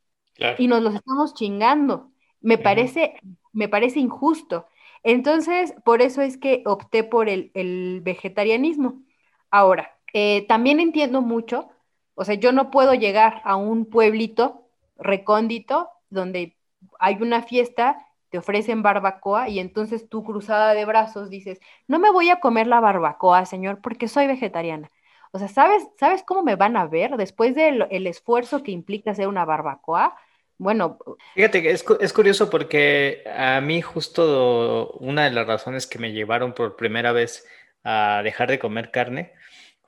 Y 0.59 0.67
nos 0.67 0.83
los 0.83 0.97
estamos 0.97 1.35
chingando. 1.35 2.11
Me, 2.41 2.59
parece, 2.59 3.15
me 3.53 3.69
parece 3.69 4.01
injusto. 4.01 4.67
Entonces, 5.03 5.75
por 5.85 6.03
eso 6.03 6.23
es 6.23 6.37
que 6.39 6.63
opté 6.67 7.05
por 7.05 7.29
el, 7.29 8.01
vegetarianismo. 8.03 9.03
Ahora, 9.51 9.99
eh, 10.13 10.47
también 10.49 10.81
entiendo 10.81 11.23
mucho, 11.23 11.69
o 12.15 12.25
sea, 12.25 12.35
yo 12.37 12.53
no 12.53 12.71
puedo 12.71 12.95
llegar 12.95 13.43
a 13.45 13.57
un 13.57 13.87
pueblito 13.87 14.69
recóndito 14.97 15.89
donde 16.11 16.57
hay 16.99 17.17
una 17.21 17.43
fiesta, 17.43 18.07
te 18.31 18.39
ofrecen 18.39 18.83
barbacoa 18.83 19.49
y 19.49 19.59
entonces 19.59 20.09
tú 20.09 20.25
cruzada 20.25 20.75
de 20.75 20.85
brazos 20.85 21.31
dices, 21.31 21.61
no 21.89 21.99
me 21.99 22.11
voy 22.11 22.31
a 22.31 22.41
comer 22.41 22.67
la 22.67 22.81
barbacoa, 22.81 23.45
señor, 23.47 23.81
porque 23.81 24.09
soy 24.09 24.27
vegetariana. 24.27 24.91
O 25.33 25.39
sea, 25.39 25.49
¿sabes, 25.49 25.87
¿sabes 25.99 26.23
cómo 26.25 26.43
me 26.43 26.57
van 26.57 26.77
a 26.77 26.87
ver 26.87 27.17
después 27.17 27.55
del 27.55 28.07
esfuerzo 28.07 28.63
que 28.63 28.71
implica 28.71 29.13
hacer 29.13 29.29
una 29.29 29.45
barbacoa? 29.45 30.15
Bueno. 30.63 30.97
Fíjate 31.35 31.61
que 31.61 31.73
es, 31.73 32.13
curioso 32.13 32.49
porque 32.49 33.25
a 33.27 33.61
mí 33.61 33.83
justo 33.83 34.93
una 35.01 35.25
de 35.25 35.33
las 35.33 35.45
razones 35.45 35.89
que 35.89 35.99
me 35.99 36.13
llevaron 36.13 36.55
por 36.55 36.77
primera 36.77 37.11
vez 37.11 37.49
a 37.83 38.21
dejar 38.23 38.49
de 38.49 38.61
comer 38.61 38.93
carne 38.93 39.33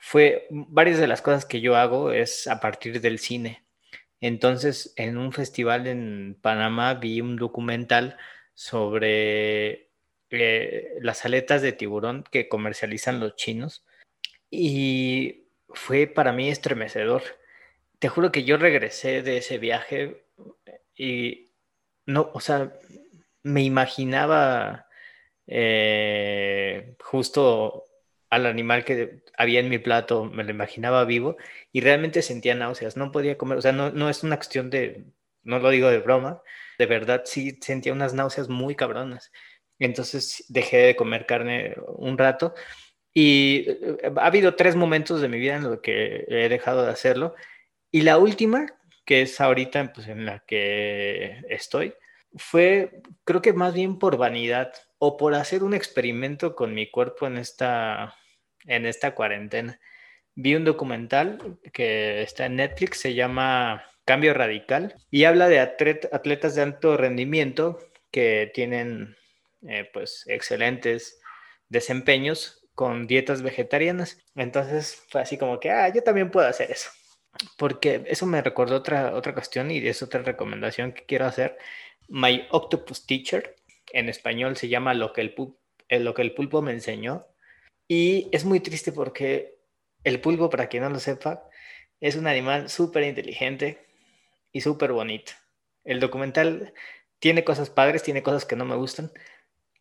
fue 0.01 0.49
varias 0.51 0.99
de 0.99 1.07
las 1.07 1.23
cosas 1.23 1.45
que 1.47 1.61
yo 1.61 1.77
hago 1.77 2.11
es 2.11 2.49
a 2.49 2.59
partir 2.59 3.01
del 3.01 3.21
cine. 3.21 3.65
Entonces, 4.21 4.93
en 4.97 5.17
un 5.17 5.33
festival 5.33 5.87
en 5.87 6.37
Panamá 6.43 6.95
vi 6.95 7.21
un 7.21 7.37
documental 7.37 8.17
sobre 8.55 9.91
eh, 10.31 10.89
las 11.03 11.25
aletas 11.25 11.63
de 11.63 11.71
tiburón 11.71 12.25
que 12.33 12.49
comercializan 12.49 13.21
los 13.21 13.37
chinos 13.37 13.87
y 14.51 15.47
fue 15.69 16.09
para 16.09 16.33
mí 16.33 16.49
estremecedor. 16.49 17.23
Te 18.01 18.09
juro 18.09 18.33
que 18.33 18.43
yo 18.43 18.57
regresé 18.57 19.23
de 19.23 19.37
ese 19.37 19.59
viaje 19.59 20.24
y 20.97 21.51
no, 22.07 22.31
o 22.33 22.41
sea, 22.41 22.73
me 23.43 23.63
imaginaba 23.63 24.87
eh, 25.47 26.97
justo 27.01 27.85
al 28.31 28.47
animal 28.47 28.85
que 28.85 29.23
había 29.37 29.61
en 29.61 29.69
mi 29.69 29.79
plato, 29.79 30.25
me 30.25 30.45
lo 30.45 30.51
imaginaba 30.51 31.05
vivo 31.05 31.37
y 31.73 31.81
realmente 31.81 32.23
sentía 32.23 32.55
náuseas, 32.55 32.97
no 32.97 33.13
podía 33.13 33.39
comer, 33.39 33.59
o 33.59 33.63
sea, 33.63 33.73
no, 33.73 33.91
no 33.91 34.11
es 34.11 34.23
una 34.23 34.37
cuestión 34.37 34.71
de, 34.71 35.05
no 35.43 35.59
lo 35.59 35.71
digo 35.71 35.89
de 35.89 35.99
broma, 36.01 36.43
de 36.79 36.87
verdad 36.87 37.23
sí 37.25 37.59
sentía 37.61 37.93
unas 37.93 38.15
náuseas 38.15 38.49
muy 38.49 38.75
cabronas. 38.75 39.33
Entonces 39.79 40.45
dejé 40.49 40.79
de 40.79 40.97
comer 40.97 41.27
carne 41.27 41.75
un 41.97 42.17
rato 42.19 42.55
y 43.13 43.67
eh, 43.69 43.99
ha 44.17 44.27
habido 44.27 44.55
tres 44.57 44.77
momentos 44.77 45.21
de 45.21 45.29
mi 45.29 45.39
vida 45.39 45.57
en 45.57 45.65
los 45.65 45.81
que 45.81 46.25
he 46.29 46.49
dejado 46.49 46.85
de 46.85 46.91
hacerlo. 46.91 47.35
Y 47.91 48.03
la 48.03 48.19
última 48.19 48.67
que 49.05 49.23
es 49.23 49.41
ahorita 49.41 49.93
pues, 49.93 50.09
en 50.09 50.27
la 50.27 50.41
que 50.41 51.43
estoy, 51.49 51.95
fue 52.37 53.03
creo 53.25 53.43
que 53.43 53.53
más 53.53 53.75
bien 53.75 53.99
por 53.99 54.17
vanidad 54.17 54.73
o 54.99 55.17
por 55.17 55.35
hacer 55.35 55.63
un 55.63 55.75
experimento 55.75 56.55
con 56.55 56.75
mi 56.75 56.91
cuerpo 56.91 57.27
en 57.27 57.37
esta, 57.37 58.17
en 58.65 58.87
esta 58.87 59.15
cuarentena. 59.15 59.79
Vi 60.35 60.57
un 60.57 60.65
documental 60.65 61.59
que 61.73 62.23
está 62.23 62.47
en 62.47 62.57
Netflix, 62.57 63.01
se 63.01 63.15
llama 63.15 63.85
Cambio 64.05 64.35
Radical 64.35 64.97
y 65.11 65.25
habla 65.25 65.49
de 65.49 65.61
atletas 65.61 66.55
de 66.55 66.63
alto 66.63 66.97
rendimiento 66.97 67.79
que 68.11 68.51
tienen 68.53 69.17
eh, 69.69 69.89
pues 69.93 70.25
excelentes 70.27 71.21
desempeños 71.69 72.67
con 72.75 73.07
dietas 73.07 73.43
vegetarianas. 73.43 74.19
Entonces 74.35 75.05
fue 75.09 75.21
así 75.21 75.39
como 75.39 75.61
que, 75.61 75.71
ah, 75.71 75.89
yo 75.91 76.03
también 76.03 76.31
puedo 76.31 76.49
hacer 76.49 76.71
eso 76.71 76.91
porque 77.57 78.05
eso 78.07 78.27
me 78.27 78.43
recordó 78.43 78.77
otra, 78.77 79.15
otra 79.15 79.35
cuestión 79.35 79.71
y 79.71 79.79
es 79.79 80.03
otra 80.03 80.23
recomendación 80.23 80.93
que 80.93 81.05
quiero 81.05 81.27
hacer. 81.27 81.59
My 82.09 82.47
Octopus 82.51 83.07
Teacher, 83.07 83.57
en 83.93 84.09
español 84.09 84.57
se 84.57 84.69
llama 84.69 84.95
Lo 84.95 85.13
que 85.13 85.21
el, 85.21 85.35
pulpo, 85.35 85.59
eh, 85.89 86.01
lo 86.01 86.15
que 86.15 86.23
el 86.23 86.35
pulpo 86.35 86.63
me 86.63 86.73
enseñó. 86.73 87.27
Y 87.89 88.29
es 88.33 88.45
muy 88.45 88.61
triste 88.61 88.93
porque 88.93 89.59
el 90.05 90.21
pulpo, 90.21 90.51
para 90.51 90.69
quien 90.69 90.83
no 90.83 90.91
lo 90.91 90.99
sepa, 90.99 91.49
es 92.01 92.17
un 92.17 92.27
animal 92.27 92.69
súper 92.69 93.05
inteligente 93.05 93.87
y 94.53 94.61
súper 94.61 94.93
bonito. 94.93 95.33
El 95.85 96.01
documental 96.01 96.73
tiene 97.19 97.45
cosas 97.45 97.71
padres, 97.71 98.03
tiene 98.03 98.23
cosas 98.23 98.45
que 98.45 98.57
no 98.57 98.65
me 98.65 98.77
gustan, 98.77 99.13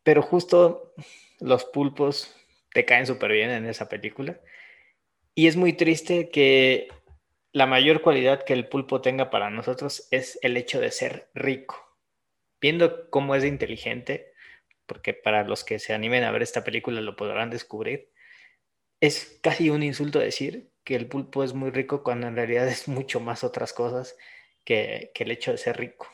pero 0.03 0.21
justo 0.21 0.93
los 1.39 1.65
pulpos 1.65 2.35
te 2.73 2.85
caen 2.85 3.05
súper 3.05 3.31
bien 3.31 3.49
en 3.49 3.65
esa 3.65 3.89
película. 3.89 4.39
Y 5.35 5.47
es 5.47 5.55
muy 5.55 5.73
triste 5.73 6.29
que 6.29 6.87
la 7.53 7.65
mayor 7.67 8.01
cualidad 8.01 8.43
que 8.43 8.53
el 8.53 8.67
pulpo 8.67 8.99
tenga 9.01 9.29
para 9.29 9.49
nosotros 9.49 10.07
es 10.11 10.37
el 10.41 10.57
hecho 10.57 10.81
de 10.81 10.91
ser 10.91 11.29
rico. 11.33 11.97
Viendo 12.59 13.09
cómo 13.09 13.35
es 13.35 13.45
inteligente, 13.45 14.33
porque 14.85 15.13
para 15.13 15.43
los 15.43 15.63
que 15.63 15.79
se 15.79 15.93
animen 15.93 16.23
a 16.23 16.31
ver 16.31 16.41
esta 16.41 16.63
película 16.63 16.99
lo 17.01 17.15
podrán 17.15 17.49
descubrir, 17.49 18.09
es 18.99 19.39
casi 19.41 19.69
un 19.69 19.83
insulto 19.83 20.19
decir 20.19 20.69
que 20.83 20.95
el 20.95 21.07
pulpo 21.07 21.43
es 21.43 21.53
muy 21.53 21.69
rico 21.71 22.03
cuando 22.03 22.27
en 22.27 22.35
realidad 22.35 22.67
es 22.67 22.87
mucho 22.87 23.19
más 23.19 23.43
otras 23.43 23.71
cosas 23.73 24.17
que, 24.65 25.11
que 25.13 25.23
el 25.23 25.31
hecho 25.31 25.51
de 25.51 25.57
ser 25.57 25.77
rico. 25.77 26.07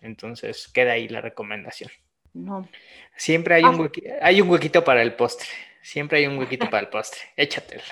Entonces 0.00 0.68
queda 0.68 0.92
ahí 0.92 1.08
la 1.08 1.20
recomendación. 1.20 1.90
No. 2.34 2.68
Siempre 3.16 3.54
hay, 3.54 3.62
Ah. 3.64 3.70
un, 3.70 3.78
huequi- 3.78 4.18
hay 4.20 4.40
un 4.40 4.50
huequito 4.50 4.82
para 4.84 5.00
el 5.02 5.14
postre. 5.14 5.46
Siempre 5.82 6.18
hay 6.18 6.26
un 6.26 6.36
huequito 6.38 6.68
para 6.68 6.80
el 6.82 6.88
postre. 6.88 7.20
Échatelo. 7.36 7.82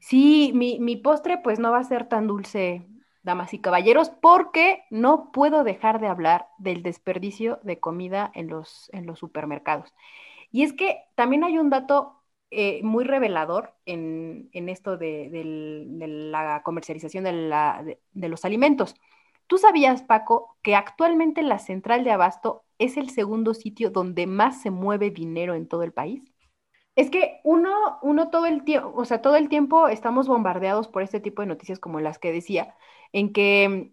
Sí, 0.00 0.52
mi, 0.54 0.78
mi 0.80 0.96
postre 0.96 1.38
pues 1.38 1.58
no 1.58 1.70
va 1.72 1.78
a 1.78 1.84
ser 1.84 2.08
tan 2.08 2.26
dulce, 2.26 2.86
damas 3.22 3.52
y 3.54 3.60
caballeros, 3.60 4.10
porque 4.10 4.84
no 4.90 5.30
puedo 5.32 5.62
dejar 5.64 6.00
de 6.00 6.08
hablar 6.08 6.48
del 6.58 6.82
desperdicio 6.82 7.60
de 7.62 7.78
comida 7.80 8.30
en 8.34 8.48
los, 8.48 8.88
en 8.92 9.06
los 9.06 9.18
supermercados. 9.18 9.92
Y 10.52 10.62
es 10.64 10.72
que 10.74 10.98
también 11.16 11.44
hay 11.44 11.58
un 11.58 11.70
dato 11.70 12.22
eh, 12.50 12.82
muy 12.84 13.04
revelador 13.04 13.74
en, 13.86 14.50
en 14.52 14.68
esto 14.70 14.96
de, 14.98 15.30
de 15.30 16.08
la 16.08 16.62
comercialización 16.64 17.24
de, 17.24 17.32
la- 17.32 17.84
de 18.12 18.28
los 18.28 18.44
alimentos. 18.44 18.94
¿Tú 19.48 19.58
sabías, 19.58 20.02
Paco, 20.02 20.56
que 20.62 20.76
actualmente 20.76 21.42
la 21.42 21.58
central 21.58 22.04
de 22.04 22.12
abasto 22.12 22.64
es 22.78 22.96
el 22.96 23.10
segundo 23.10 23.54
sitio 23.54 23.90
donde 23.90 24.26
más 24.26 24.62
se 24.62 24.70
mueve 24.70 25.10
dinero 25.10 25.54
en 25.54 25.68
todo 25.68 25.82
el 25.84 25.92
país? 25.92 26.22
Es 27.00 27.10
que 27.10 27.40
uno, 27.44 27.98
uno 28.02 28.30
todo 28.30 28.46
el 28.46 28.64
tiempo, 28.64 28.92
o 28.94 29.04
sea, 29.04 29.22
todo 29.22 29.36
el 29.36 29.48
tiempo 29.48 29.88
estamos 29.88 30.28
bombardeados 30.28 30.88
por 30.88 31.02
este 31.02 31.20
tipo 31.20 31.40
de 31.42 31.48
noticias 31.48 31.78
como 31.78 32.00
las 32.00 32.18
que 32.18 32.32
decía, 32.32 32.74
en 33.12 33.32
que 33.32 33.92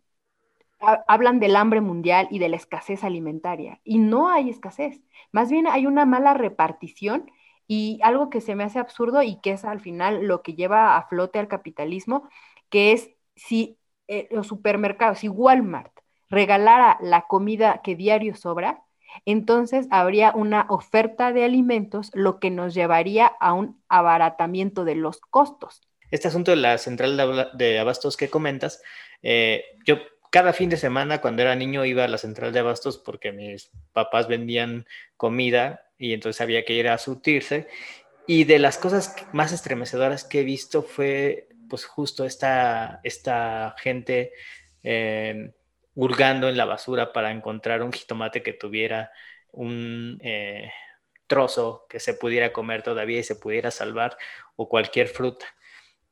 mm, 0.81 0.85
ha- 0.87 1.03
hablan 1.07 1.39
del 1.39 1.55
hambre 1.57 1.81
mundial 1.81 2.27
y 2.31 2.39
de 2.39 2.49
la 2.49 2.57
escasez 2.57 3.03
alimentaria. 3.05 3.81
Y 3.85 3.99
no 3.99 4.29
hay 4.29 4.49
escasez. 4.51 5.01
Más 5.31 5.51
bien 5.51 5.67
hay 5.67 5.85
una 5.87 6.05
mala 6.05 6.33
repartición 6.35 7.31
y 7.67 7.99
algo 8.03 8.29
que 8.31 8.41
se 8.41 8.55
me 8.55 8.63
hace 8.65 8.79
absurdo 8.79 9.23
y 9.23 9.41
que 9.41 9.51
es 9.53 9.65
al 9.65 9.81
final 9.81 10.25
lo 10.27 10.43
que 10.43 10.55
lleva 10.55 10.97
a 10.97 11.07
flote 11.07 11.39
al 11.39 11.47
capitalismo, 11.49 12.29
que 12.69 12.93
es 12.93 13.11
si 13.35 13.79
eh, 14.07 14.27
los 14.31 14.47
supermercados, 14.47 15.19
si 15.19 15.29
Walmart 15.29 15.93
regalara 16.29 16.97
la 17.01 17.23
comida 17.27 17.81
que 17.83 17.95
diario 17.95 18.35
sobra, 18.35 18.83
entonces 19.25 19.87
habría 19.91 20.31
una 20.31 20.65
oferta 20.69 21.33
de 21.33 21.43
alimentos, 21.43 22.11
lo 22.13 22.39
que 22.39 22.49
nos 22.49 22.73
llevaría 22.73 23.27
a 23.27 23.53
un 23.53 23.81
abaratamiento 23.89 24.85
de 24.85 24.95
los 24.95 25.19
costos. 25.19 25.81
Este 26.11 26.27
asunto 26.27 26.51
de 26.51 26.57
la 26.57 26.77
central 26.77 27.17
de, 27.57 27.79
abastos 27.79 28.15
que 28.15 28.29
comentas, 28.29 28.81
eh, 29.21 29.63
yo 29.85 29.97
cada 30.29 30.53
fin 30.53 30.69
de 30.69 30.77
semana 30.77 31.21
cuando 31.21 31.41
era 31.41 31.55
niño 31.55 31.85
iba 31.85 32.03
a 32.03 32.07
la 32.07 32.17
central 32.17 32.53
de 32.53 32.59
abastos 32.59 32.97
porque 32.97 33.31
mis 33.31 33.71
papás 33.93 34.27
vendían 34.27 34.85
comida 35.15 35.85
y 35.97 36.13
entonces 36.13 36.41
había 36.41 36.63
que 36.63 36.73
ir 36.73 36.87
a 36.87 36.97
surtirse. 36.97 37.67
Y 38.27 38.43
de 38.43 38.59
las 38.59 38.77
cosas 38.77 39.15
más 39.31 39.53
estremecedoras 39.53 40.23
que 40.23 40.41
he 40.41 40.43
visto 40.43 40.83
fue 40.83 41.47
pues 41.69 41.85
justo 41.85 42.25
esta, 42.25 42.99
esta 43.03 43.75
gente 43.77 44.31
eh, 44.83 45.51
hurgando 45.97 46.47
en 46.47 46.57
la 46.57 46.65
basura 46.65 47.11
para 47.11 47.31
encontrar 47.31 47.81
un 47.81 47.91
jitomate 47.91 48.43
que 48.43 48.53
tuviera 48.53 49.11
un 49.51 50.19
eh, 50.21 50.71
trozo 51.25 51.87
que 51.89 51.99
se 51.99 52.13
pudiera 52.13 52.53
comer 52.53 52.83
todavía 52.83 53.19
y 53.19 53.23
se 53.23 53.35
pudiera 53.35 53.71
salvar 53.71 54.15
o 54.55 54.69
cualquier 54.69 55.07
fruta. 55.07 55.47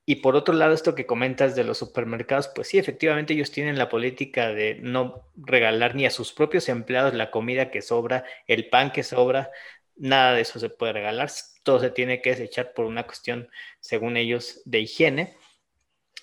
Y 0.03 0.17
por 0.17 0.35
otro 0.35 0.55
lado, 0.55 0.73
esto 0.73 0.95
que 0.95 1.05
comentas 1.05 1.55
de 1.55 1.63
los 1.63 1.77
supermercados, 1.77 2.47
pues 2.47 2.67
sí, 2.67 2.79
efectivamente 2.79 3.33
ellos 3.33 3.51
tienen 3.51 3.77
la 3.77 3.87
política 3.87 4.49
de 4.49 4.79
no 4.81 5.29
regalar 5.35 5.93
ni 5.93 6.07
a 6.07 6.11
sus 6.11 6.33
propios 6.33 6.67
empleados 6.67 7.13
la 7.13 7.29
comida 7.29 7.69
que 7.69 7.83
sobra, 7.83 8.25
el 8.47 8.69
pan 8.69 8.91
que 8.91 9.03
sobra, 9.03 9.51
nada 9.95 10.33
de 10.33 10.41
eso 10.41 10.59
se 10.59 10.69
puede 10.71 10.93
regalar, 10.93 11.29
todo 11.61 11.79
se 11.79 11.91
tiene 11.91 12.23
que 12.23 12.31
desechar 12.31 12.73
por 12.73 12.85
una 12.85 13.03
cuestión, 13.05 13.49
según 13.79 14.17
ellos, 14.17 14.63
de 14.65 14.79
higiene. 14.79 15.37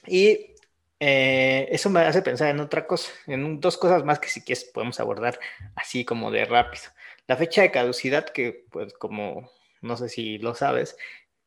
Y 0.08 0.51
eh, 1.04 1.68
eso 1.72 1.90
me 1.90 1.98
hace 1.98 2.22
pensar 2.22 2.50
en 2.50 2.60
otra 2.60 2.86
cosa, 2.86 3.10
en 3.26 3.58
dos 3.58 3.76
cosas 3.76 4.04
más 4.04 4.20
que 4.20 4.28
si 4.28 4.40
quieres 4.42 4.62
podemos 4.62 5.00
abordar 5.00 5.36
así 5.74 6.04
como 6.04 6.30
de 6.30 6.44
rápido. 6.44 6.84
La 7.26 7.36
fecha 7.36 7.62
de 7.62 7.72
caducidad, 7.72 8.26
que 8.28 8.66
pues 8.70 8.92
como 8.92 9.50
no 9.80 9.96
sé 9.96 10.08
si 10.08 10.38
lo 10.38 10.54
sabes, 10.54 10.96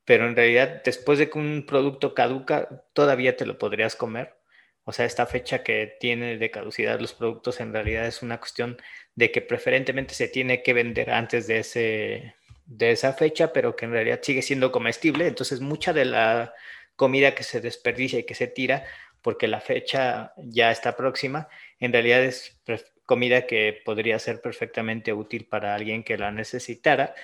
pero 0.03 0.28
en 0.28 0.36
realidad 0.36 0.82
después 0.84 1.20
de 1.20 1.30
que 1.30 1.39
un 1.39 1.66
producto 1.66 2.14
caduca, 2.14 2.84
todavía 2.91 3.38
te 3.38 3.45
lo 3.45 3.58
podrías 3.58 3.95
comer. 3.95 4.36
O 4.84 4.91
sea, 4.91 5.06
esta 5.06 5.26
fecha 5.26 5.64
que 5.64 5.95
tiene 6.01 6.38
de 6.38 6.51
caducidad 6.51 6.99
los 6.99 7.14
productos 7.14 7.62
en 7.62 7.72
realidad 7.72 8.08
es 8.08 8.22
una 8.22 8.39
cuestión 8.39 8.78
de 9.16 9.32
que 9.32 9.41
preferentemente 9.41 10.16
se 10.16 10.28
tiene 10.28 10.64
que 10.64 10.74
vender 10.74 11.12
antes 11.12 11.47
de, 11.47 11.60
ese, 11.60 12.36
de 12.66 12.91
esa 12.91 13.14
fecha, 13.14 13.53
pero 13.53 13.78
que 13.78 13.86
en 13.86 13.91
realidad 13.93 14.20
sigue 14.22 14.41
siendo 14.41 14.74
comestible. 14.74 15.28
Entonces, 15.28 15.62
mucha 15.62 15.93
de 15.93 16.06
la 16.06 16.53
comida 16.95 17.36
que 17.36 17.43
se 17.43 17.62
desperdicia 17.62 18.20
y 18.20 18.24
que 18.26 18.36
se 18.36 18.47
tira, 18.47 18.86
porque 19.26 19.47
la 19.47 19.59
fecha 19.59 20.34
ya 20.38 20.69
está 20.69 20.95
próxima, 20.95 21.47
en 21.80 21.91
realidad 21.91 22.23
es 22.23 22.61
comida 23.07 23.47
que 23.47 23.82
podría 23.84 24.19
ser 24.19 24.39
perfectamente 24.39 25.13
útil 25.13 25.47
para 25.47 25.73
alguien 25.73 26.03
que 26.03 26.15
la 26.15 26.30
necesitara. 26.30 27.15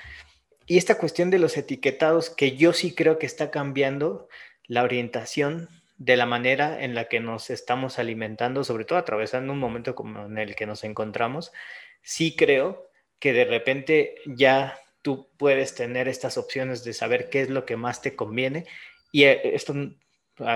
Y 0.65 0.79
esta 0.79 0.97
cuestión 0.97 1.29
de 1.29 1.37
los 1.37 1.57
etiquetados, 1.57 2.31
que 2.31 2.57
yo 2.57 2.73
sí 2.73 2.95
creo 2.95 3.19
que 3.19 3.27
está 3.27 3.51
cambiando 3.51 4.29
la 4.65 4.81
orientación 4.81 5.69
de 5.99 6.17
la 6.17 6.25
manera 6.25 6.83
en 6.83 6.95
la 6.95 7.05
que 7.05 7.19
nos 7.19 7.51
estamos 7.51 7.99
alimentando, 7.99 8.63
sobre 8.63 8.85
todo 8.85 8.97
atravesando 8.97 9.53
un 9.53 9.59
momento 9.59 9.93
como 9.93 10.25
en 10.25 10.39
el 10.39 10.55
que 10.55 10.65
nos 10.65 10.83
encontramos, 10.83 11.51
sí 12.01 12.35
creo 12.35 12.89
que 13.19 13.31
de 13.31 13.45
repente 13.45 14.15
ya 14.25 14.79
tú 15.03 15.29
puedes 15.37 15.75
tener 15.75 16.07
estas 16.07 16.39
opciones 16.39 16.83
de 16.83 16.93
saber 16.93 17.29
qué 17.29 17.41
es 17.41 17.51
lo 17.51 17.63
que 17.63 17.77
más 17.77 18.01
te 18.01 18.15
conviene. 18.15 18.65
Y 19.11 19.25
eh, 19.25 19.53
esto 19.53 19.75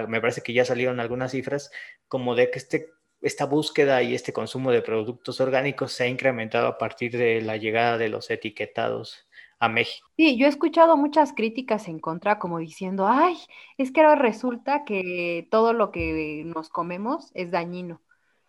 me 0.07 0.21
parece 0.21 0.41
que 0.41 0.53
ya 0.53 0.65
salieron 0.65 0.99
algunas 0.99 1.31
cifras 1.31 1.71
como 2.07 2.35
de 2.35 2.51
que 2.51 2.59
este, 2.59 2.89
esta 3.21 3.45
búsqueda 3.45 4.03
y 4.03 4.13
este 4.13 4.33
consumo 4.33 4.71
de 4.71 4.81
productos 4.81 5.41
orgánicos 5.41 5.93
se 5.93 6.03
ha 6.03 6.07
incrementado 6.07 6.67
a 6.67 6.77
partir 6.77 7.17
de 7.17 7.41
la 7.41 7.57
llegada 7.57 7.97
de 7.97 8.09
los 8.09 8.29
etiquetados 8.29 9.27
a 9.59 9.69
México. 9.69 10.07
Sí, 10.17 10.37
yo 10.37 10.45
he 10.45 10.49
escuchado 10.49 10.95
muchas 10.97 11.33
críticas 11.33 11.87
en 11.87 11.99
contra, 11.99 12.39
como 12.39 12.59
diciendo, 12.59 13.07
ay, 13.07 13.35
es 13.77 13.91
que 13.91 14.01
ahora 14.01 14.15
resulta 14.15 14.85
que 14.85 15.47
todo 15.51 15.73
lo 15.73 15.91
que 15.91 16.43
nos 16.45 16.69
comemos 16.69 17.31
es 17.33 17.51
dañino. 17.51 18.01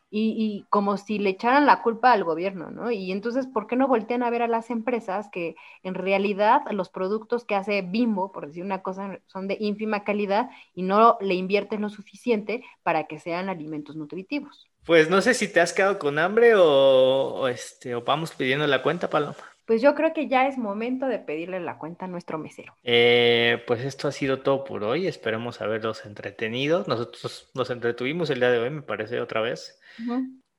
Y, 0.08 0.34
y 0.38 0.66
como 0.70 0.96
si 0.96 1.18
le 1.18 1.30
echaran 1.30 1.66
la 1.66 1.82
culpa 1.82 2.12
al 2.12 2.22
gobierno, 2.24 2.70
¿no? 2.70 2.90
Y 2.92 3.10
entonces, 3.10 3.46
¿por 3.46 3.66
qué 3.66 3.74
no 3.76 3.88
voltean 3.88 4.22
a 4.22 4.30
ver 4.30 4.42
a 4.42 4.48
las 4.48 4.70
empresas 4.70 5.28
que 5.30 5.56
en 5.82 5.94
realidad 5.94 6.62
los 6.70 6.90
productos 6.90 7.44
que 7.44 7.56
hace 7.56 7.82
Bimbo, 7.82 8.30
por 8.30 8.46
decir 8.46 8.64
una 8.64 8.82
cosa, 8.82 9.18
son 9.26 9.48
de 9.48 9.56
ínfima 9.58 10.04
calidad 10.04 10.48
y 10.74 10.82
no 10.82 11.18
le 11.20 11.34
invierten 11.34 11.82
lo 11.82 11.88
suficiente 11.88 12.62
para 12.84 13.08
que 13.08 13.18
sean 13.18 13.48
alimentos 13.48 13.96
nutritivos? 13.96 14.70
Pues 14.84 15.10
no 15.10 15.20
sé 15.20 15.34
si 15.34 15.48
te 15.48 15.60
has 15.60 15.72
quedado 15.72 15.98
con 15.98 16.18
hambre 16.18 16.54
o, 16.54 16.62
o 16.62 17.48
este, 17.48 17.94
o 17.96 18.02
vamos 18.02 18.32
pidiendo 18.32 18.66
la 18.68 18.82
cuenta, 18.82 19.10
Paloma. 19.10 19.55
Pues 19.66 19.82
yo 19.82 19.96
creo 19.96 20.12
que 20.12 20.28
ya 20.28 20.46
es 20.46 20.58
momento 20.58 21.06
de 21.06 21.18
pedirle 21.18 21.58
la 21.58 21.76
cuenta 21.76 22.04
a 22.04 22.08
nuestro 22.08 22.38
mesero. 22.38 22.72
Eh, 22.84 23.64
pues 23.66 23.84
esto 23.84 24.06
ha 24.06 24.12
sido 24.12 24.40
todo 24.40 24.62
por 24.62 24.84
hoy. 24.84 25.08
Esperemos 25.08 25.60
haberlos 25.60 26.06
entretenido. 26.06 26.84
Nosotros 26.86 27.50
nos 27.52 27.68
entretuvimos 27.70 28.30
el 28.30 28.38
día 28.38 28.50
de 28.50 28.58
hoy, 28.58 28.70
me 28.70 28.82
parece, 28.82 29.20
otra 29.20 29.40
vez. 29.40 29.80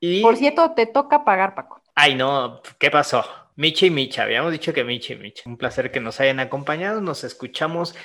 Y... 0.01 0.21
Por 0.21 0.35
cierto, 0.35 0.73
te 0.73 0.87
toca 0.87 1.23
pagar, 1.23 1.55
Paco. 1.55 1.81
Ay, 1.95 2.15
no, 2.15 2.61
¿qué 2.77 2.91
pasó? 2.91 3.23
Micha 3.55 3.85
y 3.85 3.89
Micha, 3.89 4.23
habíamos 4.23 4.51
dicho 4.51 4.73
que 4.73 4.83
Micha 4.83 5.13
y 5.13 5.17
Micha. 5.17 5.43
Un 5.45 5.57
placer 5.57 5.89
que 5.89 6.01
nos 6.01 6.19
hayan 6.19 6.41
acompañado. 6.41 6.99
Nos 6.99 7.23
escuchamos 7.23 7.95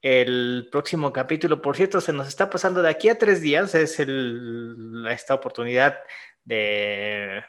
el 0.00 0.68
próximo 0.72 1.12
capítulo. 1.12 1.60
Por 1.60 1.76
cierto, 1.76 2.00
se 2.00 2.14
nos 2.14 2.26
está 2.26 2.48
pasando 2.48 2.80
de 2.80 2.88
aquí 2.88 3.10
a 3.10 3.18
tres 3.18 3.42
días. 3.42 3.74
Es 3.74 4.00
el, 4.00 5.06
esta 5.10 5.34
oportunidad 5.34 5.98
de 6.44 7.44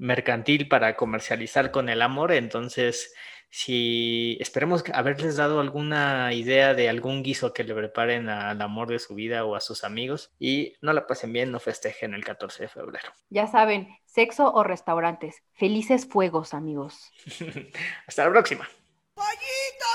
mercantil 0.00 0.66
para 0.66 0.96
comercializar 0.96 1.70
con 1.70 1.88
el 1.88 2.02
amor. 2.02 2.32
Entonces, 2.32 3.14
si 3.50 4.38
esperemos 4.40 4.84
haberles 4.94 5.36
dado 5.36 5.60
alguna 5.60 6.32
idea 6.32 6.74
de 6.74 6.88
algún 6.88 7.22
guiso 7.22 7.52
que 7.52 7.64
le 7.64 7.74
preparen 7.74 8.28
al 8.28 8.60
amor 8.62 8.88
de 8.88 8.98
su 8.98 9.14
vida 9.14 9.44
o 9.44 9.54
a 9.54 9.60
sus 9.60 9.84
amigos 9.84 10.32
y 10.38 10.74
no 10.80 10.92
la 10.92 11.06
pasen 11.06 11.32
bien, 11.32 11.50
no 11.52 11.60
festejen 11.60 12.14
el 12.14 12.24
14 12.24 12.64
de 12.64 12.68
febrero. 12.68 13.12
Ya 13.28 13.46
saben, 13.46 13.88
sexo 14.06 14.52
o 14.52 14.64
restaurantes. 14.64 15.42
Felices 15.52 16.06
fuegos, 16.06 16.54
amigos. 16.54 17.12
Hasta 18.06 18.24
la 18.24 18.30
próxima. 18.30 18.68
¡Pollito 19.14 19.86